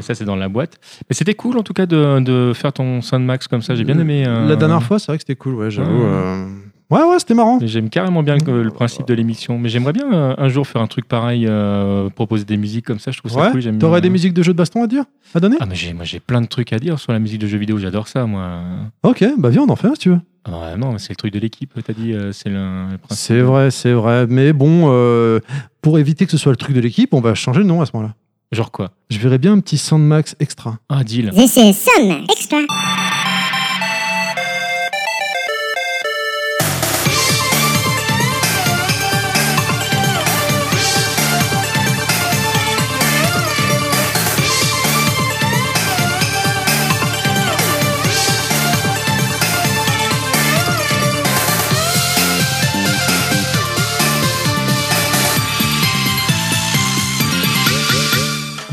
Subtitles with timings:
[0.00, 0.78] mais ça c'est dans la boîte.
[1.08, 3.74] Mais c'était cool en tout cas de, de faire ton Soundmax comme ça.
[3.74, 4.24] J'ai bien aimé.
[4.26, 5.90] euh, La dernière fois, c'est vrai que c'était cool, ouais, j'avoue.
[6.02, 6.08] Ouais.
[6.08, 6.46] euh,
[6.90, 7.60] Ouais, ouais, c'était marrant.
[7.62, 9.58] J'aime carrément bien le, le principe de l'émission.
[9.60, 12.98] Mais j'aimerais bien euh, un jour faire un truc pareil, euh, proposer des musiques comme
[12.98, 13.12] ça.
[13.12, 13.50] Je trouve ça Ouais?
[13.52, 13.62] cool.
[13.78, 14.08] T'aurais bien.
[14.08, 15.56] des musiques de jeux de baston à dire À donner?
[15.60, 17.58] Ah, mais j'ai, moi j'ai plein de trucs à dire sur la musique de jeux
[17.58, 17.78] vidéo.
[17.78, 18.58] J'adore ça, moi.
[19.04, 20.18] Ok, bah viens, on en fait un si tu veux.
[20.44, 21.70] Ah, ouais, non, mais c'est le truc de l'équipe.
[21.84, 23.18] T'as dit, c'est le, le principe.
[23.24, 24.26] C'est vrai, c'est vrai.
[24.28, 25.38] Mais bon, euh,
[25.82, 27.86] pour éviter que ce soit le truc de l'équipe, on va changer le nom à
[27.86, 28.14] ce moment-là.
[28.52, 28.90] Genre quoi?
[29.10, 30.78] Je verrais bien un petit Soundmax extra.
[30.88, 31.30] Ah, deal.
[31.30, 32.58] This is Sun Extra.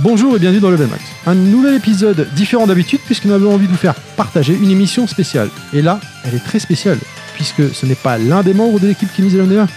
[0.10, 1.04] Bonjour et bienvenue dans Level Max.
[1.26, 5.06] Un nouvel épisode différent d'habitude puisque nous avons envie de vous faire partager une émission
[5.06, 5.50] spéciale.
[5.74, 6.98] Et là, elle est très spéciale
[7.36, 9.68] puisque ce n'est pas l'un des membres de l'équipe qui nous est l'honneur,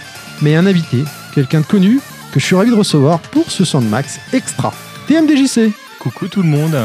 [0.41, 1.03] mais un invité,
[1.35, 1.99] quelqu'un de connu
[2.31, 4.73] que je suis ravi de recevoir pour ce Soundmax Extra.
[5.07, 6.77] TMDJC, Coucou tout le monde.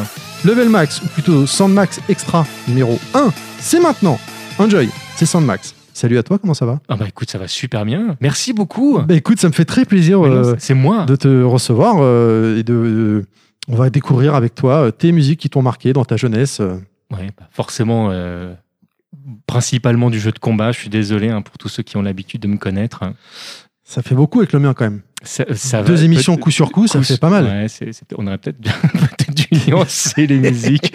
[0.45, 3.29] Level Max, ou plutôt Soundmax Extra numéro 1,
[3.61, 4.19] c'est maintenant.
[4.59, 5.73] Enjoy, c'est Soundmax.
[5.95, 6.79] Salut à toi, comment ça va?
[6.91, 8.17] Ah, bah écoute, ça va super bien.
[8.21, 8.99] Merci beaucoup.
[8.99, 11.07] Bah écoute, ça me fait très plaisir non, euh, c'est moi.
[11.07, 13.25] de te recevoir euh, et de, de-
[13.69, 16.61] on va découvrir avec toi euh, tes musiques qui t'ont marqué dans ta jeunesse.
[16.61, 16.77] euh.
[17.13, 18.53] Ouais, bah, forcément, euh,
[19.47, 20.73] principalement du jeu de combat.
[20.73, 23.05] Je suis désolé hein, pour tous ceux qui ont l'habitude de me connaître.
[23.85, 25.03] Ça fait beaucoup avec le mien quand même.
[25.23, 27.45] Ça, ça Deux va- émissions coup sur coup, ça coup fait sur- pas mal.
[27.45, 27.67] Ouais,
[28.19, 28.71] on aurait peut-être dû
[29.69, 30.93] nuancer les musiques.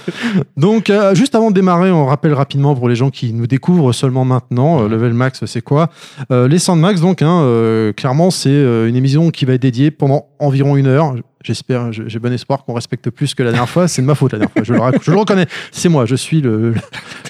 [0.56, 3.92] Donc, euh, juste avant de démarrer, on rappelle rapidement pour les gens qui nous découvrent
[3.92, 5.90] seulement maintenant, euh, Level Max, c'est quoi?
[6.32, 8.50] Euh, Les Soundmax, donc, hein, clairement, c'est
[8.88, 11.14] une émission qui va être dédiée pendant environ une heure.
[11.46, 13.86] J'espère, je- j'ai bon espoir qu'on respecte plus que la dernière fois.
[13.88, 14.62] C'est de ma faute la dernière fois.
[14.64, 15.46] Je le, rac- je le reconnais.
[15.70, 16.74] C'est moi, je suis le,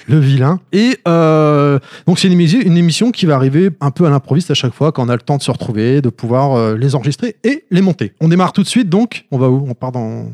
[0.07, 0.59] le vilain.
[0.71, 1.77] Et euh,
[2.07, 4.73] donc, c'est une, émission- une émission qui va arriver un peu à l'improviste à chaque
[4.73, 7.65] fois quand on a le temps de se retrouver, de pouvoir euh, les enregistrer et
[7.69, 8.13] les monter.
[8.19, 9.65] On démarre tout de suite, donc, on va où?
[9.69, 10.25] On part dans.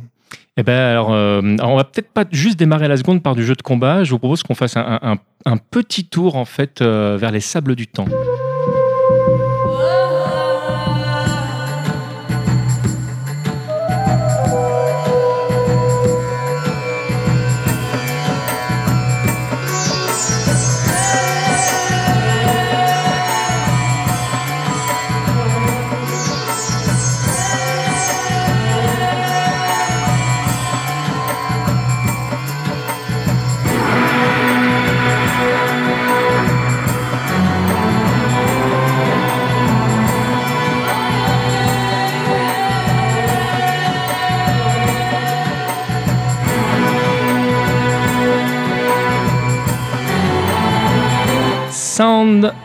[0.56, 3.44] Eh ben alors, euh, alors, on va peut-être pas juste démarrer la seconde par du
[3.44, 4.03] jeu de combat.
[4.03, 7.40] Je vous propose qu'on fasse un, un- un petit tour en fait euh, vers les
[7.41, 8.06] sables du temps.
[8.06, 8.13] Sound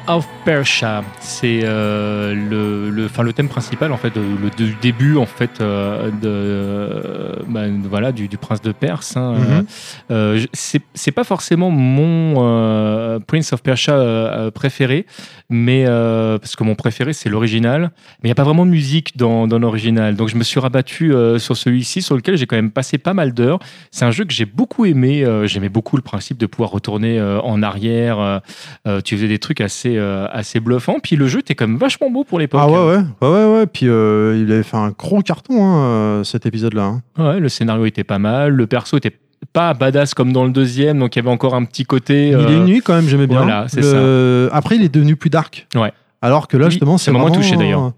[0.07, 1.05] of Persia,
[1.41, 5.27] c'est euh, le, le, enfin, le thème principal en fait, de- le du début en
[5.27, 9.17] fait euh, de, euh, bah, voilà du, du prince de Perse.
[9.17, 9.65] hein.
[10.11, 15.07] Euh, je- c'est c'est pas forcément mon euh, Prince of Persia euh, euh, préféré,
[15.51, 17.83] mais euh, parce que mon préféré c'est l'original,
[18.23, 20.17] mais il n'y a pas vraiment de musique dans, dans l'original.
[20.17, 23.15] Donc je me suis rabattu euh, sur celui-ci, sur lequel j'ai quand même passé pas
[23.15, 23.59] mal d'heures.
[23.91, 25.25] C'est un jeu que j'ai beaucoup aimé.
[25.25, 28.19] euh, J'aimais beaucoup le principe de pouvoir retourner euh, en arrière.
[28.19, 28.39] euh,
[28.87, 30.99] euh, tu faisais des trucs assez, euh, assez bluffants.
[31.03, 32.61] Puis le jeu était quand même vachement beau pour l'époque.
[32.63, 33.67] Ah ouais, ouais, ouais, ouais, ouais.
[33.67, 36.85] Puis euh, il avait fait un gros carton, hein, euh, cet épisode-là.
[36.85, 37.03] hein.
[37.19, 38.53] Ouais, le scénario était pas mal.
[38.55, 39.17] Le perso était
[39.53, 42.29] pas badass comme dans le deuxième, donc il y avait encore un petit côté.
[42.29, 43.39] Il est euh, une nuit quand même, j'aimais bien.
[43.43, 45.67] voilà, c'est Le- Après, il est devenu plus dark.
[45.77, 45.93] Ouais.
[46.21, 47.93] Alors que là, Oui, justement, ça c'est m'a moins touché, d'ailleurs.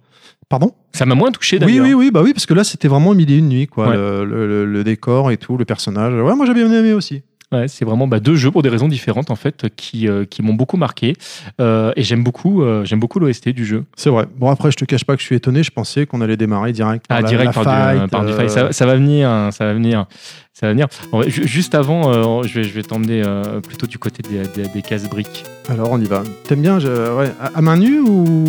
[0.50, 0.72] Pardon?
[0.92, 1.86] Ça m'a moins touché Oui, d'ailleurs.
[1.86, 3.88] oui, oui, bah oui, parce que là, c'était vraiment mille et une nuit, quoi.
[3.88, 3.96] Ouais.
[3.96, 6.12] Le, le- le- le décor et tout, le personnage.
[6.12, 7.22] Ouais, moi, j'ai bien aimé aussi.
[7.52, 10.40] Ouais, c'est vraiment bah, deux jeux pour des raisons différentes en fait qui, euh, qui
[10.42, 11.14] m'ont beaucoup marqué
[11.60, 13.84] Euh, et j'aime beaucoup euh, j'aime beaucoup l'OST du jeu.
[13.96, 14.26] C'est vrai.
[14.36, 15.62] Bon, après, je te cache pas que je suis étonné.
[15.64, 18.24] Je pensais qu'on allait démarrer direct par Ah la, direct la par, fight, du, par
[18.24, 18.50] du fight.
[18.50, 20.06] Ça, ça va venir hein, ça va venir
[20.52, 20.86] ça va venir.
[21.10, 23.22] Bon, juste avant je vais je vais t'emmener
[23.66, 25.44] plutôt du côté des, des, des cases briques.
[25.68, 26.22] Alors, on y va.
[26.44, 28.44] T'aimes bien je- ouais, à, à main nue ou?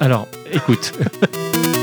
[0.00, 0.92] Alors écoute.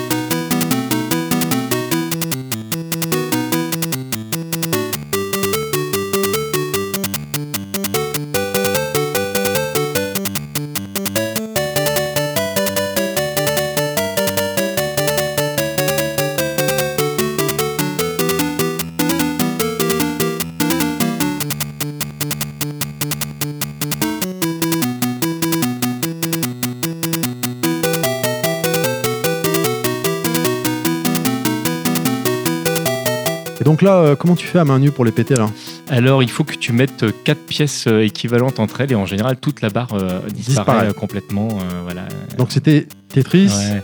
[33.63, 35.49] Et donc là, euh, comment tu fais à main nue pour les péter là
[35.89, 39.37] Alors, il faut que tu mettes 4 pièces euh, équivalentes entre elles et en général,
[39.37, 40.87] toute la barre euh, disparaît, Disparaît.
[40.89, 41.47] euh, complètement.
[41.61, 42.01] euh, voilà.
[42.37, 43.81] Donc c'était Tetris, Ouais.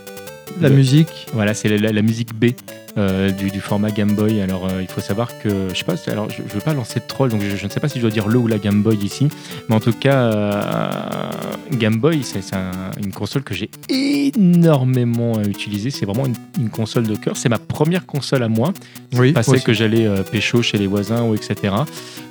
[0.60, 1.28] la Le- musique.
[1.34, 2.48] Voilà, c'est la, la- la musique B
[2.98, 4.42] euh, du, du format Game Boy.
[4.42, 7.00] Alors, euh, il faut savoir que, je sais pas, alors je, je veux pas lancer
[7.00, 8.58] de troll, donc je, je ne sais pas si je dois dire le ou la
[8.58, 9.28] Game Boy ici,
[9.70, 11.30] mais en tout cas, euh,
[11.74, 12.72] Game Boy, c'est c'est un-
[13.02, 15.90] une console que j'ai énormément utilisée.
[15.92, 17.38] C'est vraiment une, une console de cœur.
[17.38, 18.74] C'est ma première console à moi.
[19.14, 19.64] Oui, aussi.
[19.64, 21.74] que j'allais pécho chez les voisins ou etc.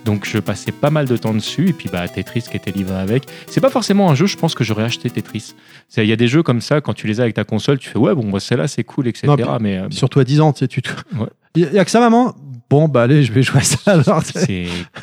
[0.04, 2.96] Donc je passais pas mal de temps dessus et puis bah Tetris qui était livré
[2.96, 3.25] avec.
[3.49, 5.54] C'est pas forcément un jeu, je pense que j'aurais acheté Tetris.
[5.96, 7.88] Il y a des jeux comme ça quand tu les as avec ta console, tu
[7.90, 9.26] fais ouais bon bah, celle-là c'est cool etc.
[9.26, 10.91] Non, mais Surtout à 10 ans, tu sais, tu te...
[11.19, 11.29] Ouais.
[11.56, 12.35] Il y a que ça, maman
[12.71, 14.23] Bon, bah allez, je vais jouer à ça alors.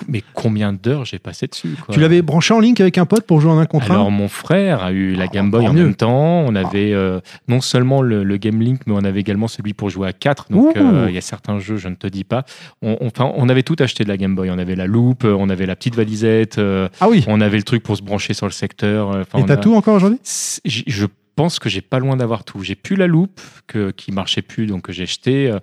[0.08, 1.96] mais combien d'heures j'ai passé dessus quoi.
[1.96, 4.12] Tu l'avais branché en link avec un pote pour jouer en un contre un Alors
[4.12, 6.42] mon frère a eu la Ah, Game Boy en même temps.
[6.46, 9.90] On avait euh, non seulement le, le Game Link, mais on avait également celui pour
[9.90, 10.52] jouer à 4.
[10.52, 12.46] Donc euh, il y a certains jeux, je ne te dis pas.
[12.84, 14.52] On, on- enfin, on avait tout acheté de la Game Boy.
[14.52, 17.64] On avait la loupe, on avait la petite valisette, euh, Ah oui on avait le
[17.64, 19.08] truc pour se brancher sur le secteur.
[19.08, 20.20] enfin, Et on t'as a- tout encore aujourd'hui?
[20.66, 22.62] Je pense que j'ai pas loin d'avoir tout.
[22.64, 25.50] J'ai plus la loupe que, qui marchait plus, donc j'ai jeté.
[25.50, 25.60] Euh,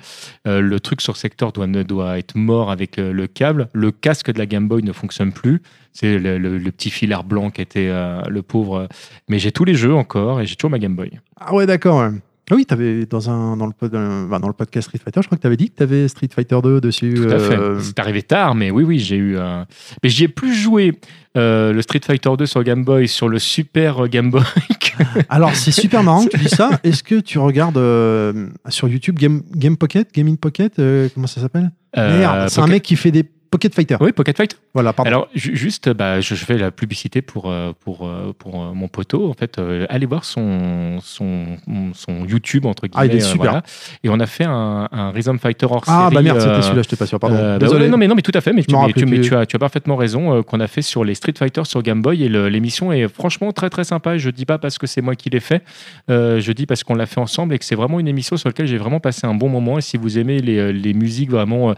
[0.47, 3.69] euh, le truc sur secteur doit, doit être mort avec euh, le câble.
[3.73, 5.63] Le casque de la Game Boy ne fonctionne plus.
[5.93, 8.89] C'est le, petit filaire blanc qui était le pauvre.
[9.29, 11.21] Mais j'ai tous les jeux encore et j'ai toujours ma Game Boy.
[11.39, 12.11] Ah ouais, d'accord.
[12.51, 15.27] Ah oui, t'avais dans, un, dans, le, pod- euh, dans le podcast Street Fighter, je
[15.29, 17.15] crois que t'avais dit que t'avais Street Fighter 2 dessus.
[17.15, 17.57] Tout à fait.
[17.57, 19.37] euh, C'est arrivé tard, mais oui, oui, j'ai eu.
[19.39, 19.65] euh,
[20.03, 20.99] Mais j'y ai plus joué
[21.37, 24.43] euh, le Street Fighter 2 sur Game Boy, sur le Super Game Boy.
[25.29, 26.81] Alors, c'est super marrant que tu dis ça.
[26.85, 30.75] Est-ce que tu regardes euh, sur YouTube Game, Game Pocket, Game in Pocket,
[31.15, 31.71] comment ça s'appelle?
[31.97, 33.97] Merde, c'est un mec qui fait des Pocket Fighter.
[34.01, 34.59] Oui, Pocket Fight.
[34.73, 35.09] Voilà, pardon.
[35.09, 38.73] Alors, ju- juste, bah, je, je fais la publicité pour, euh, pour, euh, pour euh,
[38.73, 39.29] mon poteau.
[39.29, 41.59] En fait, euh, allez voir son, son,
[41.93, 43.09] son YouTube, entre guillemets.
[43.11, 43.51] Ah, il est super.
[43.53, 43.63] voilà.
[44.03, 46.15] Et on a fait un, un Rhythm Fighter hors ah, série.
[46.15, 47.37] bah merde, c'était celui-là, je t'ai pas sûr, pardon.
[47.37, 47.85] euh, bah Désolé.
[47.85, 48.55] ouais, non, mais, non, mais tout à fait.
[48.55, 49.29] Mais, tu, m'en mais rappelais tu- mais plus.
[49.29, 50.43] tu as, tu as parfaitement raison.
[50.43, 52.25] qu'on a fait sur les Street Fighter sur Game Boy.
[52.25, 54.17] Et l'émission est franchement très, très sympa.
[54.17, 55.63] Je dis pas parce que c'est moi qui l'ai fait.
[56.09, 58.49] euh, je dis parce qu'on l'a fait ensemble et que c'est vraiment une émission sur
[58.49, 59.77] laquelle j'ai vraiment passé un bon moment.
[59.77, 61.75] Et si vous aimez les, les musiques vraiment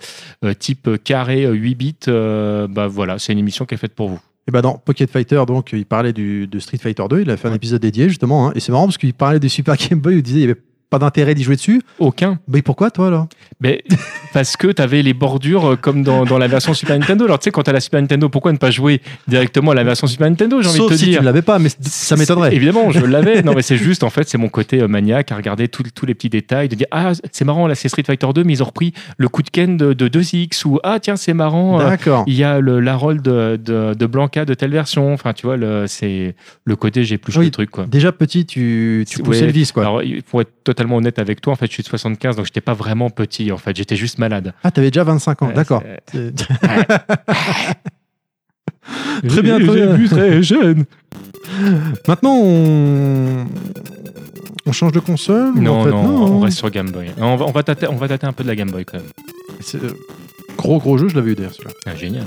[0.60, 4.08] type carré, euh, 8 bits, euh, bah voilà, c'est une émission qui est faite pour
[4.08, 4.20] vous.
[4.46, 7.22] Et bah dans Pocket Fighter, donc, il parlait du, de Street Fighter 2.
[7.22, 7.56] Il a fait un Ouais.
[7.56, 8.48] épisode dédié, justement.
[8.48, 8.52] hein.
[8.54, 10.16] et c'est marrant parce qu'il parlait du Super Game Boy.
[10.16, 10.60] Il disait qu'il n'y avait
[10.94, 11.82] pas d'intérêt d'y jouer dessus.
[11.98, 12.38] Aucun.
[12.48, 13.26] Mais pourquoi, toi, alors?
[13.60, 13.82] Mais
[14.32, 17.24] parce que tu avais les bordures euh, comme dans, dans la version Super Nintendo.
[17.24, 19.74] Alors tu sais, quand tu as la Super Nintendo, pourquoi ne pas jouer directement à
[19.74, 21.14] la version Super Nintendo J'ai envie de te si dire?
[21.16, 22.54] tu ne l'avais pas, mais ça m'étonnerait.
[22.54, 23.42] Évidemment, je l'avais.
[23.44, 26.14] Non, mais c'est juste, en fait, c'est mon côté euh, maniaque à regarder tous les
[26.14, 28.66] petits détails, de dire Ah, c'est marrant, là, c'est Street Fighter 2, mais ils ont
[28.66, 32.24] repris le coup de Ken de, de 2X, ou Ah, tiens, c'est marrant, euh, D'accord.
[32.26, 35.12] il y a le l'Harold de, de, de Blanca de telle version.
[35.12, 35.56] Enfin, tu vois,
[35.86, 37.46] c'est le côté j'ai plus Oui.
[37.46, 37.86] le truc, quoi.
[37.86, 39.46] Déjà petit, tu, tu poussais ouais.
[39.46, 39.82] le vis, quoi.
[39.82, 42.46] Alors, il- pour être totalement honnête avec toi, en fait, je suis de 75, donc
[42.46, 44.54] j'étais pas vraiment petit, en fait, j'étais juste malade.
[44.62, 45.82] Ah, t'avais déjà 25 ans, Ouais, d'accord.
[49.26, 49.94] Très bien, très j'ai bien.
[49.94, 50.84] vu très jeune.
[52.06, 53.46] Maintenant, on...
[54.66, 57.10] on change de console Non, en fait, non, on reste sur Game Boy.
[57.18, 58.84] Non, on, va, on, va tâter, on va tâter un peu de la Game Boy
[58.84, 59.06] quand même.
[59.60, 59.94] C'est, euh,
[60.56, 61.74] Gros, gros jeu, je l'avais eu d'ailleurs, celui-là.
[61.86, 62.24] Ah, génial.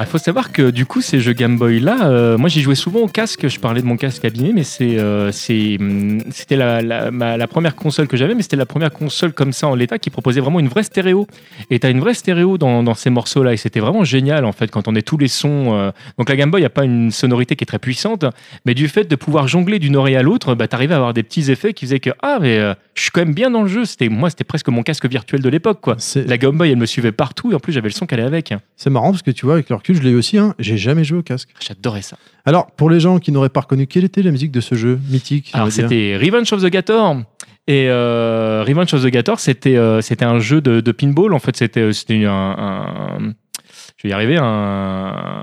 [0.00, 2.62] Alors, il faut savoir que du coup, ces jeux Game Boy là, euh, moi j'y
[2.62, 3.46] jouais souvent au casque.
[3.48, 7.36] Je parlais de mon casque abîmé, mais c'est, euh, c'est, hum, c'était la, la, ma-
[7.36, 10.08] la première console que j'avais, mais c'était la première console comme ça en l'état qui
[10.08, 11.26] proposait vraiment une vraie stéréo.
[11.68, 13.52] Et tu as une vraie stéréo dans, dans ces morceaux-là.
[13.52, 15.74] Et c'était vraiment génial en fait quand on est tous les sons.
[15.74, 18.24] euh, Donc la Game Boy, il n'y a pas une sonorité qui est très puissante,
[18.64, 21.12] mais du fait de pouvoir jongler d'une oreille à l'autre, bah, tu arrivais à avoir
[21.12, 22.56] des petits effets qui faisaient que ah, mais
[22.94, 23.84] je suis quand même bien dans le jeu.
[23.84, 25.80] C'était, moi, c'était presque mon casque virtuel de l'époque.
[25.82, 25.96] quoi.
[25.98, 28.20] C'est, La Game Boy, elle me suivait partout et en plus j'avais le son qu'elle
[28.20, 28.54] allait avec.
[28.78, 31.04] c'est marrant parce que tu vois, avec le je l'ai eu aussi, hein, j'ai jamais
[31.04, 31.50] joué au casque.
[31.60, 32.16] J'adorais ça.
[32.44, 34.98] Alors, pour les gens qui n'auraient pas reconnu, quelle était la musique de ce jeu
[35.10, 37.16] mythique Alors c'était Revenge of the Gator.
[37.66, 41.32] Et euh, Revenge of the Gator, c'était euh, c'était un jeu de, de pinball.
[41.34, 43.32] En fait, c'était euh, c'était un, un-
[44.00, 44.44] je vais y arriver, un,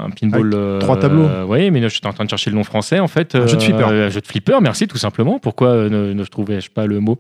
[0.06, 0.52] un pinball.
[0.56, 1.28] Avec trois tableaux.
[1.48, 3.36] oui, mais je suis en train de chercher le nom français en fait.
[3.36, 3.84] Un jeu de flipper.
[3.84, 5.38] Un jeu de flipper, merci tout simplement.
[5.38, 7.20] Pourquoi euh, ne, ne trouvais-je pas le mot?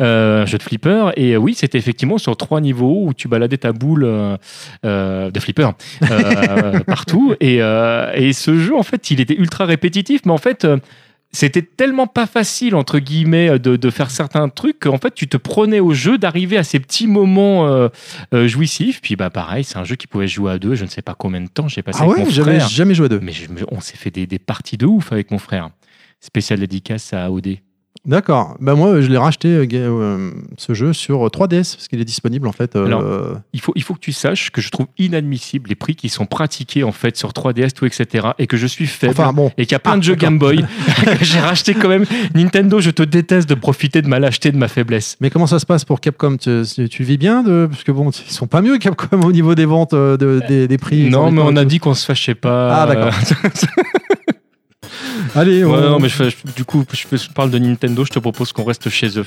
[0.00, 1.10] Euh, Un jeu de flipper.
[1.16, 4.36] Et euh, oui, c'était effectivement sur trois niveaux où tu baladais ta boule euh,
[4.86, 5.68] euh, de flipper
[6.10, 7.34] euh, partout.
[7.40, 10.66] Et, euh, et ce jeu, en fait, il était ultra répétitif, mais en fait.
[11.28, 15.28] Euh, c'était tellement pas facile entre guillemets de, de faire certains trucs qu'en fait tu
[15.28, 17.88] te prenais au jeu d'arriver à ces petits moments euh,
[18.34, 19.00] euh, jouissifs.
[19.02, 21.14] Puis bah pareil c'est un jeu qui pouvait jouer à deux je ne sais pas
[21.14, 22.68] combien de temps j'ai passé Ah avec ouais, mon j'avais frère.
[22.68, 23.20] jamais joué à deux.
[23.20, 25.68] mais je on s'est fait des, des parties de ouf avec mon frère.
[26.20, 27.58] Spécial dédicace à OD
[28.06, 28.56] D'accord.
[28.60, 32.48] Bah moi, je l'ai racheté euh, euh, ce jeu sur 3DS parce qu'il est disponible
[32.48, 32.74] en fait.
[32.76, 33.04] euh, Alors,
[33.52, 36.24] il faut, il faut que tu saches que je trouve inadmissible les prix qui sont
[36.24, 39.50] pratiqués en fait sur 3DS tout etc et que je suis faible enfin bon.
[39.58, 40.28] et qu'il y a plein Ah, de jeux d'accord.
[40.30, 40.64] Game Boy
[41.18, 44.56] que j'ai racheté quand même Nintendo je te déteste de profiter de ma lâcheté de
[44.56, 46.36] ma faiblesse Mais comment ça se passe pour Capcom?
[46.38, 47.66] Tu, tu vis bien de...
[47.70, 50.66] Parce que bon, ils sont pas mieux Capcom au niveau des ventes, euh, de- des,
[50.68, 51.10] des prix.
[51.10, 53.12] non mais on a dit qu'on se fâchait pas Ah, d'accord.
[55.34, 55.72] Allez, on...
[55.72, 58.18] Ouais, non, mais je fais- je- du coup, je, je parle de Nintendo, je te
[58.18, 59.26] propose qu'on reste chez eux.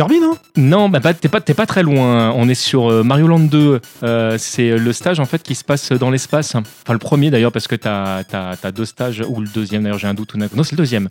[0.00, 2.30] Kirby, non Non, bah, bah, t'es pas, très loin.
[2.34, 3.80] On est sur euh, Mario Land 2.
[4.02, 6.54] Euh, c'est le stage en fait qui se passe dans l'espace.
[6.54, 10.06] Enfin, le premier d'ailleurs, parce que t'as as, deux stages, ou le deuxième d'ailleurs, j'ai
[10.06, 10.34] un doute.
[10.36, 11.08] Non, c'est le deuxième.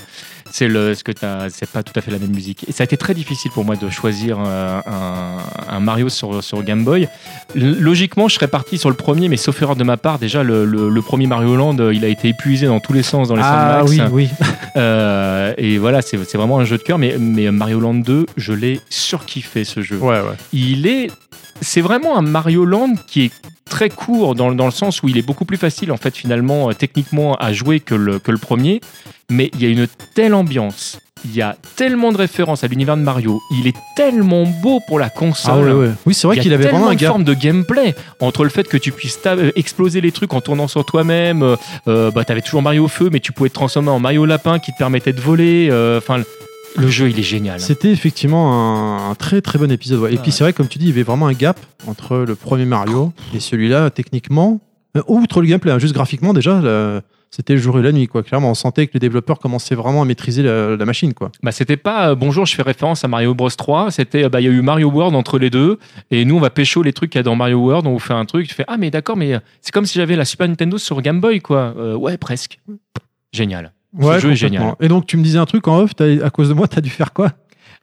[0.51, 2.65] C'est ce que t'as, c'est pas tout à fait la même musique.
[2.67, 5.37] Et ça a été très difficile pour moi de choisir euh, un,
[5.75, 7.07] un Mario sur, sur Game Boy.
[7.55, 10.65] Logiquement, je serais parti sur le premier, mais sauf erreur de ma part, déjà le,
[10.65, 13.41] le- le premier Mario Land, il a été épuisé dans tous les sens dans les
[13.43, 14.11] Ah Soundmax.
[14.11, 14.47] oui, oui.
[14.75, 16.99] Euh, et voilà, c'est c'est vraiment un jeu de cœur.
[16.99, 19.97] Mais, mais Mario Land 2, je l'ai surkiffé ce jeu.
[19.97, 20.35] Ouais, ouais.
[20.53, 21.09] Il est,
[21.61, 23.31] c'est vraiment un Mario Land qui est
[23.69, 26.15] très court dans, le- dans le sens où il est beaucoup plus facile en fait
[26.17, 28.81] finalement euh, techniquement à jouer que le, que le premier.
[29.29, 30.99] Mais il y a une telle ambiance.
[31.25, 33.41] Il y a tellement de références à l'univers de Mario.
[33.51, 35.65] Il est tellement beau pour la Ah console.
[35.65, 35.91] ouais, ouais.
[36.05, 37.09] Oui, c'est vrai qu'il avait vraiment un de gars.
[37.09, 40.69] forme de gameplay entre le fait que tu puisses euh, exploser les trucs en tournant
[40.69, 41.43] sur toi-même.
[41.87, 44.71] euh, bah, t'avais toujours Mario feu, mais tu pouvais te transformer en Mario lapin qui
[44.71, 45.67] te permettait de voler.
[45.97, 46.23] Enfin,
[46.77, 47.59] le jeu, il est génial.
[47.59, 48.53] C'était effectivement
[49.07, 49.99] un, un très très bon épisode.
[50.01, 50.13] ouais.
[50.13, 52.17] Et Ah puis c'est vrai, comme tu dis, il y avait vraiment un gap entre
[52.17, 54.59] le premier Mario et celui-là, techniquement.
[54.97, 56.61] Euh, outre le gameplay, hein, juste graphiquement, déjà,
[57.31, 58.07] c'était le jour et la nuit.
[58.07, 58.23] Quoi.
[58.23, 61.13] Clairement, on sentait que les développeurs commençaient vraiment à maîtriser la, la machine.
[61.13, 61.31] Quoi.
[61.43, 63.91] Bah, c'était pas euh, bonjour, je fais référence à Mario Bros 3.
[63.91, 65.77] C'était euh, bah, il y a eu Mario World entre les deux.
[66.09, 67.85] Et nous, on va pécho les trucs qu'il y a dans Mario World.
[67.85, 68.47] On vous fait un truc.
[68.47, 71.21] Tu fais Ah, mais d'accord, mais c'est comme si j'avais la Super Nintendo sur Game
[71.21, 71.75] Boy, quoi.
[71.77, 72.59] Euh, ouais, presque.
[73.31, 73.73] Génial.
[73.99, 74.75] Ce jeu est génial.
[74.79, 76.81] Et donc, tu me disais un truc en off, à cause de moi, tu as
[76.81, 77.31] dû faire quoi?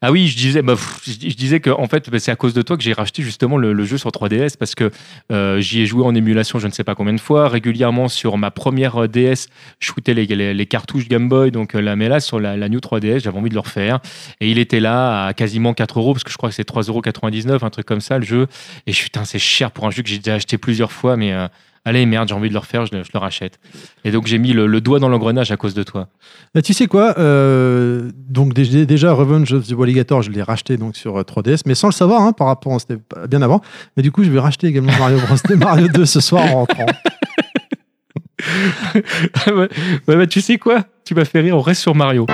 [0.03, 0.75] Ah oui, je disais, bah,
[1.07, 3.57] je, disais que en fait, bah, c'est à cause de toi que j'ai racheté justement
[3.57, 4.91] le, le jeu sur 3DS parce que
[5.33, 8.37] euh, j'y ai joué en émulation, je ne sais pas combien de fois, régulièrement sur
[8.37, 9.49] ma première euh, DS,
[9.79, 12.59] je shootais les, les, les cartouches Game Boy, donc euh, là, mais là sur la,
[12.59, 14.01] la New 3DS, j'avais envie de le refaire
[14.43, 17.49] et il était là à quasiment 4 euros parce que je crois que c'est 3,99
[17.49, 18.49] euros, un truc comme ça le jeu.
[18.87, 21.17] Et je suis, putain, c'est cher pour un jeu que j'ai déjà acheté plusieurs fois,
[21.17, 21.49] mais euh,
[21.87, 23.59] allez merde, j'ai envie de le refaire, je le, je le rachète.
[24.05, 26.09] Et donc j'ai mis le, le doigt dans l'engrenage à cause de toi.
[26.55, 30.77] Bah, tu sais quoi euh, Donc dé- déjà Revenge of the Alligator, je l'ai racheté
[30.77, 33.63] donc sur euh, 3DS, mais sans le savoir hein, par rapport, c'était bien avant.
[33.97, 36.87] Mais du coup, je vais racheter également Mario Bros, Mario 2 ce soir en rentrant.
[39.47, 39.69] ouais,
[40.07, 40.85] bah, tu sais quoi?
[41.05, 42.27] Tu m'as fait rire, on reste sur Mario.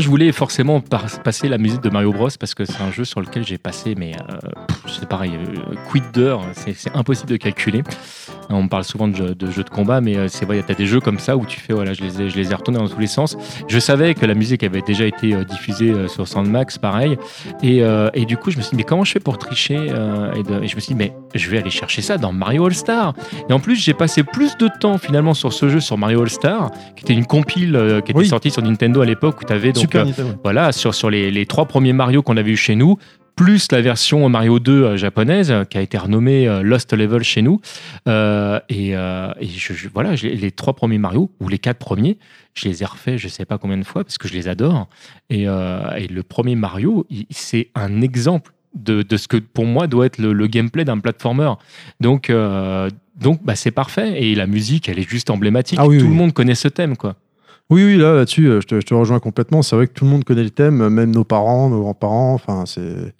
[0.00, 3.20] Je voulais forcément passer la musique de Mario Bros parce que c'est un jeu sur
[3.20, 4.38] lequel j'ai passé, mais euh,
[4.86, 7.82] c'est pareil, euh, quid d'heures, c'est impossible de calculer.
[8.52, 10.72] On parle souvent de jeux de, jeux de combat, mais euh, c'est vrai, il y
[10.72, 12.54] a des jeux comme ça où tu fais, voilà, je les ai, je les ai
[12.54, 13.36] retournés dans tous les sens.
[13.68, 17.16] Je savais que la musique avait déjà été euh, diffusée euh, sur Soundmax, pareil,
[17.62, 19.78] et, euh, et du coup, je me suis dit, mais comment je fais pour tricher
[19.78, 22.32] euh, et, de- et je me suis dit, mais je vais aller chercher ça dans
[22.32, 23.14] Mario All Star.
[23.48, 26.30] Et en plus, j'ai passé plus de temps finalement sur ce jeu, sur Mario All
[26.30, 28.26] Star, qui était une compile euh, qui était Oui.
[28.28, 30.06] sortie sur Nintendo à l'époque où tu avais donc Super
[30.42, 32.96] voilà sur, sur les, les trois premiers Mario qu'on avait eu chez nous
[33.44, 37.22] plus la version Mario 2 euh, japonaise euh, qui a été renommée euh, Lost Level
[37.22, 37.58] chez nous
[38.06, 42.18] Euh, et, euh, et je- je- voilà les trois premiers Mario ou les quatre premiers
[42.52, 44.88] je les ai refaits je sais pas combien de fois parce que je les adore
[45.30, 49.86] et, euh, et le premier Mario c'est un exemple de, de ce que pour moi
[49.86, 51.52] doit être le, le gameplay d'un platformer
[52.00, 52.30] donc
[53.20, 56.10] donc bah, c'est parfait et la musique elle est juste emblématique Ah oui, tout oui.
[56.10, 57.16] le monde connaît ce thème quoi
[57.70, 59.62] Oui, oui, là, là-dessus, je te, je te rejoins complètement.
[59.62, 62.34] C'est vrai que tout le monde connaît le thème, même nos parents, nos grands-parents.
[62.34, 63.14] Enfin, c'est.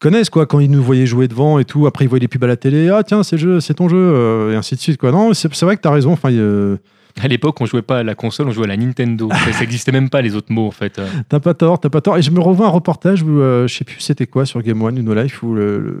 [0.00, 1.86] Ils connaissent, quoi, quand ils nous voyaient jouer devant et tout.
[1.86, 2.88] Après, ils voyaient les pubs à la télé.
[2.88, 5.12] Ah, tiens, c'est, jeu, c'est ton jeu, euh, et ainsi de suite, quoi.
[5.12, 6.12] Non, c'est, vrai que t'as raison.
[6.12, 6.78] Enfin, euh,
[7.22, 9.28] À l'époque, on jouait pas à la console, on jouait à la Nintendo.
[9.44, 10.98] ça, ça existait même pas les autres mots en fait.
[11.28, 12.16] T'as pas tort, t'as pas tort.
[12.16, 14.80] Et je me revois un reportage où, euh, je sais plus c'était quoi, sur Game
[14.80, 15.98] One ou No Life, où le, le-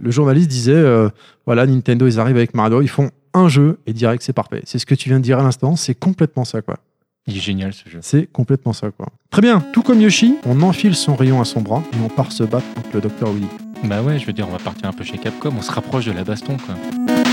[0.00, 1.08] le journaliste disait euh,
[1.44, 4.60] voilà, Nintendo, ils arrivent avec Mario, ils font un jeu et direct, c'est parfait.
[4.64, 6.76] C'est ce que tu viens de dire à l'instant, c'est complètement ça, quoi.
[7.26, 8.00] Il est génial ce jeu.
[8.02, 9.08] C'est complètement ça, quoi.
[9.30, 12.32] Très bien, tout comme Yoshi, on enfile son rayon à son bras et on part
[12.32, 13.32] se battre contre le Dr.
[13.32, 13.48] Willy.
[13.84, 16.06] Bah ouais, je veux dire, on va partir un peu chez Capcom, on se rapproche
[16.06, 17.23] de la baston quoi.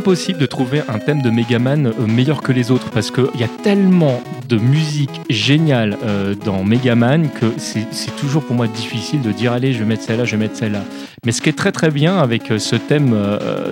[0.00, 3.44] Impossible de trouver un thème de Megaman euh, meilleur que les autres parce qu'il y
[3.44, 9.30] a tellement de musique géniale euh, dans Megaman que c'est toujours pour moi difficile de
[9.30, 10.80] dire allez je vais mettre celle-là, je vais mettre celle-là.
[11.26, 13.14] Mais ce qui est très très bien avec euh, ce thème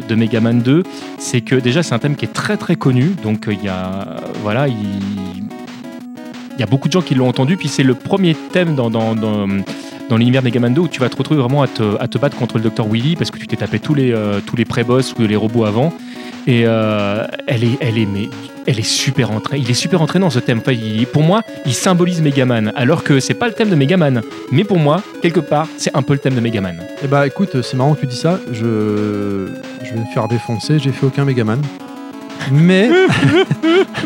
[0.07, 0.83] de Megaman 2,
[1.17, 4.19] c'est que déjà c'est un thème qui est très très connu, donc il y a
[4.43, 4.77] voilà il
[6.59, 8.91] il y a beaucoup de gens qui l'ont entendu, puis c'est le premier thème dans,
[8.91, 9.47] dans, dans,
[10.09, 12.69] dans l'univers Megaman 2 où tu vas te retrouver vraiment à te, battre contre le
[12.69, 12.85] Dr.
[12.85, 14.13] Willy parce que tu t'es tapé tous les,
[14.45, 15.93] tous les pré-boss ou les robots avant.
[16.51, 18.31] Et euh, elle, est, elle, est, mais,
[18.67, 19.63] elle est super entraînante.
[19.67, 20.63] Il est super entraînant ce thème.
[21.13, 24.23] Pour moi, il symbolise Megaman, alors que c'est pas le thème de Megaman.
[24.51, 26.79] Mais pour moi, quelque part, c'est un peu le thème de Megaman.
[27.05, 28.41] Eh bah écoute, c'est marrant que tu dis ça.
[28.51, 29.47] Je,
[29.85, 30.79] je vais me faire défoncer.
[30.79, 31.61] J'ai fait aucun Megaman.
[32.51, 32.89] Mais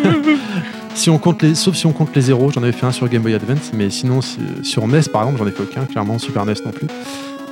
[0.94, 3.08] si on compte les, sauf si on compte les zéros, j'en avais fait un sur
[3.08, 5.84] Game Boy Advance, mais sinon si- sur NES par exemple, j'en ai fait aucun.
[5.84, 6.88] Clairement, Super NES non plus.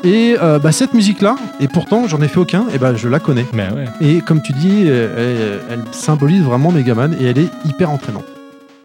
[0.02, 3.20] Et euh, bah, cette musique-là, et pourtant j'en ai fait aucun, et bah je la
[3.20, 3.44] connais.
[3.52, 3.84] Mais ouais.
[4.00, 8.24] Et comme tu dis, euh, elle, elle symbolise vraiment Megaman et elle est hyper entraînante.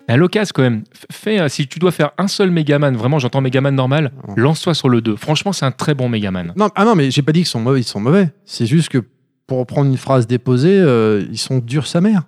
[0.08, 3.42] À l'occasion, quand même, fais, euh, si tu dois faire un seul Megaman, vraiment, j'entends
[3.42, 5.16] Megaman normal, lance-toi sur le 2.
[5.16, 6.54] Franchement, c'est un très bon Megaman.
[6.56, 8.30] Non, ah non, mais j'ai pas dit qu'ils sont mauvais, ils sont mauvais.
[8.46, 9.00] C'est juste que
[9.48, 12.24] pour reprendre une phrase déposée, euh, ils sont durs sa mère.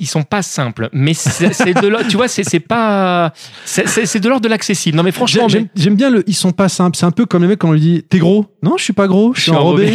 [0.00, 1.48] Ils, sont pas simples, mais c'est
[1.80, 3.32] de l'ordre, tu vois, c'est pas,
[3.64, 4.96] c'est- de l'ordre de l'accessible.
[4.96, 6.96] Non mais franchement, J'aime mais- bien le ils sont pas simples.
[6.96, 8.46] C'est un peu comme les mecs quand on lui dit T'es gros?
[8.62, 9.94] Non, je suis pas gros, je suis enrobé.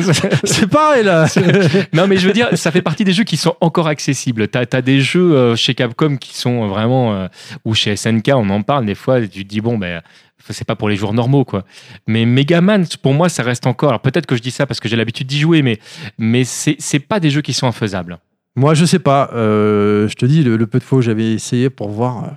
[0.44, 1.26] C'est pareil là.
[1.92, 4.48] non mais je veux dire, ça fait partie des jeux qui sont encore accessibles.
[4.48, 7.26] T'as as des jeux euh, chez Capcom qui sont vraiment, euh,
[7.64, 9.20] ou chez SNK, on en parle des fois.
[9.20, 10.02] Tu te dis bon ben.
[10.50, 11.64] C'est pas pour les jours normaux, quoi.
[12.06, 13.90] Mais Megaman, pour moi, ça reste encore.
[13.90, 15.78] Alors peut-être que je dis ça parce que j'ai l'habitude d'y jouer, mais,
[16.18, 18.18] mais c'est c'est pas des jeux qui sont infaisables.
[18.56, 19.30] Moi, je sais pas.
[19.34, 22.28] euh, je te dis, le, le peu de fois où j'avais essayé pour voir, euh,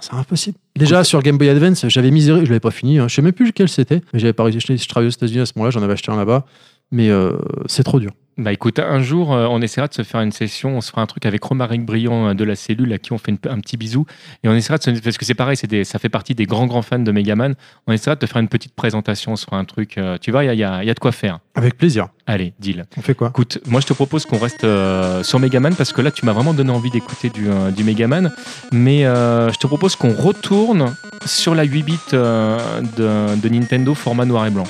[0.00, 0.56] c'est- impossible.
[0.76, 2.98] Déjà sur Game Boy Advance, j'avais miséré, je l'avais pas fini.
[2.98, 3.06] hein.
[3.08, 4.76] Je sais même plus lequel c'était, mais j'avais pas réussi.
[4.76, 6.46] Je travaillais aux États-Unis à ce moment-là, j'en avais acheté un là-bas,
[6.90, 7.32] mais euh,
[7.66, 8.10] c'est trop dur.
[8.38, 11.00] Bah écoute, un jour, euh, on essaiera de se faire une session, on se fera
[11.00, 13.58] un truc avec Romaric Brillant euh, de la cellule, à qui on fait une- un
[13.60, 14.04] petit bisou,
[14.44, 16.44] et on essaiera de se, parce que c'est pareil, c'est des- ça fait partie des
[16.44, 17.54] grands grands fans de Megaman,
[17.86, 20.44] on essaiera de te faire une petite présentation, on se fera un truc, tu vois,
[20.44, 21.38] il y a, y a- y a de quoi faire.
[21.54, 22.08] Avec plaisir.
[22.26, 22.84] Allez, deal.
[22.98, 23.28] On fait quoi?
[23.28, 26.32] Écoute, moi je te propose qu'on reste euh, sur Megaman, parce que là tu m'as
[26.34, 28.30] vraiment donné envie d'écouter du, euh, du Megaman,
[28.70, 30.94] mais euh, je te propose qu'on retourne
[31.24, 32.58] sur la 8 bits euh,
[32.98, 34.64] de, de Nintendo format noir et blanc.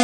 [0.00, 0.03] you.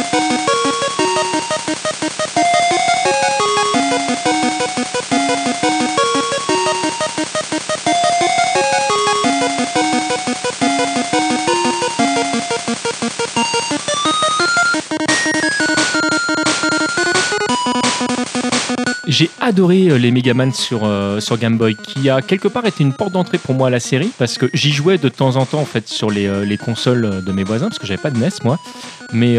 [19.11, 22.81] J'ai adoré euh, les Megaman sur, euh, sur Game Boy, qui a quelque part été
[22.81, 25.45] une porte d'entrée pour moi à la série, parce que j'y jouais de temps en
[25.45, 28.09] temps en fait sur les, euh, les consoles de mes voisins, parce que j'avais pas
[28.09, 28.57] de NES moi.
[29.11, 29.35] Mais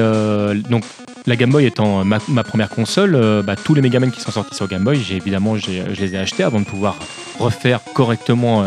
[0.69, 0.85] donc
[1.25, 4.69] la Game Boy étant ma, première console, bah, tous les Megaman qui sont sortis sur
[4.69, 6.97] Game Boy, j'ai évidemment je les ai achetés avant de pouvoir
[7.39, 8.63] refaire correctement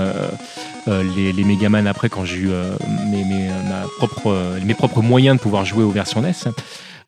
[0.87, 2.49] les, les Megaman après quand j'ai eu
[3.11, 6.33] mes, mes, ma propre, mes propres moyens de pouvoir jouer aux versions NES.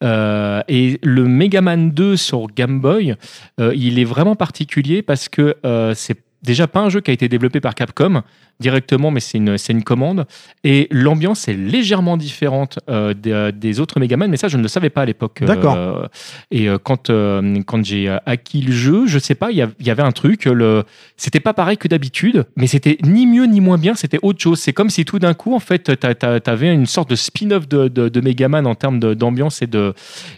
[0.04, 3.16] Euh, et le Mega Man 2 sur Game Boy,
[3.60, 7.14] euh, il est vraiment particulier parce que euh, c'est déjà pas un jeu qui a
[7.14, 8.22] été développé par Capcom
[8.60, 10.26] directement, mais c'est une, c'est une commande.
[10.64, 14.64] Et l'ambiance est légèrement différente euh, des, euh, des autres Megaman, mais ça, je ne
[14.64, 15.44] le savais pas à l'époque.
[15.44, 15.76] D'accord.
[15.78, 16.08] Euh,
[16.50, 20.02] et euh, quand, euh, quand j'ai acquis le jeu, je sais pas, il y, avait
[20.02, 20.84] un truc, le,
[21.18, 24.60] c'était pas pareil que d'habitude, mais c'était ni mieux ni moins bien, c'était autre chose.
[24.60, 27.88] C'est comme si tout d'un coup, en fait, t'a- t'avais une sorte de spin-off de,
[27.90, 29.94] de, de Megaman en termes de- d'ambiance et de,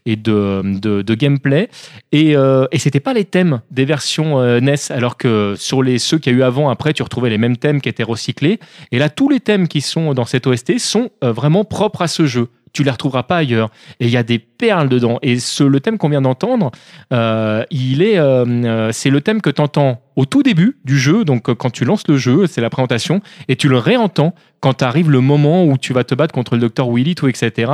[0.06, 1.70] et de, de, de gameplay.
[2.12, 2.32] Et,
[2.72, 6.36] et c'était pas les thèmes des versions NES, alors que sur les ceux qu'il y
[6.36, 8.60] a eu avant, après, tu retrouvais les mêmes thèmes qui étaient recyclés.
[8.91, 12.08] Et là, tous les thèmes qui sont dans cette OST sont euh, vraiment propres à
[12.08, 12.49] ce jeu.
[12.71, 13.69] Tu les retrouveras pas ailleurs.
[13.99, 15.17] Et il y a des perles dedans.
[15.21, 16.71] Et ce, le thème qu'on vient d'entendre,
[17.12, 21.23] euh, il est, euh, c'est le thème que tu entends au tout début du jeu.
[21.23, 24.84] Donc, euh, quand tu lances le jeu, c'est la présentation, et tu le réentends quand
[24.84, 27.71] arrive le moment où tu vas te battre contre le docteur Willy, tout, etc.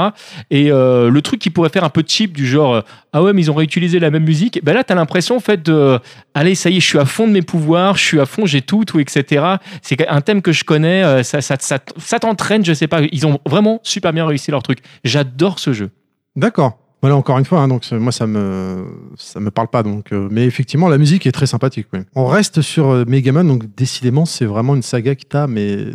[0.52, 2.82] Et euh, le truc qui pourrait faire un peu cheap, du genre, euh,
[3.14, 5.40] ah ouais, mais ils ont réutilisé la même musique, ben là, tu as l'impression, en
[5.40, 6.00] fait, de,
[6.36, 8.46] allez, ça y est, je suis à fond de mes pouvoirs, je suis à fond,
[8.46, 9.44] j'ai tout, tout, etc.
[9.82, 13.02] C'est un thème que je connais, ça, ça, ça, ça t'entraîne, je sais pas.
[13.12, 14.80] Ils ont vraiment super bien réussi leur truc.
[15.04, 15.90] J'adore ce jeu.
[16.36, 16.85] D'accord.
[17.06, 18.84] Voilà, encore une fois, hein, donc moi ça me
[19.16, 21.86] ça me parle pas donc, euh, mais effectivement la musique est très sympathique.
[22.16, 25.86] On reste sur euh, Megaman, donc décidément c'est vraiment une saga qui t'a mais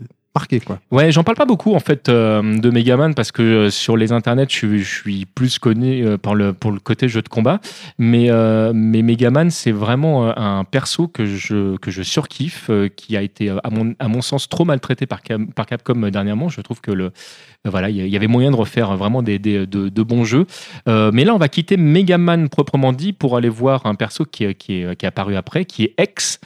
[0.41, 0.81] marqué quoi.
[0.91, 4.11] Ouais, j'en parle pas beaucoup en fait euh, de Megaman parce que euh, sur les
[4.13, 7.61] internets, je, suis- plus connu euh, pour le côté jeu de combat.
[7.99, 13.23] Mais, euh, mais Megaman, c'est vraiment un perso que je, que je surkiffe, qui a
[13.23, 15.21] été, à mon, à mon sens, trop maltraité par,
[15.55, 16.49] par Capcom dernièrement.
[16.49, 17.13] Je trouve que le,
[17.65, 20.47] voilà, il y avait moyen de refaire vraiment des, de, bons jeux.
[20.87, 24.83] Mais là, on va quitter Megaman proprement dit pour aller voir un perso qui, qui,
[24.83, 26.41] est, qui est apparu après, qui est X,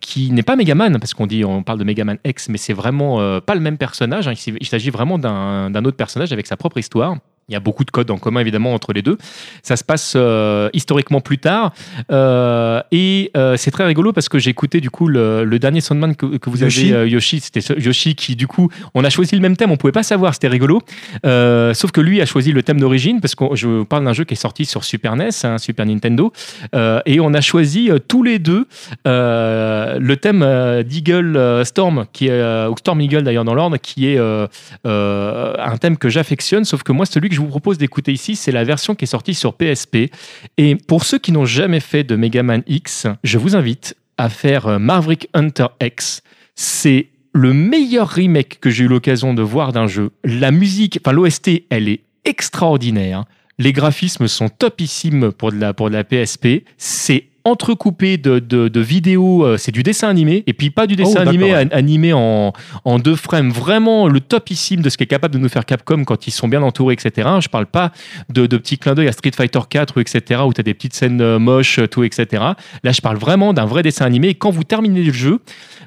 [0.00, 3.20] qui n'est pas Megaman, parce qu'on dit on parle de Megaman X, mais c'est vraiment
[3.20, 4.28] euh, pas le même personnage.
[4.28, 4.34] hein.
[4.46, 7.16] Il s'agit- vraiment d'un autre personnage avec sa propre histoire.
[7.48, 9.18] Il y a beaucoup de codes en commun évidemment entre les deux.
[9.62, 11.72] Ça se passe euh, historiquement plus tard
[12.10, 15.80] Euh, et euh, c'est très rigolo parce que j'ai écouté du coup le, le dernier
[15.80, 16.92] Soundman que, que vous Yoshi.
[16.92, 19.92] avez Yoshi, c'était Yoshi qui du coup on a choisi le même thème, on pouvait
[19.92, 20.82] pas savoir, c'était rigolo.
[21.22, 24.34] Sauf que lui a choisi le thème d'origine parce que je parle d'un jeu qui
[24.34, 26.32] est sorti sur Super NES, hein, Super Nintendo,
[26.74, 28.66] et on a choisi tous les deux
[29.04, 30.40] le thème
[30.82, 36.08] d'Eagle Storm, qui est, ou Storm Eagle d'ailleurs dans l'ordre, qui est un thème que
[36.08, 39.04] j'affectionne, sauf que moi celui que je vous propose d'écouter ici, c'est la version qui
[39.04, 40.10] est sortie sur PSP.
[40.56, 44.30] Et pour ceux qui n'ont jamais fait de Mega Man X, je vous invite à
[44.30, 46.22] faire euh, Maverick Hunter X.
[46.54, 50.12] C'est le meilleur remake que j'ai eu l'occasion de voir d'un jeu.
[50.24, 53.24] La musique, enfin l'OST, elle est extraordinaire.
[53.58, 56.64] Les graphismes sont topissimes pour de la, pour de la PSP.
[56.78, 60.96] C'est entrecoupé de, de, de vidéos, euh, c'est du dessin animé, et puis pas du
[60.96, 62.52] dessin Oh, animé d'accord, an- animé en,
[62.84, 66.26] en deux frames, vraiment le topissime de ce qu'est capable de nous faire Capcom quand
[66.26, 67.28] ils sont bien entourés, etc.
[67.40, 67.92] Je parle pas
[68.28, 70.94] de, de petits clins d'œil à Street Fighter 4, etc., où tu as des petites
[70.94, 72.42] scènes euh, moches, tout, etc.
[72.82, 75.38] Là, je parle vraiment d'un vrai dessin animé, et quand vous terminez le jeu,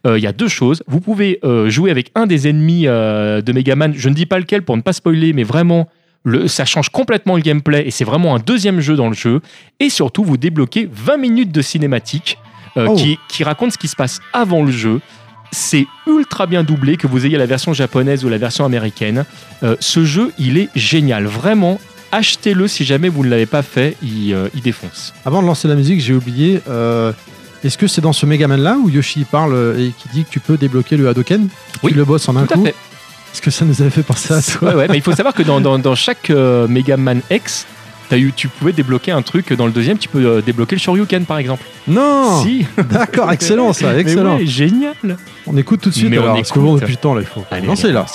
[0.08, 0.82] euh, il y a deux choses.
[0.88, 4.39] Vous pouvez euh, jouer avec un des ennemis euh, de Megaman, je ne dis pas
[4.39, 5.88] lequel pour ne pas spoiler, mais vraiment,
[6.30, 9.42] le, ça change complètement le gameplay et c'est vraiment un deuxième jeu dans le jeu.
[9.80, 12.38] Et surtout, vous débloquez 20 minutes de cinématique
[12.78, 12.96] euh, Oh.
[12.96, 15.02] qui, qui raconte ce qui se passe avant le jeu.
[15.52, 19.26] C'est ultra bien doublé, que vous ayez la version japonaise ou la version américaine.
[19.63, 21.26] Euh, ce jeu, il est génial.
[21.26, 21.80] Vraiment,
[22.12, 23.98] achetez-le si jamais vous ne l'avez pas fait.
[24.04, 25.13] Il, euh, il défonce.
[25.26, 26.62] Avant de lancer la musique, j'ai oublié.
[26.70, 27.12] euh,
[27.63, 30.39] Est-ce que c'est dans ce Megaman là où Yoshi parle et qui dit que tu
[30.39, 31.48] peux débloquer le Hadoken
[31.82, 32.76] Oui, Tu le bosses en un Tout à coup fait.
[33.34, 35.34] Est-ce que ça nous avait fait penser à toi Ouais, ouais, mais il faut savoir
[35.34, 37.65] que dans, dans, dans chaque euh, Mega Man X,
[38.12, 39.54] as eu, tu pouvais débloquer un truc.
[39.54, 41.63] Dans le deuxième, tu peux euh, débloquer le Shoryuken, par exemple.
[41.88, 42.65] Non Si.
[42.89, 44.38] D'accord, excellent ça, Mais excellent.
[44.38, 44.96] ouais, génial.
[45.46, 47.28] On écoute tout de suite Mais on parce que bon, depuis le temps là, il
[47.28, 48.06] faut Allez, lancer allez, là.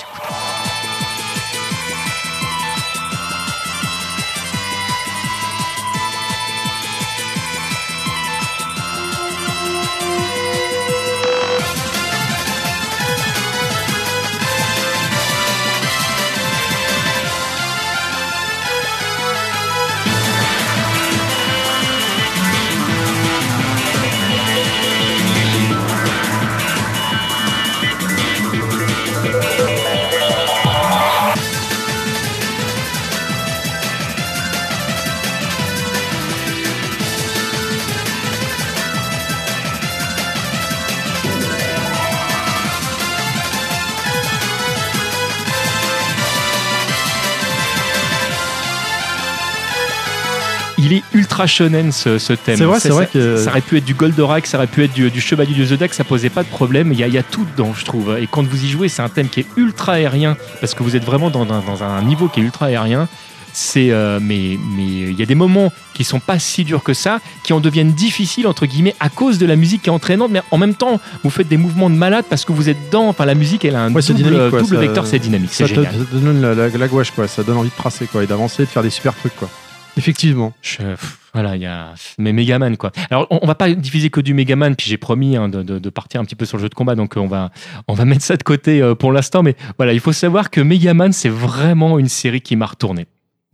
[50.85, 52.57] Il est ultra shonen ce, ce thème.
[52.59, 54.85] C'est vrai, c'est vrai ça- que- Ça aurait pu être du Goldorak, ça aurait pu
[54.85, 56.93] être du, du Chevalier du Zodiac, ça posait pas de problème.
[56.93, 58.17] Il y y a tout dedans, je trouve.
[58.21, 60.95] Et quand vous y jouez, c'est un thème qui est ultra aérien, parce que vous
[60.97, 63.09] êtes vraiment dans, un- dans un niveau qui est ultra aérien.
[63.57, 66.93] c'est euh, mais mais il y a des moments qui sont pas si durs que
[66.93, 70.33] ça, qui en deviennent difficiles entre guillemets à cause de la musique qui est entraînante,
[70.33, 73.07] mais en même temps vous faites des mouvements de malade parce que vous êtes dedans.
[73.07, 75.51] Enfin la musique elle a un Ouais, double, dynamique, quoi, double ça- vecteur, c'est dynamique,
[75.53, 75.93] c'est génial.
[75.95, 77.29] ça donne la, la- la gouache, quoi.
[77.29, 79.49] Ça donne envie de tracer, quoi, et d'avancer, de faire des super trucs, quoi.
[79.97, 80.53] Effectivement.
[80.63, 82.91] Je- pff, voilà, il y a mais Megaman quoi.
[83.11, 85.91] Alors on, va pas diffuser que du Megaman, puis j'ai promis hein, de, de- de
[85.91, 87.51] partir un petit peu sur le jeu de combat, donc euh, on va
[87.89, 89.43] on va mettre ça de côté euh, pour l'instant.
[89.43, 93.07] Mais voilà, il faut savoir que Megaman c'est vraiment une série qui m'a retourné.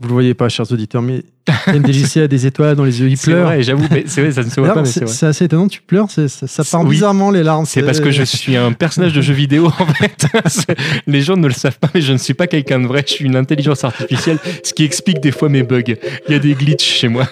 [0.03, 1.23] Vous le voyez pas, chers auditeurs, mais
[1.67, 3.45] MDJC a des étoiles dans les yeux, il pleure.
[3.47, 6.11] vrai, j'avoue, c'est vrai, ça ne se voit pas, mais c'est assez étonnant, tu pleures,
[6.11, 6.91] c'est- ça, ça part Oui.
[6.93, 7.67] bizarrement les larmes.
[7.67, 10.27] C'est parce que je suis un personnage de jeu vidéo en fait.
[11.07, 13.05] Les gens ne le savent pas, mais je ne suis pas quelqu'un de vrai.
[13.07, 15.83] Je suis une intelligence artificielle, ce qui explique des fois mes bugs.
[16.29, 17.27] Il y a des glitches chez moi.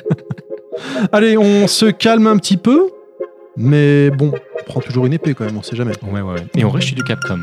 [1.12, 2.88] Allez, on se calme un petit peu,
[3.58, 5.92] mais bon, on prend toujours une épée quand même, on sait jamais.
[6.10, 6.36] Ouais, ouais.
[6.56, 7.40] Et on reste chez du Capcom.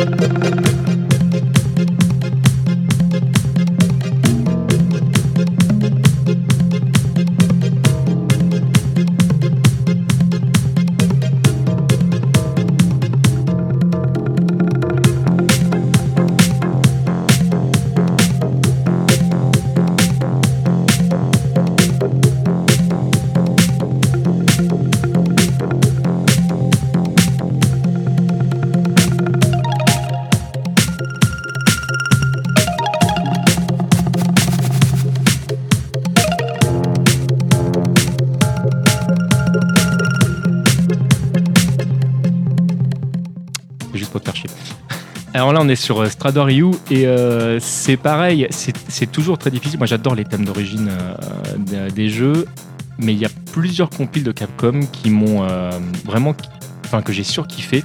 [0.00, 0.69] C'est
[45.40, 49.50] Alors là, on est sur euh, Strador Ryu et euh, c'est pareil, c'est toujours très
[49.50, 49.78] difficile.
[49.78, 52.44] Moi, j'adore les thèmes d'origine euh, des, jeux,
[52.98, 55.46] mais il y a plusieurs compiles de Capcom qui m'ont
[56.04, 56.34] vraiment,
[56.84, 57.82] enfin que j'ai surkiffé.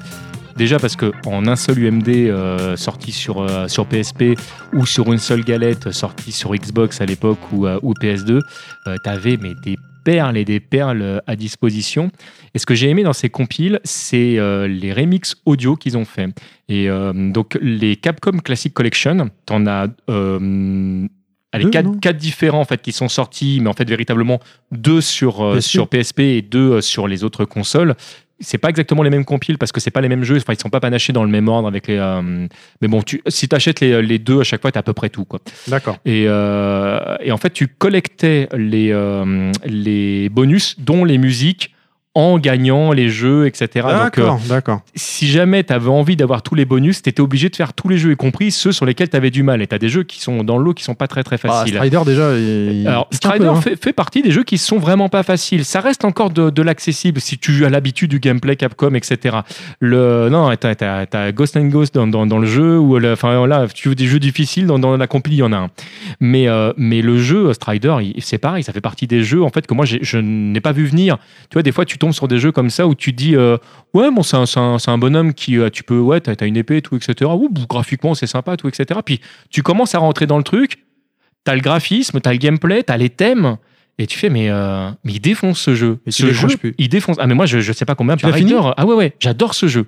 [0.57, 4.37] Déjà parce que en un seul UMD sorti sur, sur PSP
[4.73, 8.41] ou sur une seule galette sortie sur Xbox à l'époque ou, ou PS2,
[8.87, 12.11] euh, t'avais mais des perles et des perles euh, à disposition.
[12.53, 16.05] Et ce que j'ai aimé dans ces compiles, c'est euh, les remixes audio qu'ils ont
[16.05, 16.29] fait.
[16.69, 21.07] Et euh, donc les Capcom Classic Collection, t'en as euh,
[21.55, 24.39] allez, Deux, quatre, différents en fait qui sont sortis, mais en fait véritablement
[24.71, 25.69] deux sur euh, PSP.
[25.69, 27.95] sur PSP et deux euh, sur les autres consoles.
[28.39, 30.38] C'est pas exactement les mêmes compiles parce que c'est pas les mêmes jeux.
[30.38, 31.98] Enfin, ils sont pas panachés dans le même ordre avec les.
[31.98, 32.48] euh,
[32.82, 34.93] mais bon, tu, si tu achètes les, les deux à chaque fois, t'as à peu
[34.93, 35.39] près tout quoi.
[35.67, 35.98] D'accord.
[36.06, 41.74] Et, euh, et en fait, tu collectais les, euh, les bonus, dont les musiques,
[42.15, 43.67] en gagnant les jeux, etc.
[43.75, 44.82] Donc, euh, D'accord, d'accord.
[44.95, 47.89] si jamais tu avais envie d'avoir tous les bonus, tu étais obligé de faire tous
[47.89, 49.62] les jeux, y compris ceux sur lesquels tu avais du mal.
[49.62, 51.49] Et tu as des jeux qui sont dans l'eau qui sont pas très très Ah,
[51.49, 51.75] faciles.
[51.75, 53.62] Strider déjà, il, Alors, il peu, Strider hein.
[53.62, 55.65] fait, fait partie des jeux qui sont vraiment pas faciles.
[55.65, 59.38] Ça reste encore de, de l'accessible si tu as l'habitude du gameplay Capcom, etc.
[59.80, 63.12] Le, non, t'as, t'as- t'as Ghost and Ghost dans, dans- dans le jeu, ou le-
[63.13, 65.58] enfin là, tu veux des jeux difficiles, dans, dans la compil, il y en a
[65.58, 65.69] un.
[66.21, 69.49] Mais, euh, mais le jeu Strider, il- c'est pareil, ça fait partie des jeux en
[69.49, 71.17] fait que moi j'ai- je n'ai pas vu venir.
[71.49, 73.57] Tu vois, des fois tu tombes sur des jeux comme ça où tu dis, euh,
[73.93, 76.81] ouais, bon, c'est un, un- un bonhomme qui, euh, tu peux, ouais, t'as, une épée,
[76.81, 77.29] tout, etc.
[77.33, 78.99] Ouh, graphiquement, c'est sympa, tout, etc.
[79.03, 80.85] Puis tu commences à rentrer dans le truc,
[81.43, 83.57] t'as le graphisme, t'as le gameplay, t'as les thèmes.
[83.97, 85.99] Et tu fais, mais, euh, mais il défonce ce jeu.
[86.05, 86.75] Et ce jeu, plus.
[86.77, 87.15] il défonce.
[87.19, 88.51] Ah, mais moi, je, je sais pas combien Tu par fini.
[88.77, 89.85] Ah ouais, ouais, j'adore ce jeu.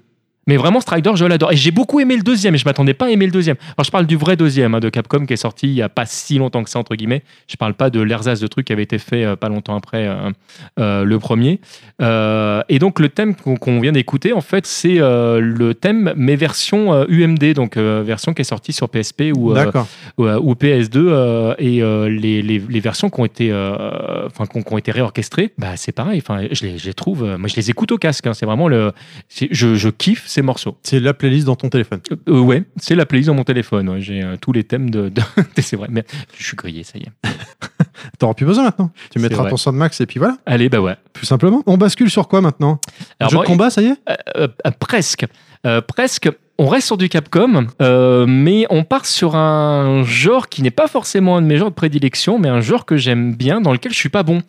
[0.48, 1.52] Mais vraiment, Strider, je l'adore.
[1.52, 3.58] Et j'ai beaucoup aimé le deuxième, et je m'attendais pas à aimer le deuxième.
[3.78, 5.90] Alors, je parle du vrai deuxième hein, de Capcom qui est sorti il y a
[5.90, 7.24] pas si longtemps que ça, entre guillemets.
[7.48, 10.08] Je parle pas de l'ersatz de trucs qui avait été fait euh, pas longtemps après
[10.08, 10.32] euh,
[10.80, 11.60] euh, le premier.
[12.02, 17.54] Et donc, le thème qu'on vient d'écouter, en fait, c'est le thème, mais version UMD,
[17.54, 19.88] donc version qui est sortie sur PSP ou, euh, D'accord.
[20.18, 24.74] ou, euh, ou PS2 euh, et les, les- les versions qui ont été, enfin, qui
[24.74, 26.20] ont, été réorchestrées, bah, c'est pareil.
[26.24, 28.28] Enfin, je les, je les trouve, moi je les écoute au casque.
[28.28, 28.92] hein, c'est vraiment le,
[29.30, 30.78] je kiffe ces morceaux.
[30.84, 32.00] C'est la playlist dans ton téléphone.
[32.12, 33.90] Euh, euh, ouais, c'est la playlist dans mon téléphone.
[33.90, 35.10] ouais, J'ai euh, tous les thèmes de.
[35.10, 35.22] de-
[35.62, 36.04] c'est vrai, mais
[36.38, 37.12] je suis grillé, ça y est.
[38.20, 38.92] T'auras plus besoin maintenant.
[39.10, 40.96] Tu mettras ton Soundmax et puis voilà, Allez, bah ouais.
[41.14, 41.64] tout simplement.
[41.66, 42.80] On bascule sur quoi maintenant?
[43.20, 43.98] Alors, Jeu bon, de combat, ça y est?
[44.38, 44.48] Euh,
[44.80, 45.26] presque.
[45.88, 46.30] Presque.
[46.60, 50.88] On reste sur du Capcom, euh, mais on part sur un genre qui n'est pas
[50.88, 53.92] forcément un de mes genres de prédilection, mais un genre que j'aime bien, dans lequel
[53.94, 54.42] je suis pas bon.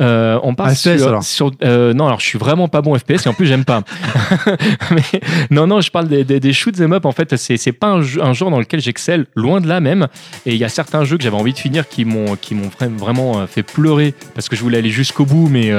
[0.00, 1.22] Euh, on part Ah, FPS, sur, alors.
[1.22, 3.82] sur- euh, non, alors je suis vraiment pas bon FPS et en plus j'aime pas.
[4.90, 5.02] mais,
[5.50, 7.04] non, non, je parle des, des, des shoot 'em up.
[7.04, 10.08] En fait, c'est c'est pas un, un genre dans lequel j'excelle, loin de là même.
[10.46, 12.68] Et il y a certains jeux que j'avais envie de finir qui m'ont qui m'ont
[12.68, 15.70] vra- vraiment fait pleurer parce que je voulais aller jusqu'au bout, mais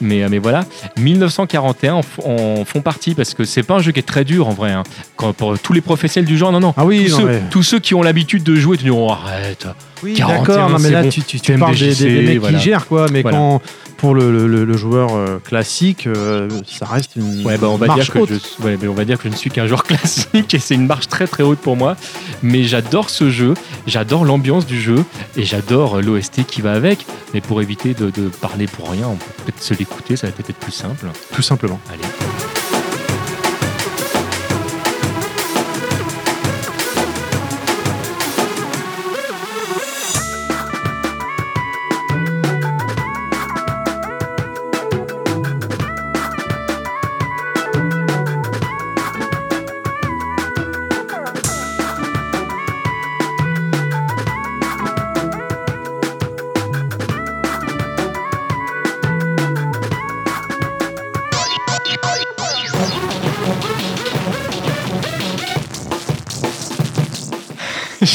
[0.00, 0.64] mais, mais voilà.
[0.98, 4.46] 1941 en, en font partie parce que c'est pas un jeu qui est très dur
[4.48, 4.70] en vrai.
[4.72, 4.82] hein.
[5.16, 6.74] quand, pour tous les professionnels du genre, non, non.
[6.76, 8.90] Ah oui, tous, non, ceux, mais- tous ceux qui ont l'habitude de jouer, tu dis,
[8.90, 9.66] oh, arrête.
[10.02, 11.08] Oui, 41, d'accord, mais là, bon.
[11.08, 12.58] tu, tu, tu Tu parles des, mecs voilà.
[12.58, 13.06] qui gèrent, quoi.
[13.10, 13.36] Mais Voilà.
[13.38, 13.62] quand,
[13.98, 17.76] pour le, le- le- le joueur euh, classique, euh, ça reste une Ouais, bah, on
[17.76, 18.30] va marche dire que haute.
[18.30, 20.74] je, ouais, mais on va dire que je ne suis qu'un joueur classique et c'est
[20.74, 21.96] une marche très très haute pour moi.
[22.42, 23.54] Mais j'adore ce jeu,
[23.86, 25.04] j'adore l'ambiance du jeu
[25.36, 27.04] et j'adore l'OST qui va avec.
[27.34, 30.32] Mais pour éviter de, de parler pour rien, on peut peut-être se l'écouter, ça va
[30.32, 31.06] peut-être être plus simple.
[31.34, 31.78] Tout simplement.
[31.92, 32.57] Allez.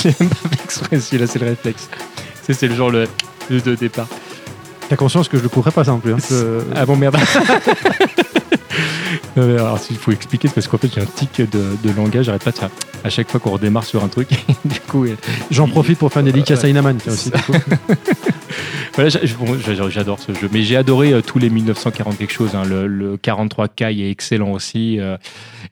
[0.10, 1.90] J'ai même pas fait exprès, celui-là, c'est le réflexe.
[2.44, 3.08] C'est c'est le genre le,
[3.50, 4.08] le de départ.
[4.90, 6.14] T'as conscience que je le couperai pas ça non plus.
[6.14, 6.18] hein.
[6.76, 7.18] Ah bon, merde.
[9.36, 11.92] Non, mais alors, il faut expliquer, c'est parce qu'en fait, j'ai un tic de, de
[11.96, 12.70] langage, j'arrête pas de faire.
[13.04, 14.30] À chaque fois qu'on redémarre sur un truc,
[14.66, 15.06] du coup,
[15.50, 16.68] J'en profite pour faire une dédicace à.
[16.68, 16.98] Inaman.
[17.08, 17.54] aussi, du coup.
[18.96, 19.10] Voilà,
[19.90, 20.50] j'adore ce jeu.
[20.52, 22.56] Mais j'ai adoré euh, tous les 1940 quelque chose.
[22.56, 22.64] hein.
[22.68, 25.00] Le, le 43 Kai est excellent aussi.
[25.00, 25.18] euh,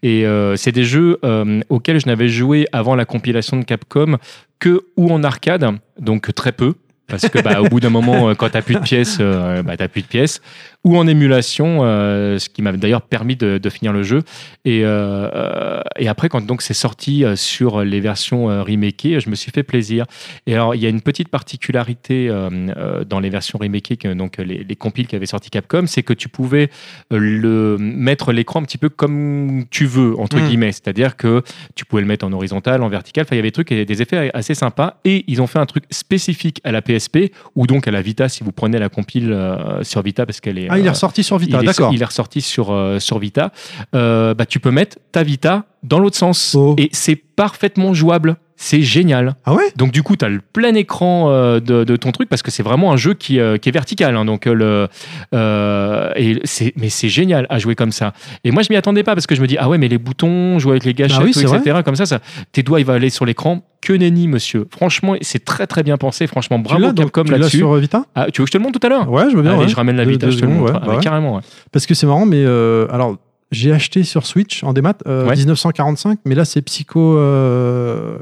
[0.03, 4.17] et euh, c'est des jeux euh, auxquels je n'avais joué avant la compilation de Capcom
[4.59, 5.65] que ou en arcade,
[5.99, 6.73] donc très peu.
[7.07, 9.87] Parce que bah, au bout d'un moment, euh, quand t'as plus de pièces, bah, t'as
[9.89, 10.41] plus de pièces.
[10.83, 14.23] Ou en émulation, euh, ce qui m'a d'ailleurs permis de, de finir le jeu.
[14.65, 19.35] Et, euh, euh, et après, quand donc c'est sorti sur les versions remakées, je me
[19.35, 20.05] suis fait plaisir.
[20.47, 24.37] Et alors, il y a une petite particularité euh, dans les versions remakées, que, donc
[24.37, 26.71] les, les compiles qui avaient sorti Capcom, c'est que tu pouvais
[27.11, 30.47] le mettre l'écran un petit peu comme tu veux, entre Mm.
[30.47, 30.71] guillemets.
[30.71, 31.43] C'est-à-dire que
[31.75, 33.25] tu pouvais le mettre en horizontal, en vertical.
[33.27, 34.99] Enfin, il y avait des trucs et des effets assez sympas.
[35.05, 38.29] Et ils ont fait un truc spécifique à la PSP ou donc à la Vita
[38.29, 39.37] si vous prenez la compile
[39.83, 40.70] sur Vita parce qu'elle est.
[40.71, 41.93] Ah, il est ressorti sur Vita, d'accord.
[41.93, 43.51] Il est ressorti sur, euh, sur Vita.
[43.93, 46.55] Euh, bah, tu peux mettre ta Vita dans l'autre sens.
[46.57, 46.75] Oh.
[46.77, 48.37] Et c'est parfaitement jouable.
[48.63, 49.33] C'est génial.
[49.43, 49.63] Ah ouais?
[49.75, 52.51] Donc du coup, tu as le plein écran euh, de, de ton truc parce que
[52.51, 54.15] c'est vraiment un jeu qui, euh, qui est vertical.
[54.15, 54.23] hein.
[54.23, 54.87] donc euh, le,
[55.33, 58.13] euh, et c'est, mais c'est génial à jouer comme ça.
[58.43, 59.97] Et moi, je m'y attendais pas parce que je me dis ah ouais, mais les
[59.97, 61.79] boutons, jouer avec les gâchettes, Bah oui, tout, c'est etc.
[61.83, 62.19] Comme ça, ça,
[62.51, 63.63] tes doigts ils vont aller sur l'écran.
[63.81, 64.67] Que nenni, monsieur.
[64.71, 66.27] Franchement, c'est très très bien pensé.
[66.27, 67.57] Franchement, bravo Capcom là-dessus.
[67.57, 68.03] sur euh, Vita?
[68.13, 69.09] Ah, tu veux que je te le montre tout à l'heure?
[69.11, 69.53] Ouais, je veux bien.
[69.53, 69.67] Allez, ouais.
[69.69, 70.71] je ramène la Vita, je te le montre.
[70.71, 71.01] ouais, Ah, bah ouais.
[71.01, 71.37] Carrément.
[71.37, 71.41] ouais.
[71.71, 73.17] Parce que c'est marrant, mais euh, alors
[73.51, 75.35] j'ai acheté sur Switch en démat euh, Ouais.
[75.35, 77.17] 1945, mais là c'est Psycho.
[77.17, 78.17] euh,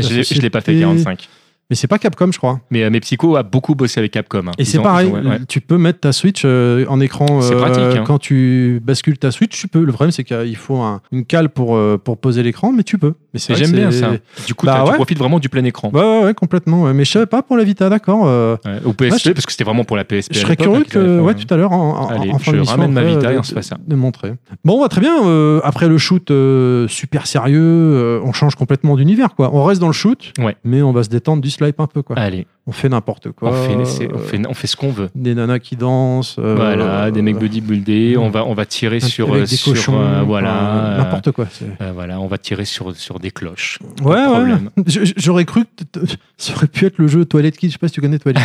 [0.00, 1.28] Je, l'ai- je l'ai pas fait société- 45.
[1.68, 2.60] Mais c'est pas Capcom, je crois.
[2.70, 4.44] Mais, euh, mais Psycho a beaucoup bossé avec Capcom.
[4.46, 4.52] hein.
[4.56, 5.40] Et c'est pareil, ils ont- ouais.
[5.48, 8.04] tu peux mettre ta Switch euh, en écran C'est euh, pratique, hein.
[8.06, 9.82] quand tu bascules ta Switch, tu peux.
[9.84, 13.14] Le problème c'est qu'il faut un- une cale pour, pour poser l'écran, mais tu peux.
[13.36, 14.12] Mais c'est J'aime bien ça.
[14.46, 14.96] Du coup, Bah tu ouais.
[14.96, 15.90] profites vraiment du plein écran.
[15.92, 16.84] Ouais, ouais, complètement.
[16.94, 18.22] Mais je savais pas pour la Vita, d'accord.
[18.26, 20.32] euh, Au PSP, parce que c'était vraiment pour la PSP.
[20.32, 22.92] je serais curieux hein, que, ouais, tout à l'heure, en, Allez, en fin je ramène
[22.92, 23.76] ma après, Vita et on se fait ça.
[23.86, 24.32] de montrer.
[24.64, 25.26] Bon, bah, très bien.
[25.26, 29.50] euh, après le shoot euh, super sérieux, euh, on change complètement d'univers, quoi.
[29.54, 30.32] On reste dans le shoot,
[30.64, 32.16] mais on va se détendre du slipe un peu, quoi.
[32.18, 33.50] Allez, On fait n'importe quoi.
[33.50, 35.08] on, fait, on, euh, fait, on fait ce qu'on veut.
[35.14, 36.34] des nanas qui dansent.
[36.40, 40.00] euh, voilà, des mecs bodybuildés, on va, on va tirer sur, euh, des sur, cochons,
[40.00, 41.46] euh, voilà, euh, n'importe quoi.
[41.80, 43.78] euh, voilà, on va tirer sur, sur des cloches.
[44.02, 44.56] Ouais, ouais.
[45.16, 46.00] J'aurais cru que
[46.38, 47.70] ça aurait pu être le jeu Toilette Kid.
[47.70, 48.42] Je sais pas si tu connais Toilette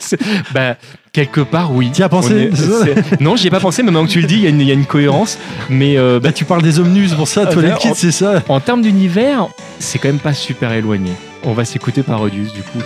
[0.00, 0.18] Kid.
[0.52, 0.74] bah,
[1.12, 1.90] quelque part, oui.
[1.92, 4.34] T'y as pensé, est- Non, j'y ai pas pensé, mais maintenant que tu le dis,
[4.34, 5.38] il y, a une- il y a une cohérence.
[5.68, 8.42] Mais euh, bah, bah, tu parles des omnus, pour ça, Toilette Kid, c'est ça.
[8.48, 9.46] en termes d'univers,
[9.78, 11.12] c'est quand même pas super éloigné.
[11.44, 12.80] On va s'écouter Parodius, du coup.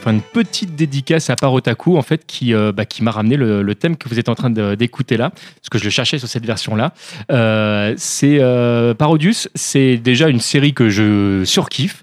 [0.00, 3.36] Pour faire une petite dédicace à Parotaku, en fait, qui, euh, bah, qui m'a ramené
[3.36, 6.18] le, le thème que vous êtes en train d'écouter là, parce que je le cherchais
[6.18, 6.94] sur cette version-là.
[7.30, 12.02] Euh, c'est euh, Parodius, c'est déjà une série que je surkiffe,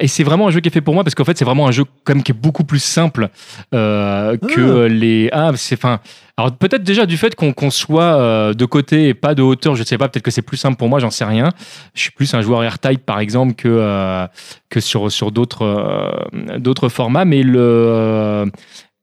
[0.00, 1.68] et c'est vraiment un jeu qui est fait pour moi, parce qu'en fait, c'est vraiment
[1.68, 3.28] un jeu quand même qui est beaucoup plus simple
[3.72, 4.88] que Ah.
[4.88, 5.28] les.
[5.32, 6.00] Ah, c'est enfin.
[6.40, 9.84] Alors peut-être déjà du fait qu'on soit euh, de côté et pas de hauteur, je
[9.84, 11.50] sais pas, peut-être que c'est plus simple pour moi, j'en sais rien.
[11.92, 14.26] Je suis plus un joueur R-Type par exemple que, euh,
[14.70, 18.50] que sur, sur d'autres euh, formats, mais le,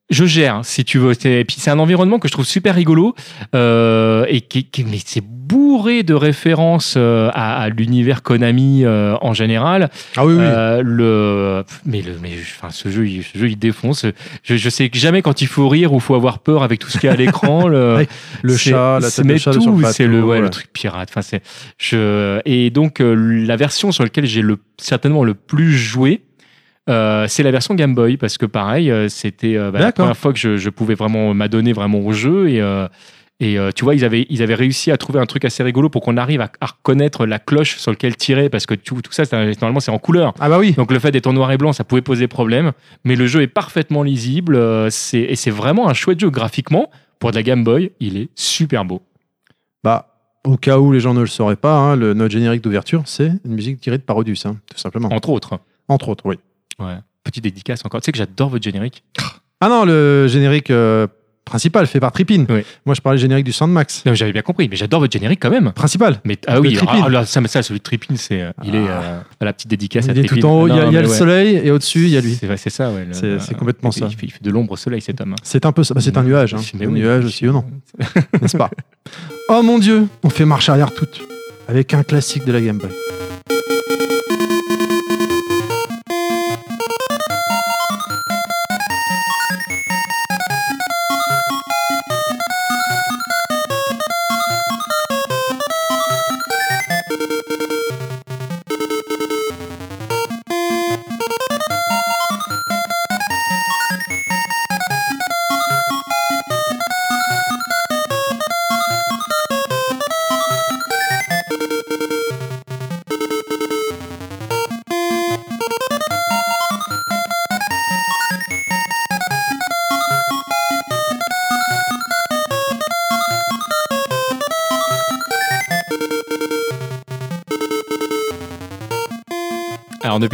[0.10, 1.12] je gère, si tu veux.
[1.28, 3.14] Et puis c'est un environnement que je trouve super rigolo
[3.54, 4.98] et qui, qui mais
[5.48, 9.90] bourré de références euh, à, à l'univers Konami euh, en général.
[10.16, 10.40] Ah oui, oui.
[10.42, 14.06] Euh, le, mais le, mais enfin, ce jeu, il, ce jeu, il défonce.
[14.44, 16.98] Je, je sais jamais quand il faut rire ou faut avoir peur avec tout ce
[16.98, 17.68] qu'il y a à l'écran.
[17.68, 18.06] le,
[18.42, 20.42] le chat, la tête de chat tout, c'est le, ouais, ouais.
[20.42, 21.10] le truc pirate.
[21.12, 21.42] Enfin, c'est,
[21.78, 26.22] je, et donc la version sur laquelle j'ai le certainement le plus joué.
[26.90, 30.34] euh, c'est la version Game Boy parce que pareil, c'était euh, bah, la première fois
[30.34, 32.88] que je, je pouvais vraiment m'adonner vraiment au jeu et euh,
[33.40, 35.90] et euh, tu vois, ils avaient, ils avaient réussi à trouver un truc assez rigolo
[35.90, 39.12] pour qu'on arrive à, à reconnaître la cloche sur laquelle tirer parce que tout, tout
[39.12, 40.34] ça, normalement, c'est en couleur.
[40.40, 40.74] Ah bah oui.
[40.74, 42.72] Donc le fait d'être en noir et blanc, ça pouvait poser problème,
[43.04, 46.90] mais le jeu est parfaitement lisible, euh, c'est, et c'est vraiment un chouette jeu graphiquement.
[47.20, 49.02] Pour de la Game Boy, il est super beau.
[49.84, 53.02] Bah, au cas où les gens ne le sauraient pas, hein, le, notre générique d'ouverture,
[53.06, 55.10] c'est une musique tirée de Parodius, hein, tout simplement.
[55.12, 55.60] Entre autres.
[55.88, 56.36] Entre autres, oui.
[56.78, 56.98] Ouais.
[57.24, 58.02] Petite dédicace encore.
[58.02, 59.04] Tu sais que j'adore votre générique.
[59.60, 61.08] Ah non, le générique euh,
[61.48, 62.46] principal fait par Trippin.
[62.50, 62.62] Oui.
[62.86, 64.04] Moi, je parlais générique du Soundmax.
[64.06, 65.72] Non, j'avais bien compris, mais j'adore votre générique quand même.
[65.72, 66.20] Principal.
[66.26, 69.02] Mais ah oui, ah, là, ça, ça, celui de Trippin, c'est, euh, il est Ah.
[69.02, 70.36] euh, à la petite dédicace Il à Trippin.
[70.42, 71.08] tout en haut, il y a, Non, y le ouais.
[71.08, 72.36] soleil et au-dessus, il y a lui.
[72.40, 73.08] C'est, c'est ça, ouais.
[73.12, 74.08] C'est- c'est complètement il, ça.
[74.12, 75.36] Il fait, de l'ombre au soleil, cet homme.
[75.44, 75.94] C'est un peu ça.
[75.94, 76.54] Bah, c'est un nuage.
[76.54, 76.60] Hein.
[76.80, 77.00] Mais un oui.
[77.00, 77.66] nuage sillonnant,
[78.42, 78.70] n'est-ce pas?
[79.50, 81.22] Oh mon dieu, on fait marche arrière toute
[81.68, 82.90] avec un classique de la Game Boy.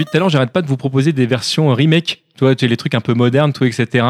[0.04, 2.24] Depuis tout à l'heure, j'arrête pas de vous proposer des versions remake.
[2.38, 4.06] Toi, tu sais, les trucs un peu modernes, tout, etc.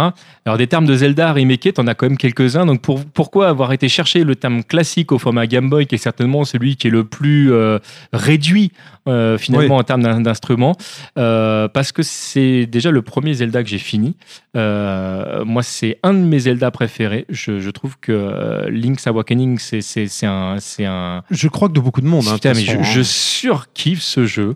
[0.45, 2.65] Alors des termes de Zelda remakés, t'en as quand même quelques-uns.
[2.65, 5.97] Donc pour, pourquoi avoir été chercher le terme classique au format Game Boy, qui est
[5.97, 7.80] certainement celui qui est le plus euh,
[8.13, 8.71] réduit
[9.09, 9.82] euh, finalement Oui.
[9.82, 10.76] en termes d'in- d'instruments?
[11.17, 14.15] Euh, Parce que c'est déjà le premier Zelda que j'ai fini.
[14.55, 17.26] Moi, c'est un de mes Zelda préférés.
[17.30, 22.07] Je, je trouve que Link's Awakening, c'est un, un, Je crois que de beaucoup de
[22.07, 22.26] monde.
[22.30, 23.03] hein, Putain, mais je, je hein.
[23.03, 24.55] surkiffe ce jeu.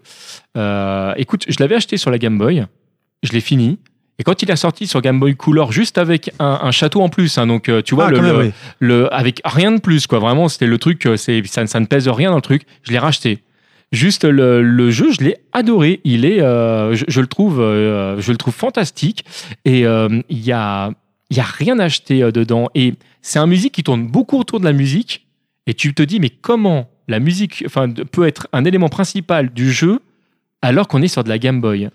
[1.18, 2.66] Écoute, je l'avais acheté sur la Game Boy,
[3.24, 3.78] je l'ai fini.
[4.20, 7.10] Et quand il est sorti sur Game Boy Color, juste avec un, un château en
[7.10, 8.52] plus, hein, donc euh, tu vois, Ah, le, quand même, le- oui.
[8.80, 10.18] le- avec rien de plus, quoi.
[10.20, 12.64] Vraiment, c'était le truc, euh, c'est, ça, ça ne pèse rien dans le truc.
[12.84, 13.44] Je l'ai racheté.
[13.92, 16.02] Juste le, le jeu, je l'ai adoré.
[16.04, 19.24] Il est, euh, je, je le trouve, euh, je le trouve fantastique.
[19.66, 20.92] Et euh, il y a,
[21.30, 22.70] il y a rien à acheter euh, dedans.
[22.76, 25.28] Et c'est un musique qui tourne beaucoup autour de la musique.
[25.68, 29.72] Et tu te dis, mais comment la musique, enfin, peut être un élément principal du
[29.72, 30.00] jeu
[30.64, 31.90] alors qu'on est sur de la Game Boy?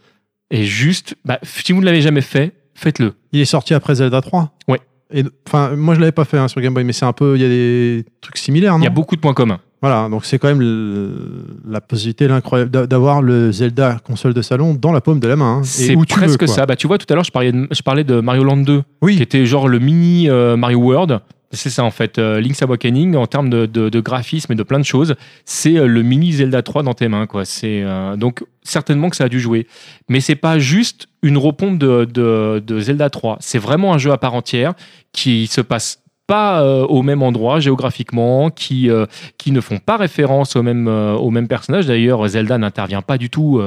[0.53, 3.15] Et juste, bah, si vous ne l'avez jamais fait, faites-le.
[3.33, 4.79] Il est sorti après Zelda 3 Ouais.
[5.15, 7.37] Et enfin, moi je l'avais pas fait hein, sur Game Boy, mais c'est un peu,
[7.37, 9.59] il y a des trucs similaires, Il y a beaucoup de points communs.
[9.83, 14.41] Voilà, donc c'est quand même le- la possibilité l'incroyable d'a- d'avoir le Zelda console de
[14.41, 15.57] salon dans la paume de la main.
[15.59, 16.47] hein, C'est veux, presque quoi.
[16.47, 16.67] ça.
[16.67, 18.83] Bah, tu vois, tout à l'heure, je parlais de, je parlais de Mario Land 2,
[19.03, 19.17] Oui.
[19.17, 21.21] qui était genre le mini euh, Mario World.
[21.53, 22.19] C'est ça, en fait.
[22.19, 26.03] Euh, Link's Awakening, en termes de, graphisme et de plein de choses, c'est euh, le
[26.03, 27.27] mini Zelda 3 dans tes mains.
[27.27, 27.45] Quoi.
[27.45, 29.67] C'est, euh, donc, certainement que ça a dû jouer.
[30.09, 33.37] Mais c'est pas juste une repompe de, de- Zelda 3.
[33.41, 34.73] C'est vraiment un jeu à part entière
[35.13, 38.89] qui se passe pas au même endroit géographiquement, qui,
[39.37, 41.87] qui ne font pas référence au même, au même personnage.
[41.87, 43.61] D'ailleurs, Zelda n'intervient pas du tout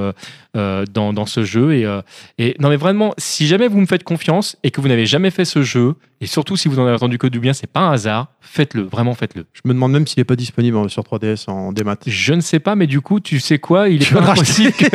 [0.56, 1.74] euh, euh, dans, dans ce jeu.
[1.76, 2.02] Et, euh,
[2.38, 5.30] et non, mais vraiment, si jamais vous me faites confiance et que vous n'avez jamais
[5.30, 7.82] fait ce jeu, et surtout si vous en avez entendu que du bien, c'est pas
[7.82, 9.46] un hasard, faites-le, vraiment faites-le.
[9.54, 11.98] Je me demande même s'il est pas disponible sur 3DS en démat.
[12.08, 13.90] Je ne sais pas, mais du coup, tu sais quoi?
[13.90, 14.88] Il est pas impossible que,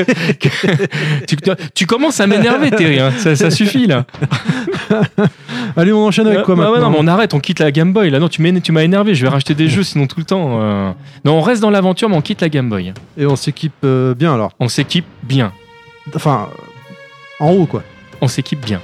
[0.48, 0.86] que-
[1.28, 1.36] tu,
[1.74, 2.98] tu commences à m'énerver, Terry.
[2.98, 3.12] hein.
[3.18, 4.06] Ça, ça suffit là.
[5.76, 7.70] Allez, on enchaîne avec quoi Bah ouais, maintenant non, mais on arrête, on quitte la
[7.70, 8.11] Game Boy.
[8.11, 9.14] Là, non, tu m'as tu m'as énervé.
[9.14, 10.58] Je vais racheter des jeux sinon tout le temps.
[10.61, 10.92] euh.
[11.24, 12.92] Non, on reste dans l'aventure, mais on quitte la Game Boy.
[13.16, 14.52] Et on s'équipe euh, bien alors.
[14.58, 15.49] On s'équipe bien.
[16.14, 16.51] Enfin,
[17.38, 17.82] en haut quoi.
[18.20, 18.80] On s'équipe bien.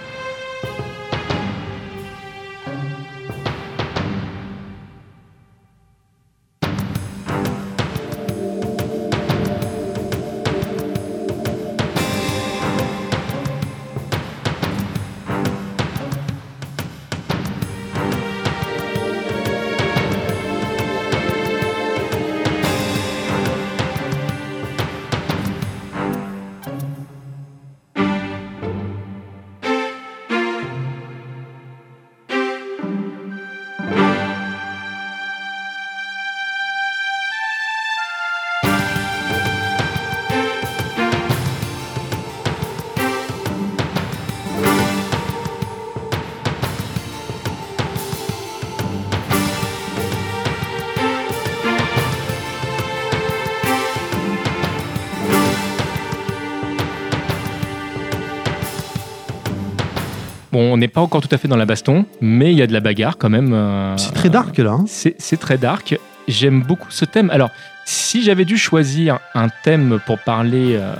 [60.56, 62.66] Bon, on n'est pas encore tout à fait dans la baston, mais il y a
[62.66, 63.52] de la bagarre quand même.
[63.52, 64.70] euh, C'est très dark là.
[64.70, 64.84] hein.
[64.88, 65.98] c'est c'est très dark.
[66.28, 67.28] J'aime beaucoup ce thème.
[67.28, 67.50] Alors,
[67.84, 70.92] si j'avais dû choisir un thème pour parler euh,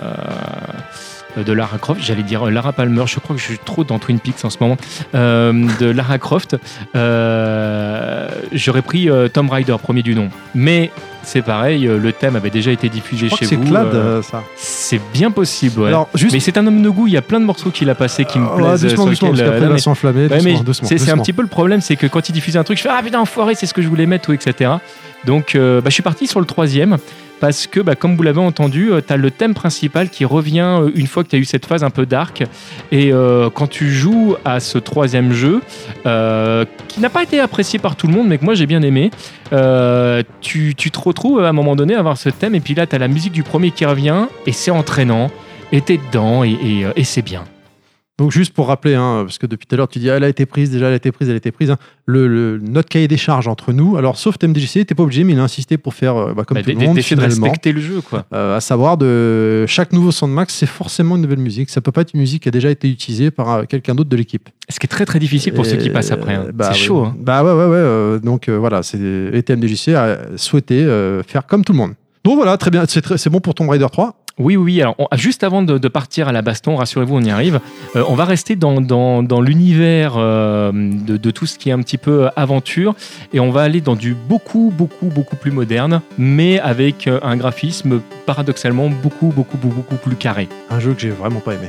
[1.45, 4.19] de Lara Croft, j'allais dire Lara Palmer, je crois que je suis trop dans Twin
[4.21, 4.77] Peaks en ce moment,
[5.15, 6.57] euh, de Lara Croft,
[6.95, 10.29] euh, j'aurais pris euh, Tomb Raider, premier du nom.
[10.55, 10.91] Mais
[11.23, 13.69] c'est pareil, euh, le thème avait déjà été diffusé Je crois chez que c'est vous.
[13.69, 14.45] Clad, euh, euh, ça.
[14.57, 15.89] c'est bien possible, ouais.
[15.89, 16.33] Alors, juste.
[16.35, 18.25] Mais c'est un homme de goût, il y a plein de morceaux qu'il a passés
[18.25, 18.83] qui me plaisent.
[18.83, 20.27] doucement, sur doucement, parce qu'après, euh, il va s'enflammer.
[20.29, 21.23] Ouais, doucement, doucement, c'est c'est un doucement.
[21.25, 23.21] petit peu le problème, c'est que quand il diffuse un truc, je fais Ah putain,
[23.21, 24.71] enfoiré, c'est ce que je voulais mettre, ou etc.
[25.25, 26.97] Donc euh, bah, je suis parti sur le troisième,
[27.41, 30.91] parce que bah, comme vous l'avez entendu, tu as le thème principal qui revient euh,
[30.95, 32.45] une fois que tu as eu cette phase un peu dark.
[32.93, 35.61] Et euh, quand tu joues à ce troisième jeu,
[36.07, 38.83] euh, qui n'a pas été apprécié par tout le monde, mais que moi j'ai bien
[38.83, 39.11] aimé,
[39.53, 42.87] euh, tu, te retrouves à un moment donné à avoir ce thème, et puis là,
[42.87, 45.31] tu as la musique du premier qui revient, et c'est entraînant,
[45.73, 47.45] et t'es dedans, euh, et c'est bien.
[48.19, 50.29] Donc juste pour rappeler, hein, parce que depuis tout à l'heure tu dis elle a
[50.29, 51.71] été prise, déjà elle a été prise, elle a été prise.
[51.71, 51.77] hein.
[52.07, 55.35] Le, le- notre cahier des charges entre nous, alors sauf TMDJC, t'es pas obligé, mais
[55.35, 57.29] il a insisté pour faire euh, bah, comme Bah, tout le monde de finalement.
[57.47, 58.25] respecter le jeu, quoi.
[58.33, 61.69] Euh, à savoir de chaque nouveau Soundmax, c'est forcément une nouvelle musique.
[61.69, 64.09] Ça peut pas être une musique qui a déjà été utilisée par euh, quelqu'un d'autre
[64.09, 64.49] de l'équipe.
[64.71, 66.37] Ce qui est très très difficile pour ceux qui passent après.
[66.37, 66.47] hein.
[66.55, 66.87] bah c'est oui.
[66.87, 67.05] chaud.
[67.05, 67.15] hein.
[67.19, 67.77] Bah ouais, ouais, ouais.
[67.77, 70.87] euh, donc euh, voilà, c'est et TMDJC a souhaité
[71.27, 71.93] faire comme tout le monde.
[72.25, 74.17] Donc voilà, très bien, c'est bon pour Tomb Raider 3.
[74.39, 74.83] Oui, oui.
[74.83, 77.61] Alors, on- juste avant de, partir à la baston, rassurez-vous, on y arrive.
[77.95, 81.81] Euh, on va rester dans, dans, l'univers euh, de, de tout ce qui est un
[81.81, 82.95] petit peu aventure
[83.33, 87.37] et on va aller dans du beaucoup, beaucoup, beaucoup plus moderne, mais avec euh, un
[87.37, 90.49] graphisme paradoxalement beaucoup, beaucoup, beaucoup, beaucoup plus carré.
[90.71, 91.69] Un jeu que j'ai vraiment pas aimé.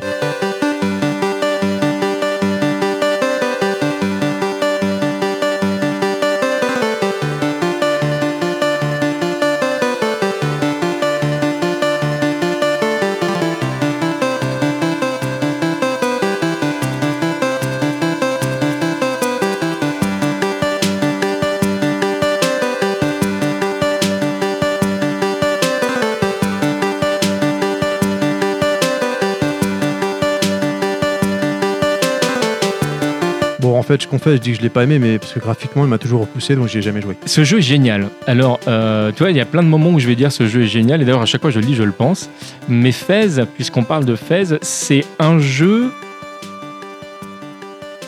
[33.88, 35.40] Bon, en fait, je confesse, je dis que je l'ai pas aimé, mais parce que
[35.40, 37.16] graphiquement, il m'a toujours repoussé, donc j'y ai jamais joué.
[37.26, 38.10] Ce jeu est génial.
[38.26, 40.46] Alors, euh, tu vois, il y a plein de moments où je vais dire ce
[40.46, 42.30] jeu est génial, et d'ailleurs, à chaque fois je le lis, je le pense.
[42.68, 45.92] Mais Fez, puisqu'on parle de Fez, c'est un jeu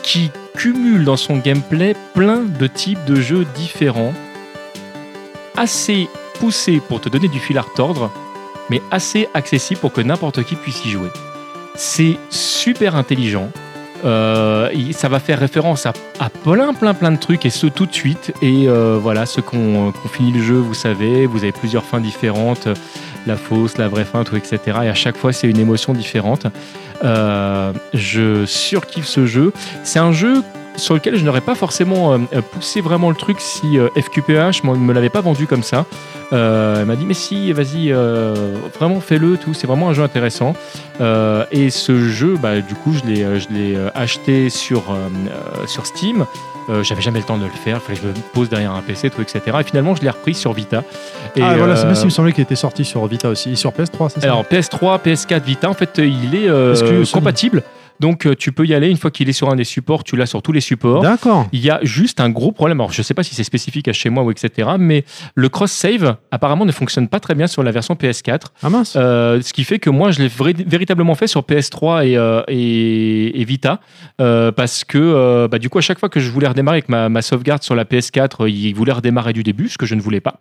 [0.02, 4.12] qui cumule dans son gameplay plein de types de jeux différents,
[5.56, 6.08] assez
[6.40, 8.12] poussés pour te donner du fil à retordre,
[8.68, 11.08] mais assez accessible pour que n'importe qui puisse y jouer.
[11.74, 13.50] C'est super intelligent.
[14.04, 15.92] Euh, ça va faire référence à,
[16.42, 18.32] plein, plein, plein de trucs et ce tout de suite.
[18.42, 21.84] Et euh, voilà, ceux qui ont, ont fini le jeu, vous savez, vous avez plusieurs
[21.84, 22.74] fins différentes, euh,
[23.26, 24.58] la fausse, la vraie fin, tout, etc.
[24.84, 26.46] Et à chaque fois, c'est une émotion différente.
[27.04, 29.52] Euh, je surkiffe ce jeu.
[29.84, 30.42] C'est un jeu
[30.80, 32.18] sur lequel je n'aurais pas forcément euh,
[32.52, 35.86] poussé vraiment le truc si euh, FQPH ne me l'avait pas vendu comme ça.
[36.32, 39.54] Euh, elle m'a dit mais si, vas-y, euh, vraiment fais-le, tout.
[39.54, 40.54] C'est vraiment un jeu intéressant.
[41.00, 44.90] Euh, et ce jeu, bah, du coup, je l'ai, euh, je l'ai euh, acheté sur,
[44.90, 46.26] euh, euh, sur Steam.
[46.68, 48.72] Euh, j'avais jamais le temps de le faire, il fallait que je me pose derrière
[48.72, 49.40] un PC, tout, etc.
[49.60, 50.84] Et finalement, je l'ai repris sur Vita.
[51.34, 53.72] Et, ah, voilà, c'est euh, il me semblait qu'il était sorti sur Vita aussi, sur
[53.72, 54.26] PS3, c'est ça?
[54.26, 57.06] Alors PS3, PS4, Vita, en fait, il est euh, Sony.
[58.00, 60.16] Donc euh, tu peux y aller une fois qu'il est sur un des supports, tu
[60.16, 61.02] l'as sur tous les supports.
[61.02, 61.46] D'accord.
[61.52, 62.80] Il y a juste un gros problème.
[62.80, 64.70] Alors, je ne sais pas si c'est spécifique à chez moi ou etc.
[64.78, 68.40] Mais le cross-save, apparemment, ne fonctionne pas très bien sur la version PS4.
[68.62, 68.94] Ah mince.
[68.96, 70.28] Euh, ce qui fait que moi, je l'ai
[70.66, 73.80] véritablement fait sur PS3 et, euh, et, et Vita.
[74.20, 77.08] euh, parce que, bah, du coup, à chaque fois que je voulais redémarrer avec ma,
[77.08, 80.20] ma sauvegarde sur la PS4, il voulait redémarrer du début, ce que je ne voulais
[80.20, 80.40] pas.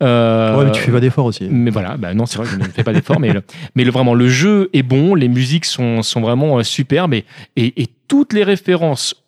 [0.00, 1.46] Ouais, mais tu fais pas d'effort aussi.
[1.50, 3.42] mais voilà, bah non, c'est vrai je ne fais pas d'effort, mais, le,
[3.74, 6.62] mais le, vraiment, le jeu est bon, les musiques sont, sont vraiment euh,
[7.56, 9.19] et toutes les références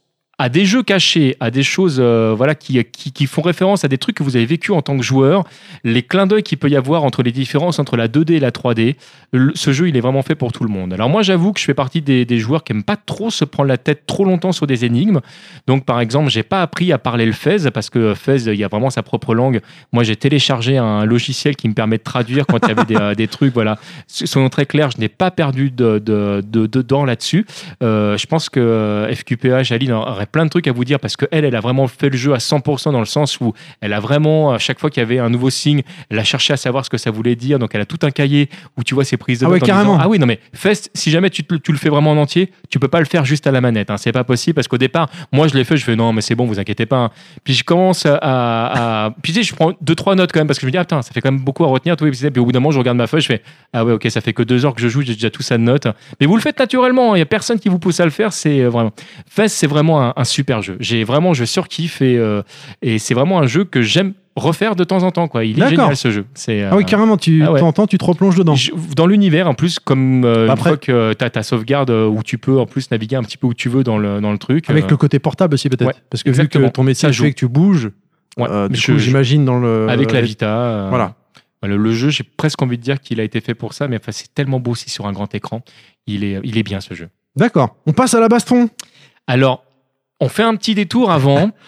[0.42, 3.96] à des jeux cachés, à des choses euh, voilà, qui, qui, font référence à des
[3.96, 5.44] trucs que vous avez vécu en tant que joueur,
[5.84, 8.50] les clins d'œil qu'il peut y avoir entre les différences entre la 2D et la
[8.50, 8.96] 3D,
[9.32, 10.92] le- ce jeu, il est vraiment fait pour tout le monde.
[10.92, 13.68] Alors moi, j'avoue que je fais partie des, joueurs qui n'aiment pas trop se prendre
[13.68, 15.20] la tête trop longtemps sur des énigmes.
[15.68, 18.64] Donc, par exemple, j'ai pas appris à parler le Fez parce que Fez, il y
[18.64, 19.60] a vraiment sa propre langue.
[19.92, 23.22] Moi, j'ai téléchargé un logiciel qui me permet de traduire quand il y avait des,
[23.24, 23.54] euh, trucs.
[23.54, 23.78] Voilà.
[24.08, 27.46] Soyons très clairs, je n'ai pas perdu de, de, là-dessus.
[27.84, 31.26] Euh, je pense que FQPH, Aline, aurait plein de trucs à vous dire parce que
[31.30, 34.52] elle, a vraiment fait le jeu à 100% dans le sens où elle a vraiment,
[34.52, 36.90] à chaque fois qu'il y avait un nouveau signe, elle a cherché à savoir ce
[36.90, 37.58] que ça voulait dire.
[37.58, 39.62] Donc elle a tout un cahier où tu vois ses prises de Ah ouais, notes
[39.64, 39.92] en carrément.
[39.92, 42.16] disant, ah oui, non mais Fest, si jamais tu, te- tu le fais vraiment en
[42.16, 43.90] entier, tu peux pas le faire juste à la manette.
[43.90, 43.96] Hein.
[43.98, 46.34] C'est pas possible parce qu'au départ, moi je l'ai fait, je fais non, mais c'est
[46.34, 46.96] bon, vous inquiétez pas.
[46.96, 47.10] hein.
[47.44, 50.58] Puis je commence à, puis tu sais, je prends deux trois notes quand même parce
[50.58, 52.32] que je me dis ah putain, ça fait quand même beaucoup à retenir épisodes.
[52.32, 54.20] Puis au bout d'un moment, je regarde ma feuille, je fais ah ouais, ok, ça
[54.20, 55.86] fait que deux heures que je joue, j'ai déjà tout ça de notes.
[56.20, 57.14] Mais vous le faites naturellement.
[57.14, 58.32] Il y a personne qui vous pousse à le faire.
[58.32, 58.92] C'est euh, vraiment
[59.28, 60.76] Fest, c'est vraiment un, un super jeu.
[60.80, 62.42] J'ai vraiment, je surkiffe et euh,
[62.82, 65.28] et c'est vraiment un jeu que j'aime refaire de temps en temps.
[65.28, 65.44] Quoi.
[65.44, 66.24] Il est génial ce jeu.
[66.34, 67.60] C'est Ah oui, euh, carrément, tu ah ouais.
[67.60, 68.54] t'entends, tu te replonges dedans.
[68.54, 71.90] je- dans l'univers, en plus, comme euh, Après- une fois que tu as ta sauvegarde
[71.90, 74.32] où tu peux en plus naviguer un petit peu où tu veux dans le, dans
[74.32, 74.70] le truc.
[74.70, 75.86] Avec le côté portable aussi, peut-être.
[75.86, 76.64] ouais, Parce que exactement.
[76.64, 77.90] vu que ton métier Ça fait que tu bouges,
[78.38, 79.86] ouais, j'imagine dans le.
[79.90, 80.86] avec la Vita.
[80.88, 81.14] Voilà.
[81.64, 83.96] Le, le jeu, j'ai presque envie de dire qu'il a été fait pour ça, mais
[83.96, 85.62] enfin, c'est tellement beau aussi sur un grand écran.
[86.08, 87.08] Il est, il est bien ce jeu.
[87.36, 87.76] D'accord.
[87.86, 88.68] On passe à la baston.
[89.28, 89.62] Alors,
[90.22, 91.50] on fait un petit détour avant.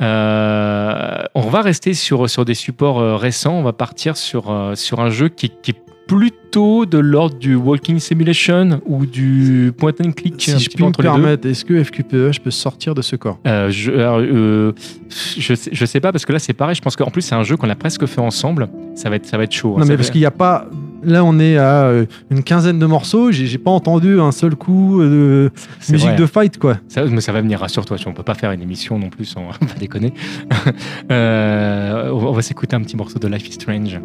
[0.00, 3.54] Euh, on va rester sur, sur des supports euh, récents.
[3.54, 7.54] On va partir sur, euh, sur un jeu qui, qui est plutôt de l'ordre du
[7.56, 10.40] Walking Simulation ou du point and click.
[10.40, 13.38] Si je puis me permettre, est-ce que FQPE peut sortir de ce corps?
[13.44, 16.76] Je, alors, je, sais, je sais pas parce que là c'est pareil.
[16.76, 18.68] Je pense qu'en plus c'est un jeu qu'on a presque fait ensemble.
[18.94, 19.74] Ça va être, ça va être chaud.
[19.76, 19.80] hein.
[19.80, 20.66] Non, mais va- parce qu'il n'y a pas.
[21.02, 23.30] Là, on est à euh, une quinzaine de morceaux.
[23.30, 25.50] J'ai pas entendu un seul coup de
[25.88, 26.16] musique vrai.
[26.16, 26.78] de fight, quoi.
[26.88, 27.96] Ça, mais ça va venir, rassure-toi.
[28.06, 30.12] On peut pas faire une émission non plus sans on va déconner.
[31.10, 33.98] Euh, on va s'écouter un petit morceau de Life is Strange.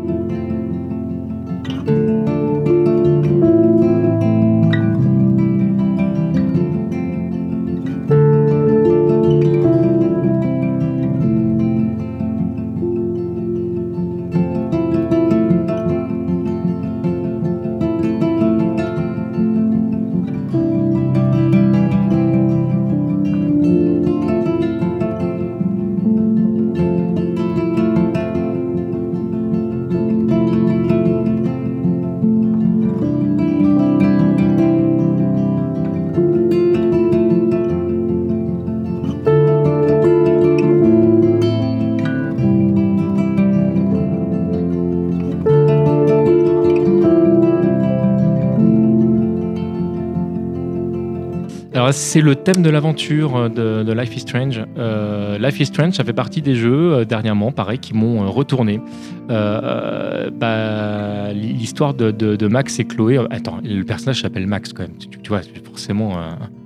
[51.93, 54.61] C'est le thème de l'aventure de, de Life is Strange.
[54.77, 58.27] Euh, Life is Strange, ça fait partie des jeux euh, dernièrement, pareil, qui m'ont euh,
[58.27, 58.81] retourné.
[59.29, 63.19] Bah, L'histoire de, de- de Max et Chloé.
[63.29, 64.97] Attends, le personnage s'appelle Max quand même.
[64.99, 66.13] Tu, tu vois, forcément.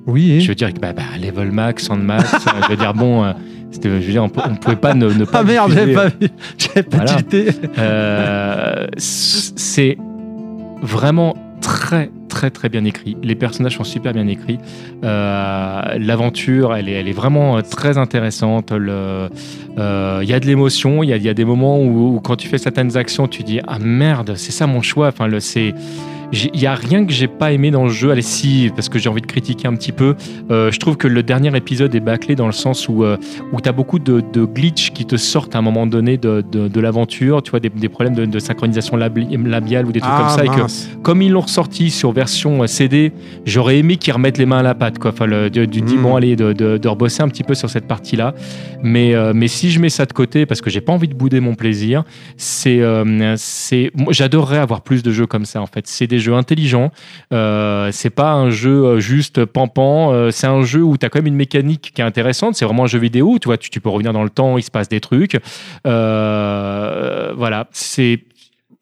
[0.05, 2.33] Oui, et- je veux dire que bah, bah, level max, sound max.
[2.63, 3.25] je veux dire bon,
[3.71, 5.39] c'était- je veux dire, on, on pouvait pas ne, ne pas.
[5.39, 6.29] Ah merde, j'avais pas vu.
[6.57, 8.87] J'avais pas Voilà.
[8.97, 9.97] c'est
[10.81, 13.17] vraiment très très très bien écrit.
[13.23, 14.59] Les personnages sont super bien écrits.
[15.03, 18.71] Euh, L'aventure, elle est, elle est vraiment euh, très intéressante.
[18.71, 19.27] Euh,
[20.21, 21.01] Il y a de l'émotion.
[21.01, 23.79] Il y a, des moments où, où quand tu fais certaines actions, tu dis ah
[23.79, 25.07] merde, c'est ça mon choix.
[25.07, 25.73] Enfin, c'est
[26.33, 28.11] il y a rien que j'ai pas aimé dans le jeu.
[28.11, 30.15] Allez, si, parce que j'ai envie de critiquer un petit peu.
[30.51, 33.17] Euh, je trouve que le dernier épisode est bâclé dans le sens où, euh,
[33.53, 36.43] où tu as beaucoup de, de glitch qui te sortent à un moment donné de,
[36.51, 37.41] de, de l'aventure.
[37.43, 40.43] Tu vois, des, des problèmes de, synchronisation labiale ou des trucs comme ça.
[40.43, 43.13] Et que, Ah, comme ils l'ont ressorti sur version euh, CD,
[43.45, 44.99] j'aurais aimé qu'ils remettent les mains à la pâte.
[44.99, 45.11] Quoi.
[45.11, 46.01] Enfin, le, du, du dit, Mm.
[46.01, 48.33] bon, allez, de, rebosser un petit peu sur cette partie-là.
[48.83, 51.13] Mais, euh, mais si je mets ça de côté, parce que j'ai pas envie de
[51.13, 52.03] bouder mon plaisir,
[52.35, 52.81] c'est,
[53.37, 55.61] c'est, j'adorerais avoir plus de jeux comme ça.
[55.61, 56.91] En fait, c'est des jeux intelligents.
[57.33, 60.11] Euh, c'est pas un jeu euh, juste pampant.
[60.13, 62.55] Euh, c'est un jeu où tu as quand même une mécanique qui est intéressante.
[62.55, 63.37] C'est vraiment un jeu vidéo.
[63.41, 65.37] Tu vois, tu, tu peux revenir dans le temps, il se passe des trucs.
[66.21, 68.23] Euh, voilà, c'est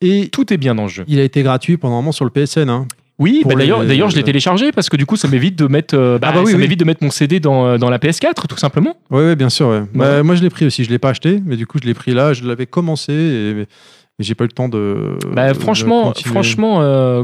[0.02, 1.04] Et tout est bien dans le jeu.
[1.08, 2.70] il a été gratuit pendant un moment sur le PSN.
[2.70, 2.88] Hein.
[3.18, 5.68] Oui, bah d'ailleurs, les- d'ailleurs, je l'ai téléchargé parce que du coup, ça m'évite de
[5.68, 6.62] mettre, euh, bah, Ah bah oui, ça oui.
[6.62, 8.98] m'évite de mettre mon CD dans, dans la PS4, tout simplement.
[9.10, 9.70] Oui, ouais, bien sûr.
[9.70, 9.84] ouais.
[9.94, 10.24] Bah, Ouais.
[10.24, 10.84] moi, je l'ai pris aussi.
[10.84, 12.34] Je l'ai pas acheté, mais du coup, je l'ai pris là.
[12.34, 13.66] Je l'avais commencé et,
[14.20, 15.18] et j'ai pas eu le temps de.
[15.34, 17.24] Bah, de franchement, franchement, euh,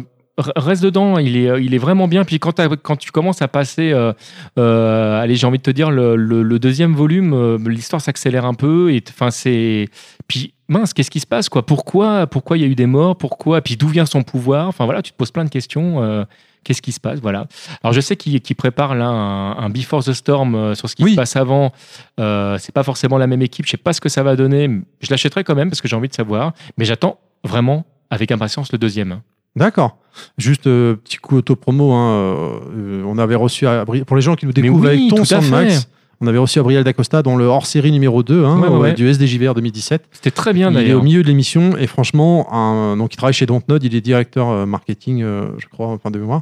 [0.56, 1.18] reste dedans.
[1.18, 2.24] Il est, il est vraiment bien.
[2.24, 2.54] Puis quand,
[2.98, 4.14] tu commences à passer, euh,
[4.60, 8.54] euh, allez, j'ai envie de te dire le, le- le deuxième volume, l'histoire s'accélère un
[8.54, 8.92] peu.
[8.94, 9.88] Et enfin, c'est
[10.28, 11.66] puis mince, qu'est-ce qui se passe quoi?
[11.66, 13.18] Pourquoi, pourquoi il y a eu des morts?
[13.18, 13.62] Pourquoi?
[13.62, 14.68] Puis d'où vient son pouvoir?
[14.68, 16.26] Enfin voilà, tu te poses plein de questions.
[16.64, 17.20] Qu'est-ce qui se passe?
[17.20, 17.48] Voilà.
[17.84, 20.96] Alors je sais qu'il qu'il prépare là un, un Before the Storm euh, sur ce
[20.96, 21.12] qui Oui.
[21.12, 21.72] se passe avant.
[22.20, 23.66] Euh, c'est pas forcément la même équipe.
[23.66, 24.70] Je sais pas ce que ça va donner.
[25.02, 26.54] Je l'achèterai quand même parce que j'ai envie de savoir.
[26.78, 29.22] Mais j'attends vraiment avec impatience le deuxième.
[29.56, 29.98] D'accord.
[30.38, 31.92] Juste euh, petit coup auto-promo.
[31.94, 35.10] hein, euh, euh, on avait reçu, à- pour les gens qui nous découvrent oui, avec
[35.10, 35.26] ton.
[35.26, 35.90] Soundmax,
[36.24, 38.94] On avait reçu Gabriel Dacosta dans le hors-série numéro 2 hein, Ouais, ouais, ouais.
[38.94, 40.04] du SDJVR 2017.
[40.12, 41.00] C'était très bien Il est d'ailleurs.
[41.00, 44.50] au milieu de l'émission et franchement, un- donc il travaille chez Dontnod, il est directeur
[44.50, 46.42] euh, marketing, euh, je crois, enfin de mémoire.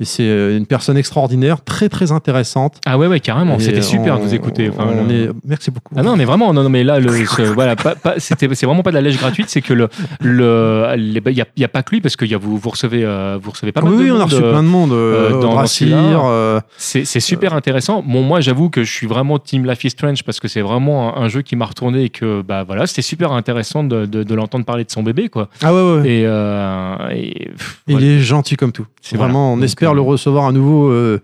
[0.00, 2.80] Et c'est euh, une personne extraordinaire, très très intéressante.
[2.86, 3.58] Ah ouais, ouais, carrément.
[3.60, 4.68] C'était super de vous écouter.
[4.70, 5.30] Enfin, on le- est...
[5.44, 5.94] Merci beaucoup.
[5.96, 8.90] Ah non, mais vraiment, non, non mais là, le, ce- voilà, pas, c'est vraiment pas
[8.90, 9.88] de la lèche gratuite, c'est que le,
[10.20, 12.38] le, les- il y a, y a pas que lui parce que il y a,
[12.38, 14.42] vous, vous recevez, euh, vous recevez pas mal oui, de oui, on a monde, reçu
[14.42, 14.92] plein de monde.
[14.92, 15.66] euh, dans-
[16.76, 18.02] c'est super intéressant.
[18.06, 21.16] Bon, moi, j'avoue que je suis vraiment Team Life is Strange parce que c'est vraiment
[21.16, 24.22] un, un jeu qui m'a retourné et que, bah voilà, c'était super intéressant de, de,
[24.22, 25.48] de l'entendre parler de son bébé, quoi.
[25.62, 26.08] Ah ouais, ouais.
[26.08, 28.06] Et, euh, et, pff, Il voilà.
[28.06, 28.86] est gentil comme tout.
[29.02, 29.46] C'est Vraiment, voilà.
[29.52, 30.88] on Donc, espère euh, le recevoir à nouveau.
[30.90, 31.20] euh,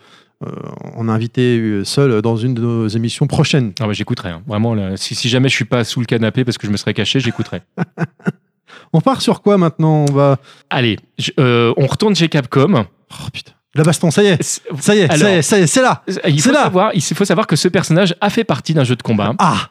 [0.46, 0.50] euh,
[0.96, 3.72] on a invité euh, seul dans une de nos émissions prochaines.
[3.80, 4.28] Ah ouais, j'écouterai.
[4.30, 4.42] hein.
[4.46, 6.76] Vraiment, là, si, si jamais je suis pas sous le canapé parce que je me
[6.76, 7.62] serais caché, j'écouterai.
[8.92, 10.04] On part sur quoi maintenant?
[10.08, 10.36] On va.
[10.70, 12.84] Allez, je- euh, on retourne chez Capcom.
[13.10, 13.52] Oh putain.
[13.76, 14.42] La baston, ça y est.
[14.80, 16.02] Ça y est, ça y est, ça y est, c'est là.
[16.26, 16.64] Il faut, là.
[16.64, 19.32] savoir, il faut savoir que ce personnage a fait partie d'un jeu de combat.
[19.38, 19.68] Ah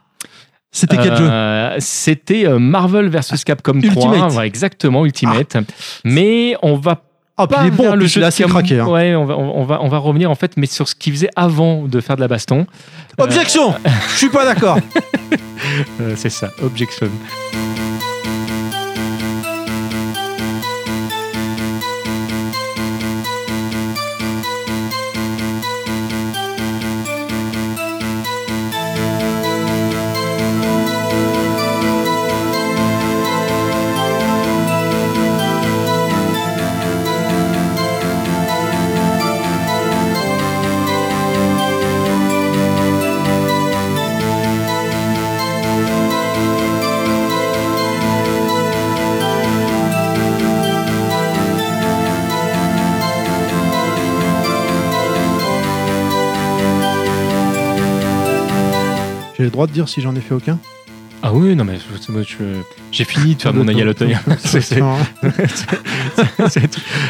[0.72, 3.84] C'était quel jeu Euh, C'était euh, Marvel vs Capcom 3.
[3.84, 4.34] Ultimate.
[4.34, 5.58] ouais, exactement, Ultimate.
[6.04, 7.02] Mais on va
[7.38, 8.80] Ah, puis pas il est bon, vers le jeu assez craqué.
[8.80, 8.86] hein.
[8.88, 11.30] Ouais, on va, on, va, on va revenir en fait, mais sur ce qu'il faisait
[11.36, 12.66] avant de faire de la baston.
[13.18, 13.74] Objection
[14.12, 14.80] Je suis pas d'accord.
[16.00, 17.10] Euh, c'est ça, Objection.
[59.56, 60.60] Droit de dire si j'en ai fait aucun?
[61.28, 62.36] Ah oui, non mais moi, je-
[62.92, 64.14] j'ai fini de faire mon aïe à l'automne.
[64.38, 64.80] C'est-.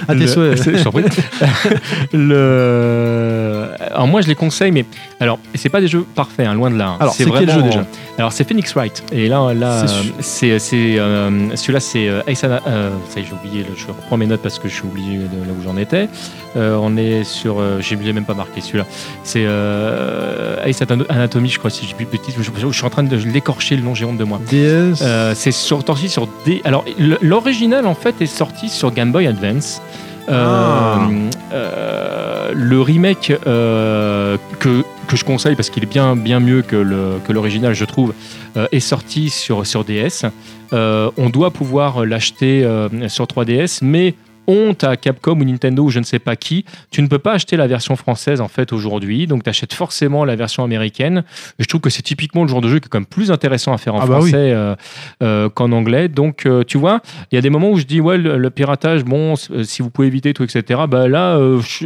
[0.07, 0.65] À tes Le- souhaits.
[2.13, 3.67] le...
[3.91, 4.85] Alors moi je les conseille, mais
[5.19, 6.89] alors c'est pas des jeux parfaits, hein, loin de là.
[6.91, 6.97] hein.
[6.99, 7.85] Alors, c'est quel jeu, déjà
[8.17, 9.03] Alors c'est Phoenix Wright.
[9.11, 9.85] Et là, là,
[10.19, 13.65] C'est euh, euh, celui-là, c'est euh, Ace Ana- euh, ça y est, j'ai oublié.
[13.75, 16.07] je reprends mes notes parce que je suis oublié de là où j'en étais.
[16.55, 18.85] Euh, on est sur, euh, j'ai même pas marqué celui-là.
[19.23, 22.07] C'est euh, Ace Ana- Anatomy, je crois, si je dis plus.
[22.37, 24.39] Je, je- je suis en train de l'écorcher le nom, j'ai de moi.
[24.49, 25.01] DS.
[25.01, 26.61] Euh, c'est sorti sur D.
[26.65, 26.83] Alors,
[27.21, 29.81] l'original en fait est sorti sur Game Boy Advance.
[30.27, 31.07] Euh, Ah.
[31.53, 37.19] euh, le remake que, que je conseille parce qu'il est bien, bien mieux que le-
[37.25, 38.13] que l'original, je trouve,
[38.57, 40.25] euh, est sorti sur, sur DS.
[40.73, 44.15] Euh, on doit pouvoir l'acheter euh, sur 3DS, mais
[44.47, 47.33] honte à Capcom ou Nintendo ou je ne sais pas qui, tu ne peux pas
[47.33, 51.23] acheter la version française en fait aujourd'hui, donc tu achètes forcément la version américaine.
[51.59, 53.31] Et je trouve que c'est typiquement le genre de jeu qui est quand même plus
[53.31, 54.29] intéressant à faire en Ah bah oui.
[54.29, 54.75] français euh,
[55.23, 56.07] euh, qu'en anglais.
[56.07, 58.49] Donc euh, tu vois, il y a des moments où je dis ouais le, le
[58.49, 60.81] piratage, bon si vous pouvez éviter tout etc.
[60.87, 61.39] Bah là,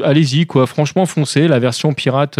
[0.03, 1.47] allez-y quoi, franchement foncez.
[1.47, 2.39] La version pirate,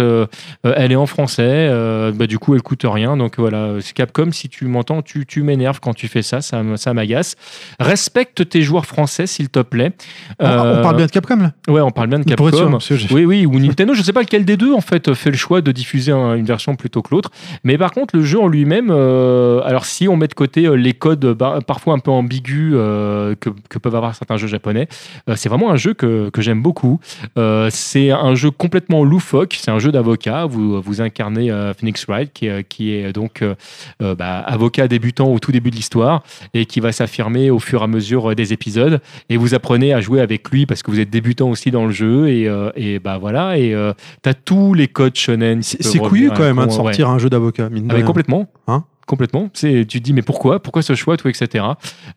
[0.64, 1.68] elle est en français,
[2.14, 3.16] bah, du coup elle coûte rien.
[3.16, 4.30] Donc voilà, Capcom.
[4.32, 7.36] Si tu m'entends, tu, tu m'énerves quand tu fais ça, ça, ça m'agace.
[7.78, 9.92] Respecte tes joueurs français s'il te plaît.
[10.38, 12.78] On- Euh, on parle bien de Capcom là Ouais, on parle bien de sûr, Capcom.
[12.78, 15.30] que j'ai- Oui, oui, ou Nintendo, je sais pas lequel des deux en fait fait
[15.30, 17.30] le choix de diffuser un- une version plutôt que l'autre.
[17.64, 20.74] Mais par contre, le jeu en lui-même, euh, alors si on met de côté euh,
[20.74, 24.46] les codes euh, bah, parfois un peu ambigus euh, que, que peuvent avoir certains jeux
[24.48, 24.88] japonais,
[25.28, 27.00] euh, c'est vraiment un jeu que, que j'aime beaucoup.
[27.38, 30.46] Euh, c'est un jeu complètement loufoque, c'est un jeu d'avocat.
[30.46, 33.54] Vous, vous incarnez euh, Phoenix Wright, qui, est- qui est donc euh,
[34.02, 36.22] euh, bah, avocat débutant au tout début de l'histoire
[36.54, 39.00] et qui va s'affirmer au fur et à mesure euh, des épisodes.
[39.28, 41.92] Et vous apprenez à jouer avec lui parce que vous êtes débutant aussi dans le
[41.92, 42.28] jeu.
[42.28, 43.58] Et, euh, et bah voilà.
[43.58, 43.92] Et euh,
[44.22, 45.62] t'as tous les codes shonen.
[45.62, 46.76] C'est couillu quand même hein, de ouais.
[46.76, 47.68] sortir un jeu d'avocat.
[47.68, 48.48] mine de Ah, mais complètement.
[48.66, 49.50] Hein Complètement.
[49.54, 50.62] C'est, tu te dis, mais pourquoi?
[50.62, 51.64] Pourquoi ce choix, tout, etc.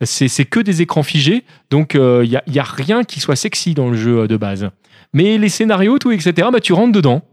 [0.01, 3.35] C'est, c'est que des écrans figés, donc il n'y a, y a rien qui soit
[3.35, 4.69] sexy dans le jeu euh, de base.
[5.13, 7.23] Mais les scénarios, tout, etc., bah, tu rentres dedans.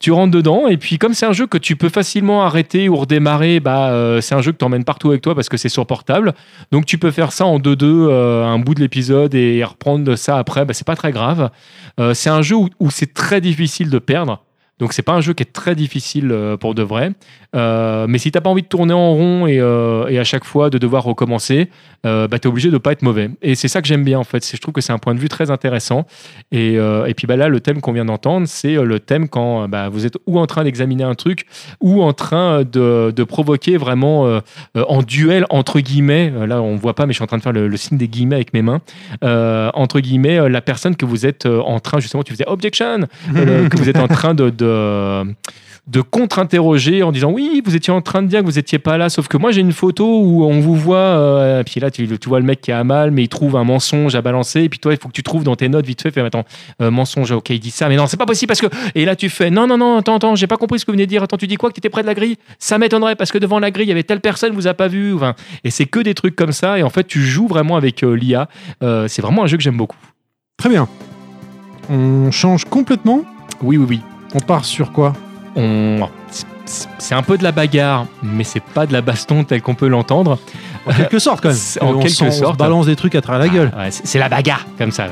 [0.00, 2.94] Tu rentres dedans, et puis comme c'est un jeu que tu peux facilement arrêter ou
[2.94, 5.68] redémarrer, bah, euh, c'est un jeu que tu emmènes partout avec toi parce que c'est
[5.68, 6.34] sur portable.
[6.70, 10.38] Donc tu peux faire ça en 2-2, euh, un bout de l'épisode, et reprendre ça
[10.38, 11.50] après, bah, c'est pas très grave.
[11.98, 14.44] Euh, c'est un jeu où c'est très difficile de perdre.
[14.78, 17.12] Donc c'est pas un jeu qui est très difficile euh, pour de vrai.
[17.56, 20.44] Euh, mais si t'as pas envie de tourner en rond et, euh, et à chaque
[20.44, 21.70] fois de devoir recommencer,
[22.04, 23.30] euh, bah, t'es obligé de pas être mauvais.
[23.40, 24.46] Et c'est ça que j'aime bien en fait.
[24.46, 26.06] Je trouve que c'est un point de vue très intéressant.
[26.52, 29.88] Et, et puis bah, là, le thème qu'on vient d'entendre, c'est le thème quand bah,
[29.88, 31.46] vous êtes ou en train d'examiner un truc
[31.80, 34.40] ou en train de, de provoquer vraiment
[34.74, 36.32] en duel entre guillemets.
[36.46, 38.08] Là, on voit pas, mais je suis en train de faire le, le signe des
[38.08, 38.80] guillemets avec mes mains.
[39.22, 43.88] entre guillemets, la personne que vous êtes en train justement, tu faisais objection, que vous
[43.88, 45.34] êtes en train de, de, de
[45.88, 48.98] de contre-interroger en disant oui, vous étiez en train de dire que vous étiez pas
[48.98, 52.06] là, sauf que moi j'ai une photo où on vous voit, euh, puis là tu,
[52.18, 54.68] tu, vois le mec qui a mal, mais il trouve un mensonge à balancer, et
[54.68, 56.44] puis toi il faut que tu trouves dans tes notes vite fait, fais attends,
[56.82, 58.66] euh, mensonge, ok, il dit ça, mais non, c'est pas possible parce que.
[58.94, 60.96] Et là tu fais non, non, non, attends, attends, j'ai pas compris ce que vous
[60.96, 62.36] venez de dire, attends, tu dis quoi que tu étais près de la grille?
[62.58, 64.88] Ça m'étonnerait parce que devant la grille il y avait telle personne, vous a pas
[64.88, 67.76] vu, enfin, et c'est que des trucs comme ça, et en fait tu joues vraiment
[67.76, 68.48] avec euh, l'IA,
[69.08, 69.96] c'est vraiment un jeu que j'aime beaucoup.
[70.58, 70.86] Très bien.
[71.88, 73.22] On change complètement
[73.62, 74.00] Oui, oui, oui.
[74.34, 75.12] On part sur quoi
[75.56, 76.08] on
[76.98, 79.88] c'est un peu de la bagarre, mais c'est pas de la baston telle qu'on peut
[79.88, 80.38] l'entendre.
[80.86, 81.88] En quelque sorte, quand même.
[81.88, 82.54] En quelque sorte.
[82.54, 83.72] On balance des trucs à travers la gueule.
[83.76, 85.06] Ah, c'est la bagarre, comme ça.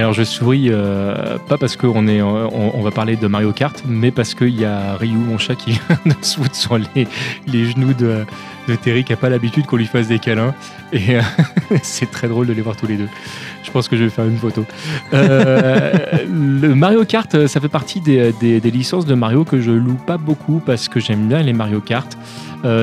[0.00, 4.10] Alors je souris euh, pas parce qu'on est, on, va parler de Mario Kart, mais
[4.10, 5.72] parce qu'il y a Ryu, mon chat, qui
[6.04, 6.16] vient
[6.52, 8.24] sur les, genoux de,
[8.82, 10.54] Terry, qui a pas l'habitude qu'on lui fasse des câlins.
[10.92, 11.22] Et euh,
[11.82, 13.08] c'est très drôle de les voir tous les deux.
[13.62, 14.64] Je pense que je vais faire une photo.
[15.14, 15.92] Euh,
[16.28, 20.60] le Mario Kart, ça fait partie des, licences de Mario que je loue pas beaucoup
[20.64, 22.16] parce que j'aime bien les Mario Kart.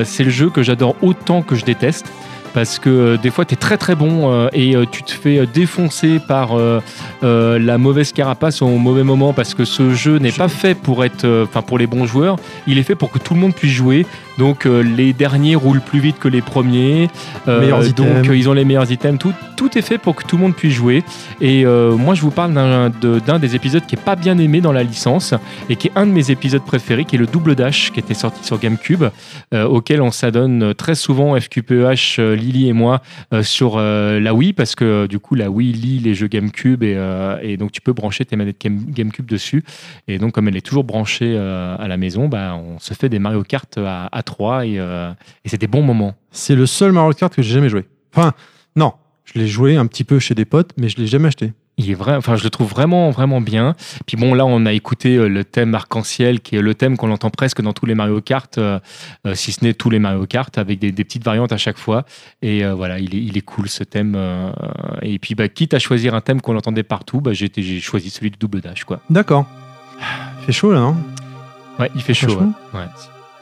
[0.04, 2.06] c'est le jeu que j'adore autant que je déteste
[2.54, 5.10] parce que euh, des fois tu es très très bon euh, et euh, tu te
[5.10, 6.56] fais défoncer par
[7.22, 11.26] la mauvaise carapace au mauvais moment parce que ce jeu n'est pas fait pour être
[11.42, 12.36] enfin pour les bons joueurs,
[12.66, 14.06] il est fait pour que tout le monde puisse jouer.
[14.38, 17.08] Donc les derniers roulent plus vite que les premiers.
[17.46, 19.18] donc ils ont les meilleurs items.
[19.18, 21.02] Tout, tout est fait pour que tout le monde puisse jouer.
[21.40, 24.82] Et moi je vous parle d'un des épisodes qui est pas bien aimé dans la
[24.82, 25.34] licence
[25.68, 28.14] et qui est un de mes épisodes préférés, qui est le double dash qui était
[28.14, 29.04] sorti sur GameCube,
[29.52, 33.00] auquel on s'adonne très souvent FQPEH Lily et moi
[33.32, 36.82] euh, sur euh, la Wii parce que du coup la Wii lit les jeux GameCube
[36.82, 39.64] et, euh, et donc tu peux brancher tes manettes GameCube dessus.
[40.08, 43.18] Et donc comme elle est toujours branchée à la maison, bah, on se fait des
[43.18, 46.14] Mario Kart à, à 3 et, et c'est des bons moments.
[46.30, 47.86] C'est le seul Mario Kart que j'ai jamais joué.
[48.14, 48.32] Enfin,
[48.76, 48.92] non,
[49.24, 51.90] je l'ai joué un petit peu chez des potes, mais je l'ai jamais acheté il
[51.90, 53.74] est vrai, enfin je le trouve vraiment vraiment bien.
[54.06, 57.10] Puis bon là on a écouté euh, le thème arc-en-ciel qui est le thème qu'on
[57.10, 58.78] entend presque dans tous les Mario Kart, euh,
[59.26, 62.04] euh, si ce n'est tous les Mario Kart avec des, petites variantes à chaque fois.
[62.40, 64.16] Et voilà il est, il est cool ce thème.
[65.02, 67.50] et puis bah, quitte à choisir un thème qu'on entendait partout, bah, j'ai,
[67.80, 69.00] choisi celui du double dash quoi.
[69.10, 69.46] D'accord.
[70.40, 70.96] Il fait chaud là non?
[71.78, 72.38] Ouais il fait chaud.
[72.72, 72.80] Ouais.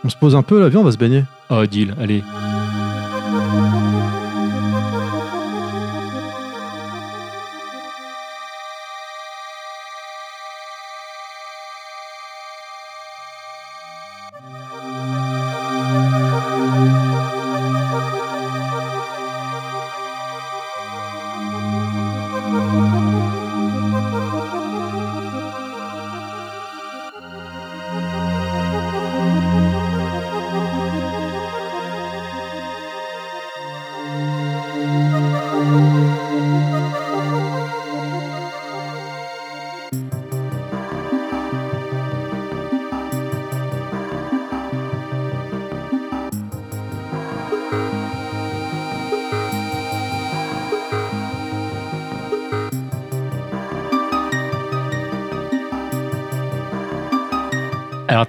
[0.05, 1.25] On se pose un peu l'avion, on va se baigner.
[1.49, 2.23] Oh deal, allez.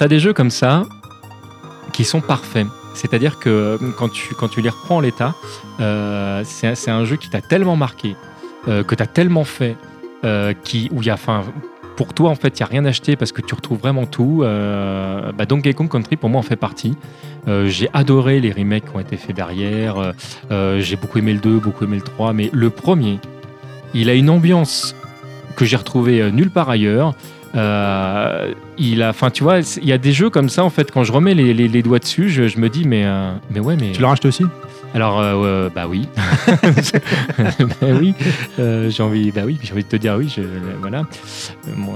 [0.04, 0.84] Alors, tu as des jeux comme ça
[1.94, 2.68] qui sont parfaits.
[2.94, 5.34] C'est-à-dire que quand tu, quand tu les reprends en l'état,
[5.80, 8.18] euh, c'est un jeu qui t'a tellement marqué,
[8.68, 9.78] euh, que tu as tellement fait,
[10.26, 11.44] euh, qui, où y a, enfin,
[11.96, 14.40] pour toi, en fait, il n'y a rien acheté parce que tu retrouves vraiment tout.
[14.42, 16.98] Bah, Donkey Kong Country, pour moi, en fait partie.
[17.48, 20.14] j'ai adoré les remakes qui ont été faits derrière.
[20.50, 23.20] j'ai beaucoup aimé le 2, beaucoup aimé le 3, mais le premier,
[23.94, 24.96] il a une ambiance
[25.56, 27.16] que j'ai retrouvée nulle part ailleurs.
[27.56, 30.92] Euh, il a, enfin, tu vois, il y a des jeux comme ça en fait.
[30.92, 33.92] Quand je remets les, doigts dessus, je, je, me dis, mais, euh, mais ouais, mais.
[33.92, 34.46] Tu l'as racheté aussi?
[34.94, 36.08] Alors, euh, bah oui.
[37.38, 38.14] bah oui,
[38.60, 40.42] euh, j'ai envie, bah oui, j'ai envie de te dire oui, je,
[40.82, 41.00] voilà.
[41.68, 41.96] Euh, moi,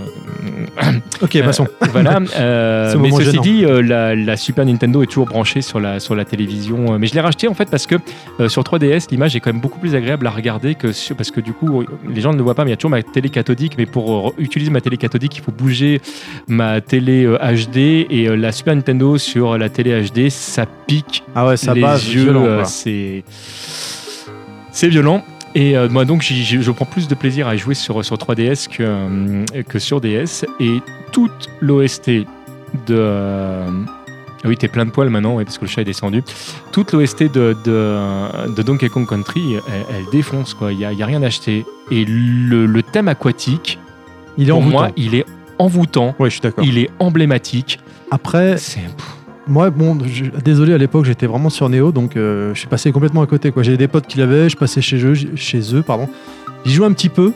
[1.21, 1.67] Ok, passons.
[1.91, 2.19] voilà.
[2.27, 3.41] Ce mais ceci gênant.
[3.41, 6.93] dit, euh, la, la Super Nintendo est toujours branchée sur la, sur la télévision.
[6.93, 7.95] Euh, Mais je l'ai racheté en fait parce que
[8.39, 11.31] euh, sur 3DS, l'image est quand même beaucoup plus agréable à regarder que sur, parce
[11.31, 13.03] que du coup, les gens ne le voient pas, mais il y a toujours ma
[13.03, 13.73] télé cathodique.
[13.77, 16.01] Mais pour euh, utiliser ma télé cathodique, il faut bouger
[16.47, 17.77] ma télé euh, HD
[18.09, 21.81] et euh, la Super Nintendo sur la télé HD, ça pique Ah ouais, ça les
[21.81, 22.63] yeux, violent, euh.
[22.87, 23.23] C'est
[24.71, 25.23] c'est violent.
[25.55, 28.83] Et euh, moi donc je prends plus de plaisir à jouer sur, sur 3DS que,
[28.83, 30.45] euh, que sur DS.
[30.59, 30.81] Et
[31.11, 32.25] toute l'OST de...
[32.91, 33.69] euh,
[34.43, 36.21] ah oui, t'es plein de poils maintenant, ouais, parce que le chat est descendu.
[36.71, 40.71] Toute l'OST de, de, de Donkey Kong Country, elle, elle défonce, quoi.
[40.71, 41.65] Il n'y a, y a rien à acheter.
[41.89, 43.79] Et le, le thème aquatique,
[44.37, 45.25] Il est pour moi, il est
[45.57, 46.63] envoûtant, Ouais, je suis d'accord.
[46.63, 47.79] il est emblématique.
[48.11, 48.81] Après, C'est...
[49.47, 52.91] moi, bon, je- désolé, à l'époque, j'étais vraiment sur Neo, donc euh, je suis passé
[52.91, 53.51] complètement à côté.
[53.51, 53.63] quoi.
[53.63, 56.09] J'avais des potes qui l'avaient, je passais chez eux, chez eux pardon.
[56.65, 57.31] J'y jouais un petit peu,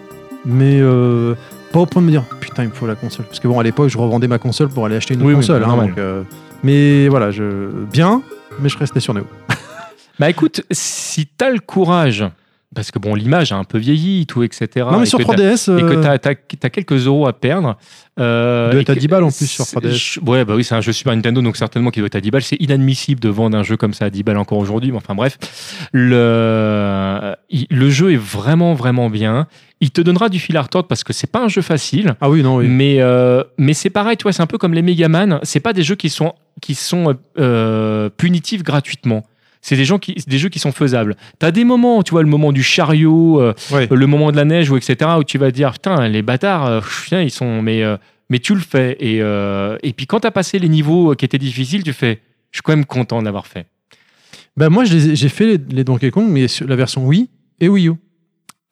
[0.46, 1.36] mais euh,
[1.72, 3.26] pas au point de me dire putain, il me faut la console.
[3.26, 5.34] Parce que bon, à l'époque, je revendais ma console pour aller acheter une autre Oui,
[5.34, 5.64] oui, console.
[5.64, 6.24] hein, donc, euh,
[6.64, 7.70] mais voilà, je...
[7.92, 8.22] bien,
[8.60, 9.24] mais je restais sur Neo.
[10.20, 12.24] Bah écoute, si t'as le courage,
[12.74, 14.68] parce que bon, l'image a un peu vieilli, tout, etc.
[14.92, 17.34] non, mais et sur que t'as- 3DS, Et que euh, t'as as, quelques euros à
[17.34, 17.78] perdre.
[18.20, 19.92] Euh, doit être à que- 10 balles en plus sur c'est- 3DS.
[19.94, 22.22] je- Ouais, bah oui, c'est un jeu Super Nintendo, donc certainement qu'il doit être à
[22.22, 22.44] 10 balles.
[22.44, 24.92] C'est inadmissible de vendre un jeu comme ça à 10 balles encore aujourd'hui.
[24.92, 25.38] Mais enfin bref,
[26.16, 29.48] le, il- le jeu est vraiment, vraiment bien.
[29.80, 32.16] Il te donnera du fil à retordre parce que c'est pas un jeu facile.
[32.22, 32.68] ah oui, non, oui.
[32.68, 35.40] Mais, euh, mais c'est pareil, tu vois, c'est un peu comme les Megaman.
[35.44, 39.24] C'est pas des jeux qui sont, qui sont euh, punitifs gratuitement.
[39.62, 41.16] C'est des, gens qui, des jeux qui sont faisables.
[41.38, 43.88] T'as des moments, tu vois, le moment du chariot, euh, Ouais.
[43.92, 46.82] le moment de la neige, ou etc., où tu vas dire, putain, les bâtards, euh,
[47.04, 47.62] putain, ils sont.
[47.62, 47.98] Mais, euh,
[48.30, 48.98] mais tu le fais.
[49.00, 52.58] Et, euh, et puis quand t'as passé les niveaux qui étaient difficiles, tu fais, je
[52.58, 53.68] suis quand même content d'avoir fait.
[54.58, 57.88] Bah, moi, j'ai fait les, les Donkey Kong, mais sur la version Wii et Wii
[57.90, 57.94] U.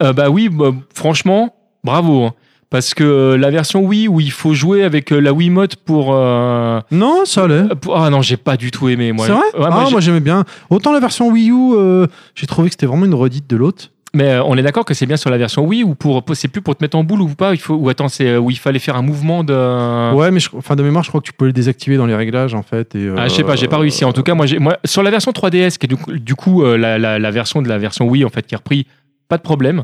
[0.02, 2.26] Bah oui, bah, franchement, bravo.
[2.26, 2.34] hein.
[2.70, 6.14] Parce que euh, la version Wii, où il faut jouer avec euh, la Wiimote pour.
[6.14, 7.64] euh, Non, ça allait.
[7.82, 9.26] pour- Ah non, j'ai pas du tout aimé, moi.
[9.26, 9.42] C'est vrai?
[9.58, 10.44] Ouais, Ah, moi j'aimais bien.
[10.70, 12.06] Autant la version Wii U, euh,
[12.36, 13.86] j'ai trouvé que c'était vraiment une redite de l'autre.
[14.16, 16.62] Mais on est d'accord que c'est bien sur la version Wii ou pour c'est plus
[16.62, 17.54] pour te mettre en boule ou pas?
[17.54, 20.50] Il faut ou attends c'est où il fallait faire un mouvement de Ouais, mais je,
[20.58, 22.96] enfin, de mémoire, je crois que tu peux le désactiver dans les réglages en fait.
[22.96, 25.04] Et, ah je sais pas j'ai pas réussi en tout cas moi j'ai moi sur
[25.04, 27.78] la version 3DS qui est du coup, du coup, la, la- la version de la
[27.78, 28.88] version Wii en fait qui est repris
[29.28, 29.84] pas de problème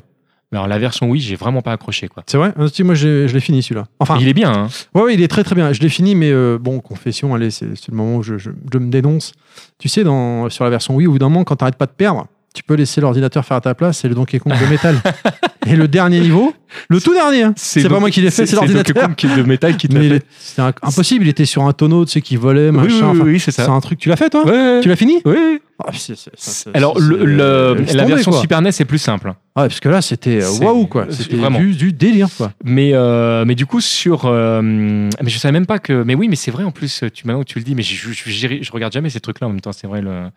[0.55, 2.53] mais alors la version Wii j'ai vraiment pas accroché quoi C'est vrai?
[2.57, 3.85] Ah, Moi je l'ai fini celui-là.
[3.99, 4.67] Enfin, il est bien hein.
[4.93, 5.73] ouais, ouais, il est très très bien.
[5.73, 8.77] Je l'ai fini, mais euh, bon, confession, allez, c'est le moment où je, je- je
[8.79, 9.33] me dénonce.
[9.79, 11.91] Tu sais, dans, sur la version Wii, au bout d'un moment, quand t'arrêtes pas de
[11.91, 14.95] perdre, tu peux laisser l'ordinateur faire à ta place, c'est le Donkey Kong de métal.
[15.65, 16.53] et le dernier niveau,
[16.89, 19.07] le tout dernier, hein, c'est pas moi qui l'ai fait, c'est Donkey l'ordinateur.
[19.07, 20.23] Kong qui est de métal qui l'a fait.
[20.39, 23.11] c'était impossible, il était sur un tonneau, tu sais, qui volait, oui, machin.
[23.11, 24.45] oui, oui, oui, c'est ça C'est un truc, tu l'as fait toi?
[24.45, 25.21] Ouais, Tu l'as fini?
[25.25, 25.61] Ouais.
[25.83, 28.39] Ah, c'est- c'est- c'est- c'est- alors le, laisse la tomber, version quoi.
[28.41, 29.33] Super NES est plus simple Ouais,
[29.67, 31.07] parce que là, c'était euh, waouh, quoi.
[31.09, 31.59] C'était vraiment.
[31.59, 32.53] du, du délire, quoi.
[32.63, 34.25] Mais, euh, mais du coup, sur.
[34.25, 36.03] euh, mais je savais même pas que.
[36.03, 37.93] Mais oui, mais c'est vrai en plus, tu, maintenant que tu le dis, mais je,
[38.11, 40.01] je, je- je regarde jamais ces trucs-là en même temps, c'est vrai.
[40.01, 40.29] Le,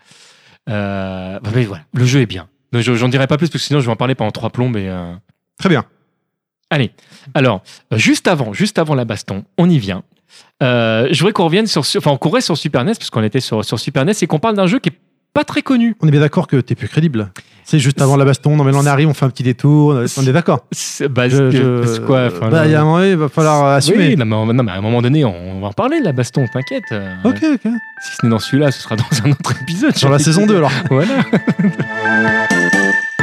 [0.69, 2.49] euh, bah, mais voilà, le jeu est bien.
[2.73, 4.77] J'en dirai pas plus parce que sinon je vais en parler pendant trois plombes.
[4.77, 5.13] Et, euh,
[5.59, 5.85] Très bien.
[6.71, 6.91] Allez,
[7.35, 7.63] alors,
[7.95, 10.03] euh, juste avant, juste avant la baston, on y vient.
[10.63, 11.81] Euh, je voudrais qu'on revienne sur.
[11.97, 14.39] Enfin, qu'on reste sur Super NES, parce qu'on était sur, sur Super NES, et qu'on
[14.39, 14.99] parle d'un jeu qui est
[15.39, 15.95] pas très connu.
[16.03, 17.31] On est bien d'accord que t'es plus crédible.
[17.65, 18.57] C'est juste avant la baston.
[18.57, 19.95] Non, mais là, on arrive, on fait un petit détour.
[20.17, 20.67] On est d'accord.
[20.73, 23.65] C'est bah, Je- je- quoi enfin, Bah, il y a un moment, il va falloir
[23.67, 24.09] euh, assumer.
[24.09, 26.05] Oui, non, mais, on- non, mais à un moment donné, on va en parler de
[26.07, 26.83] la baston, t'inquiète.
[26.91, 27.61] euh, Ok, ok.
[28.03, 29.95] Si ce n'est dans celui-là, ce sera dans un autre épisode.
[29.97, 30.55] Sur la saison écouté.
[30.55, 30.73] 2, alors.
[30.91, 31.15] Voilà.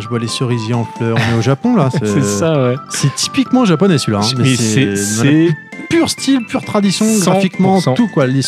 [0.00, 1.16] Je vois les cerisiers en fleurs.
[1.16, 1.88] On est au Japon là.
[2.02, 2.76] C'est ça, ouais.
[2.88, 4.20] C'est typiquement japonais celui-là.
[4.22, 4.30] hein.
[4.38, 5.48] Mais c'est- c'est
[5.90, 7.30] pur style, pure tradition, 100%.
[7.30, 8.26] graphiquement, tout quoi.
[8.26, 8.42] Les-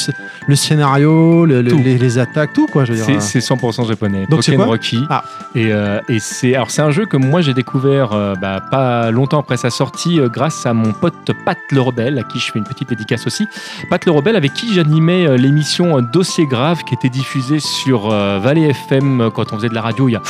[0.47, 1.81] le scénario, le- le- Tout.
[1.83, 2.85] les, les attaques, tout quoi.
[2.87, 4.27] C'est c'est 100% japonais.
[4.29, 5.05] Donc c'est Rocky.
[5.09, 5.25] Ah.
[5.55, 9.11] Et, euh, et c'est alors c'est un jeu que moi j'ai découvert euh, bah, pas
[9.11, 12.53] longtemps après sa sortie euh, grâce à mon pote Pat le Rebelle à qui je
[12.53, 13.47] fais une petite dédicace aussi.
[13.89, 18.11] Pat le Rebelle avec qui j'animais euh, l'émission euh, Dossier grave qui était diffusée sur
[18.13, 20.23] euh, Valley FM euh, quand on faisait de la radio il y a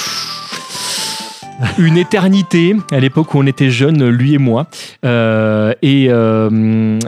[1.78, 4.66] une éternité à l'époque où on était jeunes, lui et moi.
[5.04, 6.98] Euh, et, euh,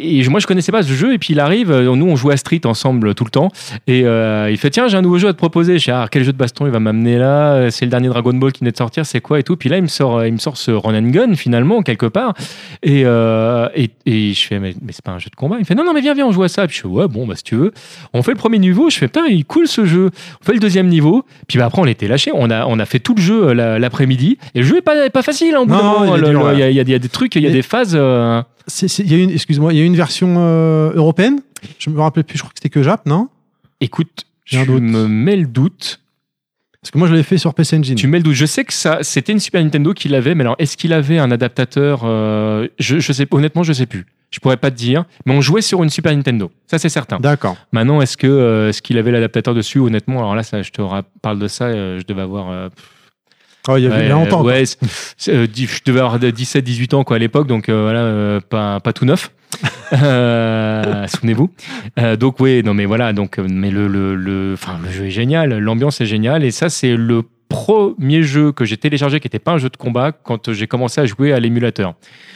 [0.00, 1.12] et moi, je connaissais pas ce jeu.
[1.14, 3.50] Et puis il arrive, euh, nous on jouait à Street ensemble tout le temps.
[3.86, 5.78] Et euh, il fait Tiens, j'ai un nouveau jeu à te proposer.
[5.78, 7.54] Je dis Ah, quel jeu de baston il va m'amener là?
[7.54, 9.56] Euh, C'est le dernier Dragon Ball qui venait de sortir, c'est quoi et tout.
[9.56, 12.06] Puis là, il me sort, euh, il me sort ce Run and Gun finalement, quelque
[12.06, 12.34] part.
[12.82, 15.56] Et, euh, et, et je fais Mais, mais c'est pas un jeu de combat.
[15.60, 16.66] Il fait Non, non, mais viens, viens, on joue à ça.
[16.66, 17.72] Puis je fais Ouais, bon, bah si tu veux.
[18.12, 18.90] On fait le premier niveau.
[18.90, 20.10] Je fais Putain, il est cool ce jeu.
[20.40, 21.24] On fait le deuxième niveau.
[21.46, 22.32] Puis bah, après, on l'était lâché.
[22.34, 24.38] On a, on a fait tout le jeu euh, la- l'après-midi.
[24.56, 25.54] Et le jeu est pas, pas facile.
[25.54, 26.14] hein, au bout Non, d'un moment.
[26.16, 27.46] il Le- le- y, a- il y a- il y a des trucs, il y
[27.46, 27.92] a Mais- des phases.
[27.94, 31.40] euh, C'est- c'est- Il y a une, excuse-moi, il y a une version euh, européenne?
[31.78, 32.36] Je me rappelle plus.
[32.36, 33.28] Je crois que c'était que Jap, non?
[33.80, 34.24] Écoute,
[34.66, 34.82] doute.
[34.82, 36.00] me mets le doute.
[36.80, 37.94] Parce que moi, je l'avais fait sur PC Engine.
[37.94, 38.34] Tu mets le doute.
[38.34, 41.18] Je sais que ça, c'était une Super Nintendo qui l'avait, mais alors est-ce qu'il avait
[41.18, 44.04] un adaptateur euh, je, je sais, honnêtement, je sais plus.
[44.30, 46.50] Je pourrais pas te dire, mais on jouait sur une Super Nintendo.
[46.66, 47.18] Ça, c'est certain.
[47.20, 47.56] D'accord.
[47.72, 49.78] Maintenant, est-ce que euh, est-ce qu'il avait l'adaptateur dessus?
[49.78, 50.82] Honnêtement, alors là, ça, je te
[51.22, 51.66] parle de ça.
[51.66, 52.50] euh, je devais avoir.
[53.68, 54.42] Oh, il y avait ouais, longtemps.
[54.42, 54.64] ouais,
[55.28, 58.92] euh, je devais avoir 17-18 ans quoi à l'époque, donc euh, voilà, euh, pas, pas
[58.92, 59.30] tout neuf.
[59.92, 61.50] Euh, Souvenez-vous.
[62.00, 65.04] Euh, donc oui, non mais voilà, donc euh, mais le le le, enfin le jeu
[65.06, 67.22] est génial, l'ambiance est géniale et ça c'est le
[67.54, 71.00] premier jeu que j'ai téléchargé qui n'était pas un jeu de combat quand j'ai commencé
[71.00, 71.94] à jouer à l'émulateur.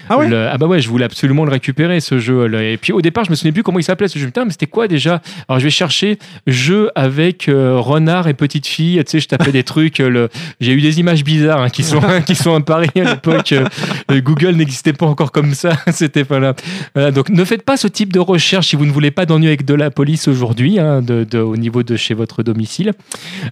[0.08, 2.46] Ah ouais Le- ah bah ouais, je voulais absolument le récupérer ce jeu.
[2.46, 2.62] là.
[2.62, 4.26] Et puis au départ, je me souvenais plus comment il s'appelait ce jeu.
[4.26, 5.20] Putain, mais c'était quoi déjà?
[5.48, 8.96] Alors je vais chercher jeu avec euh, renard et petite fille.
[9.04, 9.98] Tu sais, je tapais des trucs.
[10.00, 10.28] euh, le-
[10.60, 13.52] J'ai eu des images bizarres hein, qui sont qui sont apparues à l'époque.
[13.52, 15.72] euh, Google n'existait pas encore comme ça.
[15.90, 16.54] C'était pas là.
[16.94, 19.48] Voilà, donc ne faites pas ce type de recherche si vous ne voulez pas d'ennui
[19.48, 22.92] avec de la police aujourd'hui, hein, de, de- au niveau de chez votre domicile.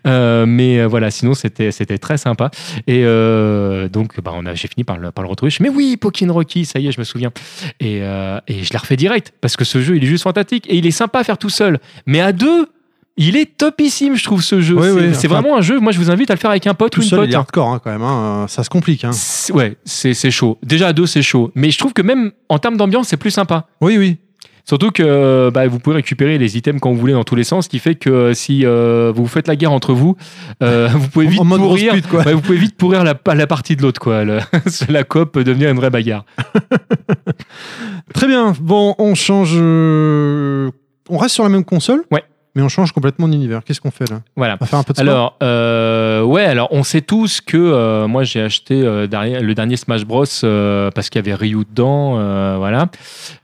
[0.05, 2.51] Mais voilà, sinon c'était c'était très sympa.
[2.87, 5.51] Et euh, donc bah, on a j'ai fini par le, par le retrouver.
[5.51, 7.33] Je me mais oui, Pokémon Rocky, ça y est, je me souviens.
[7.81, 10.67] Et, euh, et je l'ai refait direct parce que ce jeu il est juste fantastique
[10.69, 11.79] et il est sympa à faire tout seul.
[12.07, 12.69] Mais à deux.
[13.19, 14.75] Il est topissime, je trouve, ce jeu.
[14.77, 15.81] Oui, c'est oui, c'est enfin, vraiment un jeu.
[15.81, 17.29] Moi, je vous invite à le faire avec un pote Tout ou une seul, pote.
[17.29, 17.39] il est hein.
[17.39, 18.03] hardcore hein, quand même.
[18.03, 18.45] hein.
[18.47, 19.05] Ça se complique.
[19.05, 19.13] hein.
[19.13, 20.59] C'est- Ouais, c'est c'est chaud.
[20.63, 21.51] Déjà à deux, c'est chaud.
[21.55, 23.69] Mais je trouve que même en termes d'ambiance, c'est plus sympa.
[23.81, 24.19] Oui, oui.
[24.69, 27.65] Surtout que bah, vous pouvez récupérer les items quand vous voulez dans tous les sens,
[27.67, 30.17] ce qui fait que euh, si euh, vous faites la guerre entre vous,
[30.63, 31.95] euh, vous pouvez vite pourrir.
[31.95, 32.25] pute, quoi.
[32.25, 34.25] ouais, vous pouvez vite pourrir la, la partie de l'autre, quoi.
[34.25, 34.41] Le-
[34.89, 36.25] la coop peut devenir une vraie bagarre.
[38.15, 38.55] Très bien.
[38.61, 39.55] Bon, on change.
[39.57, 42.03] On reste sur la même console?
[42.11, 42.25] Ouais.
[42.57, 43.63] Mais on change complètement d'univers.
[43.63, 44.23] Qu'est-ce qu'on fait là?
[44.35, 44.57] Voilà.
[44.59, 48.09] On va faire un peu de Alors, euh, ouais, alors on sait tous que euh,
[48.09, 51.65] moi j'ai acheté euh, derrière- le dernier Smash Bros euh, parce qu'il y avait Ryu
[51.69, 52.13] dedans,
[52.59, 52.89] voilà.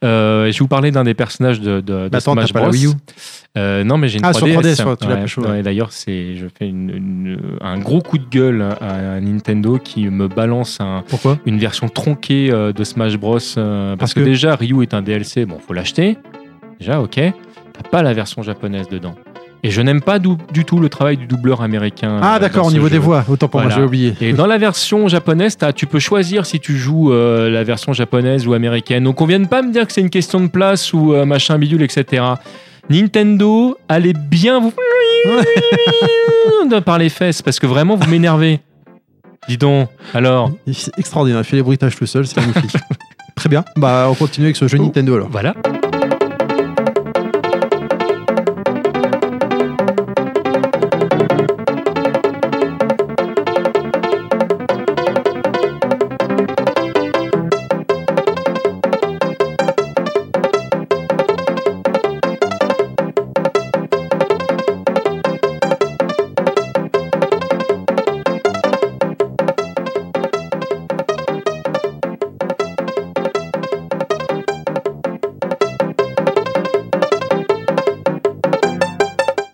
[0.03, 2.61] Je vais vous parler d'un des personnages de, de, de Bah, attends, Smash t'as pas
[2.61, 2.73] la Bros.
[2.75, 4.35] Wii U non, mais j'ai une Ah, 3DS.
[4.35, 5.49] sur 3DS, ouais, tu l'as Ouais, pécho, ouais.
[5.51, 9.77] ouais, D'ailleurs, c'est, je fais une- une- un gros coup de gueule à, à Nintendo
[9.79, 11.39] qui me balance un- Pourquoi?
[11.45, 13.35] une version tronquée de Smash Bros.
[13.35, 13.57] parce,
[13.99, 16.17] Parce que, que- déjà, Ryu est un DLC, bon, faut l'acheter.
[16.81, 17.21] Déjà, ok.
[17.73, 19.15] T'as pas la version japonaise dedans.
[19.65, 22.19] Et je n'aime pas du, du tout le travail du doubleur américain.
[22.21, 22.91] Ah, euh, d'accord, au niveau jeu.
[22.91, 23.25] des voix.
[23.29, 24.13] Autant pour moi, j'ai oublié.
[24.21, 27.93] Et dans la version japonaise, t'as- tu peux choisir si tu joues euh, la version
[27.93, 29.05] japonaise ou américaine.
[29.05, 31.59] Donc on vienne pas me dire que c'est une question de place ou euh, machin
[31.59, 32.25] bidule, etc.
[32.91, 34.73] Nintendo, allez bien vous
[36.85, 38.59] par les fesses parce que vraiment vous m'énervez.
[39.49, 41.41] Dis donc, alors, C'est extraordinaire.
[41.41, 42.27] Il fait les bruitages tout seul.
[42.27, 42.77] C'est magnifique.
[43.37, 43.65] Très bien.
[43.77, 44.85] Bah, on continue avec ce jeu Oh.
[44.85, 45.29] Nintendo alors.
[45.31, 45.55] voilà.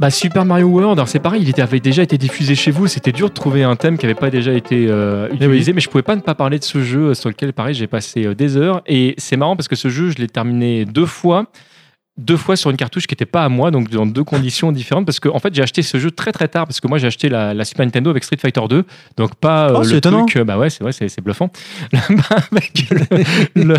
[0.09, 2.87] Bah, Super Mario World, alors c'est pareil, il était- avait déjà été diffusé chez vous.
[2.87, 5.83] C'était dur de trouver un thème qui n'avait pas déjà été euh, Eh utilisé, mais
[5.83, 8.25] je pouvais pas ne pas parler de ce jeu euh, sur lequel, pareil, j'ai passé
[8.25, 8.81] euh, des heures.
[8.87, 11.49] Et c'est marrant parce que ce jeu, je l'ai terminé deux fois.
[12.19, 15.07] Deux fois sur une cartouche qui n'était pas à moi, donc dans deux conditions différentes,
[15.07, 17.07] parce que en fait j'ai acheté ce jeu très très tard, parce que moi j'ai
[17.07, 18.85] acheté la, la Super Nintendo avec Street Fighter 2,
[19.17, 20.27] donc pas euh, Oh, c'est le étonnant.
[20.27, 21.51] truc, euh, bah ouais c'est vrai, c'est bluffant,
[22.53, 23.77] avec le, le-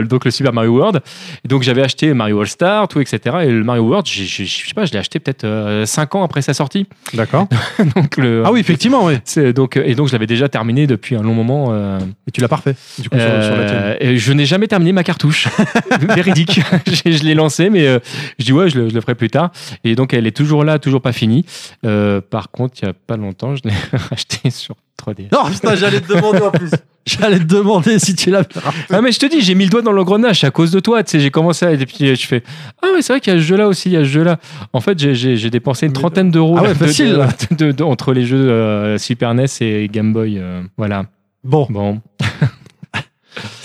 [0.00, 1.00] le- donc le Super Mario World,
[1.44, 3.36] et donc j'avais acheté Mario All Star, tout etc.
[3.42, 5.46] Et le Mario World, je sais pas, je l'ai acheté peut-être
[5.84, 7.46] 5 ans après sa sortie, D'accord.
[7.96, 9.52] donc le, Ah oui, effectivement, oui.
[9.52, 11.68] donc et donc je l'avais déjà terminé depuis un long moment.
[11.70, 13.78] euh, Et tu l'as parfait, du coup, sur- sur, la tienne.
[13.82, 15.48] euh, et je n'ai jamais terminé ma cartouche.
[16.14, 16.60] Véridique.
[16.86, 17.34] je je l'ai
[17.70, 17.98] mais euh,
[18.38, 19.50] je dis ouais, je le, je le ferai plus tard.
[19.84, 21.44] Et donc elle est toujours là, toujours pas finie.
[21.84, 23.74] Euh, par contre, il y a pas longtemps, je l'ai
[24.10, 25.28] acheté sur 3D.
[25.32, 26.70] Non, putain, j'allais te demander en plus.
[27.06, 28.46] J'allais te demander si tu l'avais.
[28.90, 31.02] Ah mais je te dis, j'ai mis le doigt dans l'engrenage à cause de toi.
[31.02, 32.42] Tu sais, j'ai commencé à, et puis je fais
[32.82, 34.04] ah ouais, c'est vrai qu'il y a ce jeu là aussi, il y a ce
[34.08, 34.38] jeu là.
[34.74, 37.28] En fait, j'ai- dépensé une Mais- trentaine d'euros Ah ouais, de- facile, de- là.
[37.52, 40.36] de- de- entre les jeux euh, Super NES et Game Boy.
[40.38, 41.06] euh, voilà.
[41.42, 42.02] Bon, Bon.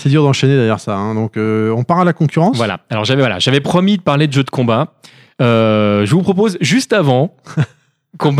[0.06, 0.96] C'est dur d'enchaîner d'ailleurs ça.
[0.96, 1.14] hein.
[1.14, 2.56] Donc, euh, on part à la concurrence.
[2.56, 2.78] Voilà.
[2.90, 4.88] Alors j'avais voilà, j'avais promis de parler de jeux de combat.
[5.42, 7.34] Euh, je vous propose juste avant
[8.18, 8.34] qu'on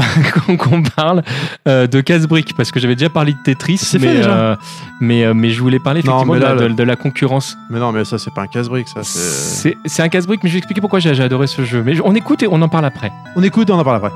[0.97, 1.23] parle
[1.69, 4.57] euh, de casse-briques parce que j'avais déjà parlé de Tetris, mais fait, déjà euh,
[5.03, 6.97] mais euh, mais je voulais parler Non, effectivement de, la, là, de- le- de la
[6.97, 7.59] concurrence.
[7.69, 9.01] Mais non, mais ça, c'est pas un casse-brique, ça.
[9.03, 11.83] c'est- un casse-brique, mais je vais expliquer pourquoi j'ai adoré ce jeu.
[11.85, 13.13] Mais on écoute et on en parle après.
[13.37, 14.13] On écoute et on en parle après.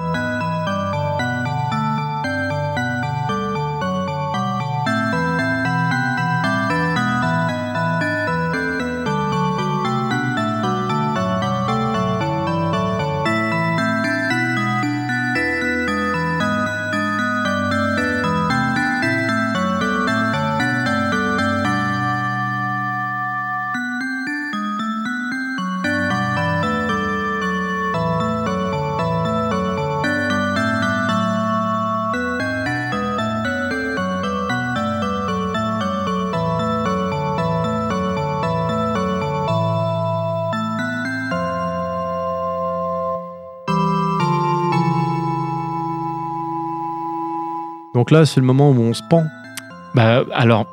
[48.11, 49.25] Donc là, c'est le moment où on se pend.
[49.95, 50.67] Bah alors.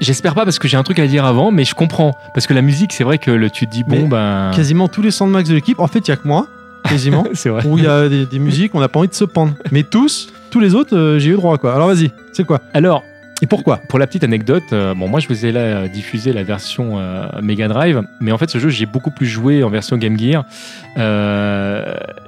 [0.00, 2.12] J'espère pas parce que j'ai un truc à dire avant, mais je comprends.
[2.34, 4.52] Parce que la musique, c'est vrai que le, tu te dis, bon, ben.
[4.54, 6.46] Quasiment tous les Sandmax de l'équipe, en fait, il y a que moi,
[6.88, 7.66] quasiment, C'est vrai.
[7.66, 9.54] où il y a des, des musiques, on n'a pas envie de se pendre.
[9.72, 11.74] Mais tous, tous les autres, euh, j'ai eu droit, quoi.
[11.74, 12.60] Alors vas-y, c'est quoi?
[12.74, 13.02] Alors,
[13.42, 13.78] Et pourquoi?
[13.88, 17.00] Pour la petite anecdote, euh, bon, moi je vous ai là euh, diffusé la version
[17.42, 20.44] Mega Drive, mais en fait ce jeu j'ai beaucoup plus joué en version Game Gear.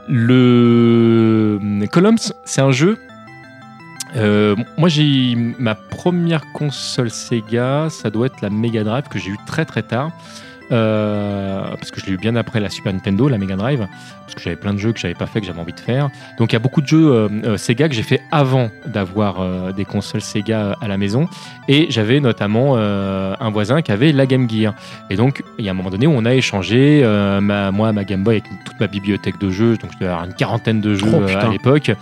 [0.08, 1.58] Le
[1.92, 2.98] Columns, c'est un jeu.
[4.16, 9.30] Euh, moi j'ai ma première console Sega, ça doit être la Mega Drive que j'ai
[9.30, 10.10] eu très très tard.
[10.72, 13.86] Euh, parce que je l'ai eu bien après la Super Nintendo, la Mega Drive,
[14.22, 16.10] parce que j'avais plein de jeux que j'avais pas fait, que j'avais envie de faire.
[16.38, 19.72] Donc il y a beaucoup de jeux euh, Sega que j'ai fait avant d'avoir euh,
[19.72, 21.28] des consoles Sega à la maison.
[21.68, 24.74] Et j'avais notamment un voisin qui avait la Game Gear.
[25.10, 27.02] Et donc il y a un moment donné où on a échangé,
[27.40, 30.24] ma, moi ma Game Boy avec toute ma bibliothèque de jeux, donc je devais avoir
[30.24, 31.92] une quarantaine de jeux Oh, à l'époque.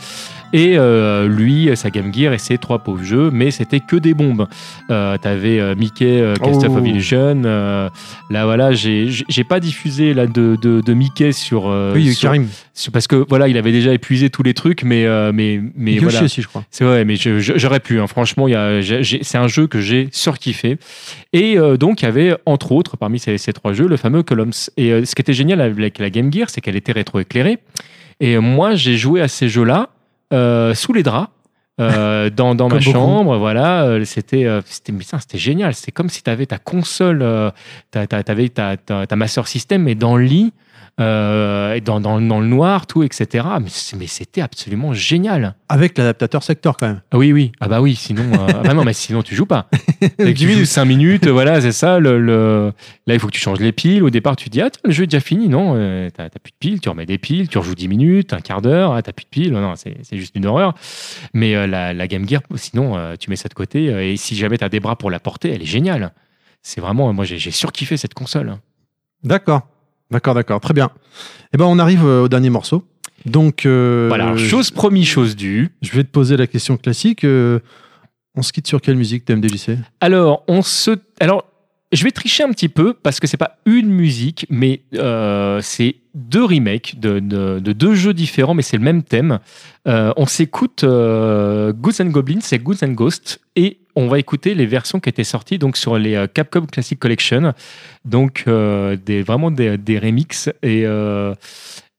[0.56, 4.14] Et euh, lui, sa Game Gear et ses trois pauvres jeux, mais c'était que des
[4.14, 4.46] bombes.
[4.88, 6.86] Euh, T'avais euh, Mickey, Cast of.
[6.86, 7.42] Illusion.
[7.44, 7.88] euh,
[8.30, 9.08] là, voilà, j'ai
[9.48, 12.46] pas diffusé là, de, de, de Mickey sur, euh, Oui, sur- Karim.
[12.72, 15.94] sur- parce que voilà, il avait déjà épuisé tous les trucs, mais euh, mais mais
[15.94, 16.22] Yoshi voilà.
[16.22, 16.62] aussi, je crois.
[16.70, 17.98] C'est vrai, mais j'aurais pu.
[17.98, 18.06] hein.
[18.06, 20.78] Franchement, c'est un jeu que j'ai surkiffé.
[21.32, 24.22] Et euh, donc, il y avait entre autres parmi ces, ces trois jeux le fameux
[24.22, 24.52] Columns.
[24.76, 27.58] Et euh, ce qui était génial avec la Game Gear, c'est qu'elle était rétroéclairée.
[28.20, 29.88] Et moi, j'ai joué à ces jeux-là
[30.74, 31.28] sous les draps.
[31.80, 32.92] euh, dans, dans ma beaucoup.
[32.92, 35.74] chambre, voilà, euh, c'était euh, c'était c'était génial.
[35.74, 37.50] C'était comme si tu avais ta console, euh,
[37.90, 40.52] t'a- t'a- t'avais ta, ta, ta Master System, mais dans le lit,
[41.00, 43.44] euh, dans, dans, dans le noir, tout, etc.
[43.60, 45.56] Mais, c'était absolument génial.
[45.68, 47.00] Avec l'adaptateur secteur, quand même.
[47.10, 47.50] Ah oui, oui.
[47.60, 48.22] Ah bah oui, sinon.
[48.32, 49.68] euh, ah bah non, mais sinon tu joues pas.
[50.00, 50.66] Dès que 10 tu joues minutes.
[50.66, 51.98] 5 minutes, voilà, c'est ça.
[51.98, 52.72] Le, le-
[53.06, 54.02] Là, il faut que tu changes les piles.
[54.02, 55.48] Au départ, tu dis, ah, le jeu est déjà fini.
[55.48, 58.40] Non, euh, t'as plus de piles, tu remets des piles, tu rejoues 10 minutes, un
[58.40, 59.52] quart d'heure, ah, t'as plus de piles.
[59.52, 60.74] Non, c'est juste une horreur.
[61.34, 63.86] Mais euh, la, la Game Gear, sinon, tu mets ça de côté.
[64.12, 66.12] et si jamais t'as des bras pour la porter, elle est géniale.
[66.62, 68.56] C'est vraiment, moi, j'ai surkiffé cette console.
[69.22, 69.66] D'accord.
[70.10, 70.60] D'accord, d'accord.
[70.60, 70.90] Très bien.
[71.52, 72.84] Eh ben, on arrive euh, au dernier morceau.
[73.26, 75.70] Donc, euh, Voilà, alors, je- chose promis, chose due.
[75.82, 77.24] je vais te poser la question classique.
[77.24, 77.58] euh,
[78.36, 80.90] on se quitte sur quelle musique TMDJC Alors, on se.
[81.20, 81.44] Alors,
[81.92, 85.96] je vais tricher un petit peu parce que c'est pas une musique, mais euh, c'est
[86.14, 89.38] deux remakes de, de- de deux jeux différents, mais c'est le même thème.
[89.86, 95.00] On s'écoute Goose and Goblins et Goose and Ghosts et on va écouter les versions
[95.00, 97.52] qui étaient sorties donc sur les euh, Capcom Classic Collection,
[98.04, 101.34] donc euh, des, vraiment des, des remixes et euh,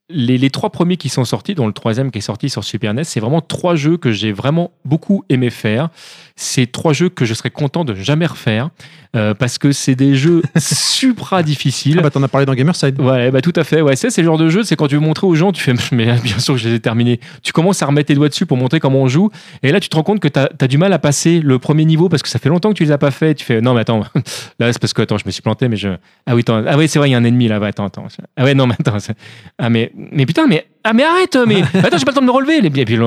[0.08, 2.94] les, les trois premiers qui sont sortis, dont le troisième qui est sorti sur Super
[2.94, 5.88] NES, c'est vraiment trois jeux que j'ai vraiment beaucoup aimé faire.
[6.36, 8.70] C'est trois jeux que je serais content de jamais refaire.
[9.16, 11.96] euh, parce que c'est des jeux supra difficiles.
[11.98, 13.00] Ah bah t'en as parlé dans Gamerside.
[13.00, 13.80] Ouais, bah tout à fait.
[13.80, 15.72] Ouais, c'est le genre de jeu, c'est quand tu veux montrer aux gens, tu fais,
[15.92, 17.20] mais bien sûr que je les ai terminés.
[17.42, 19.30] Tu commences à remettre tes doigts dessus pour montrer comment on joue,
[19.62, 21.84] et là tu te rends compte que tu as, du mal à passer le premier
[21.84, 23.34] niveau parce que ça fait longtemps que tu les as pas fait.
[23.34, 24.00] Tu fais, non mais attends,
[24.58, 25.88] là c'est parce que attends, je me suis planté, mais je,
[26.26, 27.86] ah oui, attends, ah oui c'est vrai, il y a un ennemi là, va attends,
[27.86, 28.06] attends,
[28.36, 28.98] ah ouais non mais attends,
[29.58, 32.26] ah mais, mais putain mais ah mais arrête mais attends j'ai pas le temps de
[32.26, 32.60] me relever.
[32.60, 32.98] Les puis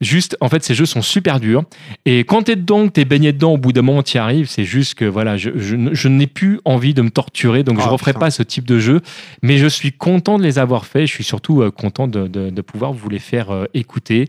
[0.00, 1.64] juste en fait ces jeux sont super durs.
[2.04, 4.48] Et quand t'es dedans t'es baigné dedans au bout d'un moment t'y arrives.
[4.48, 7.90] C'est juste que voilà je, je, n'ai plus envie de me torturer donc je ah,
[7.90, 9.00] referai pas ce type de jeu.
[9.42, 11.06] Mais je suis content de les avoir faits.
[11.06, 14.28] Je suis surtout euh, content de, de, pouvoir vous les faire euh, écouter.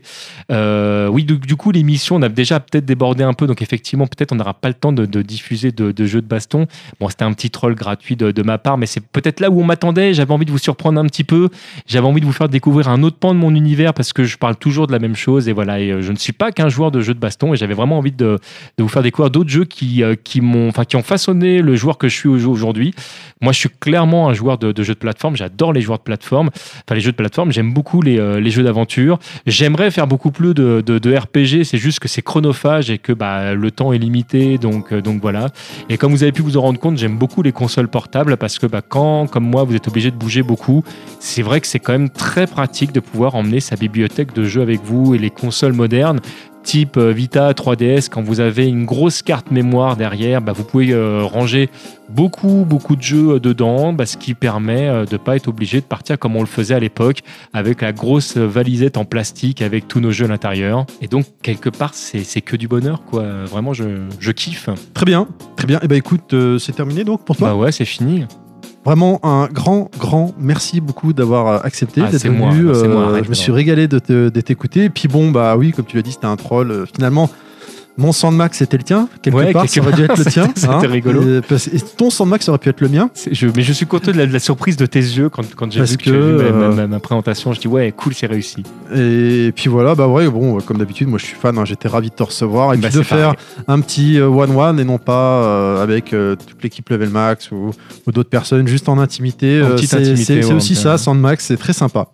[0.50, 4.32] Euh, oui du, coup l'émission on a déjà peut-être débordé un peu donc effectivement peut-être
[4.32, 6.66] on n'aura pas le temps de, diffuser de, jeux de baston.
[7.00, 9.64] Bon c'était un petit troll gratuit de, ma part mais c'est peut-être là où on
[9.64, 10.14] m'attendait.
[10.14, 11.50] J'avais envie de vous surprendre un petit peu.
[11.86, 14.36] J'avais envie de vous faire découvrir un autre pan de mon univers parce que je
[14.36, 15.80] parle toujours de la même chose et voilà.
[15.80, 17.98] Et euh, je ne suis pas qu'un joueur de jeux de baston et j'avais vraiment
[17.98, 18.38] envie de,
[18.78, 21.98] vous faire découvrir d'autres jeux qui, euh, qui m'ont, enfin, qui ont façonné le joueur
[21.98, 22.94] que je suis aujourd'hui.
[23.40, 25.36] Moi, je suis clairement un joueur de, jeux de plateforme.
[25.36, 27.52] J'adore les joueurs de plateforme, enfin les jeux de plateforme.
[27.52, 29.18] J'aime beaucoup les, euh, jeux d'aventure.
[29.46, 31.64] J'aimerais faire beaucoup plus de, de, RPG.
[31.64, 34.58] C'est juste que c'est chronophage et que bah, le temps est limité.
[34.58, 35.48] Donc, donc voilà.
[35.88, 38.58] Et comme vous avez pu vous en rendre compte, j'aime beaucoup les consoles portables parce
[38.58, 40.82] que bah, quand, comme moi, vous êtes obligé de bouger beaucoup,
[41.20, 44.44] c'est vrai que c'est quand même très très pratique de pouvoir emmener sa bibliothèque de
[44.44, 46.20] jeux avec vous et les consoles modernes
[46.62, 50.92] type euh, Vita 3DS, quand vous avez une grosse carte mémoire derrière, bah, vous pouvez
[50.92, 51.70] euh, ranger
[52.10, 55.80] beaucoup, beaucoup de jeux euh, dedans, bah, ce qui permet de ne pas être obligé
[55.80, 57.20] de partir comme on le faisait à l'époque,
[57.54, 60.84] avec la grosse valisette en plastique avec tous nos jeux à l'intérieur.
[61.00, 63.44] Et donc, quelque part, c'est que du bonheur, quoi.
[63.44, 63.84] Vraiment, je,
[64.20, 64.68] je kiffe.
[64.92, 65.26] Très bien,
[65.56, 65.78] très bien.
[65.78, 67.48] Et eh ben écoute, c'est terminé donc pour toi?
[67.48, 68.26] Bah ouais, c'est fini.
[68.86, 72.38] Vraiment un grand, grand merci beaucoup d'avoir euh, accepté ah, d'être venu.
[72.38, 73.98] Moi, euh, je me suis régalé de
[74.40, 74.84] t'écouter.
[74.84, 76.70] Et puis bon, bah oui, comme tu l'as dit, c'était un troll.
[76.70, 77.28] Euh, finalement,
[77.98, 80.48] mon Sandmax c'était le tien, quelque part, ça aurait dû être le tien.
[80.54, 80.80] C'était hein.
[80.80, 81.38] rigolo.
[81.38, 83.10] Et, ton Sandmax aurait pu être le mien.
[83.30, 85.96] Je, mais je suis content de la, surprise de tes yeux quand, quand j'ai vu,
[85.96, 87.52] que, euh, ma, présentation.
[87.52, 88.62] Je dis ouais, cool, c'est réussi.
[88.94, 92.10] Et puis voilà, bah ouais, bon, comme d'habitude, moi je suis fan, hein, j'étais ravi
[92.10, 93.34] de te recevoir et bah, de faire
[93.68, 97.72] un petit euh, one-one et non pas euh, avec toute l'équipe Level Max ou,
[98.06, 99.62] d'autres personnes, juste en intimité.
[99.84, 102.08] c'est aussi ça, Sandmax, c'est très sympa.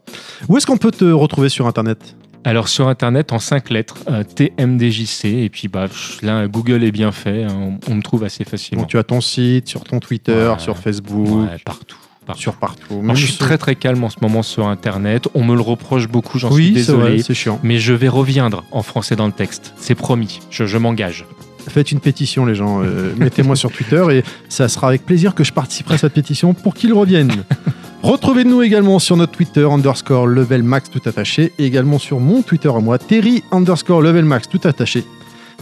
[0.49, 2.17] Où est-ce qu'on peut te retrouver sur Internet?
[2.45, 5.87] Alors sur internet en cinq lettres, euh, TMDJC et puis bah
[6.23, 8.83] là Google est bien fait, hein, on, me trouve assez facilement.
[8.83, 11.97] Donc tu as ton site, sur ton Twitter, sur Facebook, partout.
[12.37, 13.03] Sur partout.
[13.15, 15.29] je suis très très calme en ce moment sur Internet.
[15.35, 17.21] On me le reproche beaucoup, j'en suis désolé.
[17.23, 17.61] c'est chiant.
[17.63, 19.75] Mais je vais reviendre en français dans le texte.
[19.77, 20.41] C'est promis.
[20.51, 21.27] Je, m'engage.
[21.69, 22.83] Faites une pétition, les gens.
[22.83, 26.55] Euh, mettez-moi sur Twitter et ça sera avec plaisir que je participerai à cette pétition
[26.55, 27.45] pour qu'ils reviennent.
[28.03, 32.69] Retrouvez-nous également sur notre Twitter underscore level max tout attaché et également sur mon Twitter
[32.69, 35.05] à moi, Terry underscore level max tout attaché.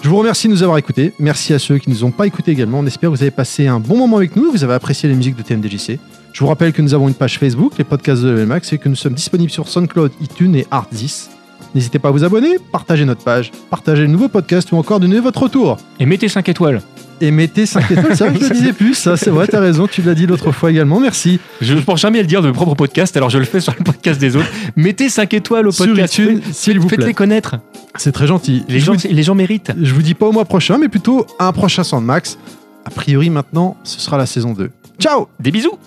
[0.02, 1.12] Je vous remercie de nous avoir écoutés.
[1.18, 2.78] Merci à ceux qui ne nous ont pas écoutés également.
[2.78, 5.14] On espère que vous avez passé un bon moment avec nous, vous avez apprécié les
[5.14, 5.98] musiques de TMDJC.
[6.32, 8.78] Je vous rappelle que nous avons une page Facebook, les podcasts de Level Max, et
[8.78, 11.39] que nous sommes disponibles sur SoundCloud, iTunes et Art10.
[11.74, 15.20] N'hésitez pas à vous abonner, partager notre page, partager le nouveau podcast ou encore donner
[15.20, 15.78] votre retour.
[15.98, 16.82] Et mettez 5 étoiles
[17.20, 18.16] et mettez 5 étoiles.
[18.16, 20.26] C'est vrai que je le disais plus, ça c'est vrai, t'as raison, tu l'as dit
[20.26, 21.38] l'autre fois également, merci.
[21.60, 23.60] Je ne pense jamais à le dire de mes propres podcasts, alors je le fais
[23.60, 24.48] sur le podcast des autres.
[24.76, 26.14] Mettez 5 étoiles au podcast,
[26.52, 26.97] s'il vous plaît.
[26.97, 27.56] Faites-les connaître.
[27.97, 28.64] C'est très gentil.
[28.68, 29.72] Les gens, les gens méritent.
[29.80, 32.38] Je vous dis pas au mois prochain, mais plutôt un prochain Sandmax.
[32.84, 34.70] A priori maintenant, ce sera la saison 2.
[34.98, 35.78] Ciao Des bisous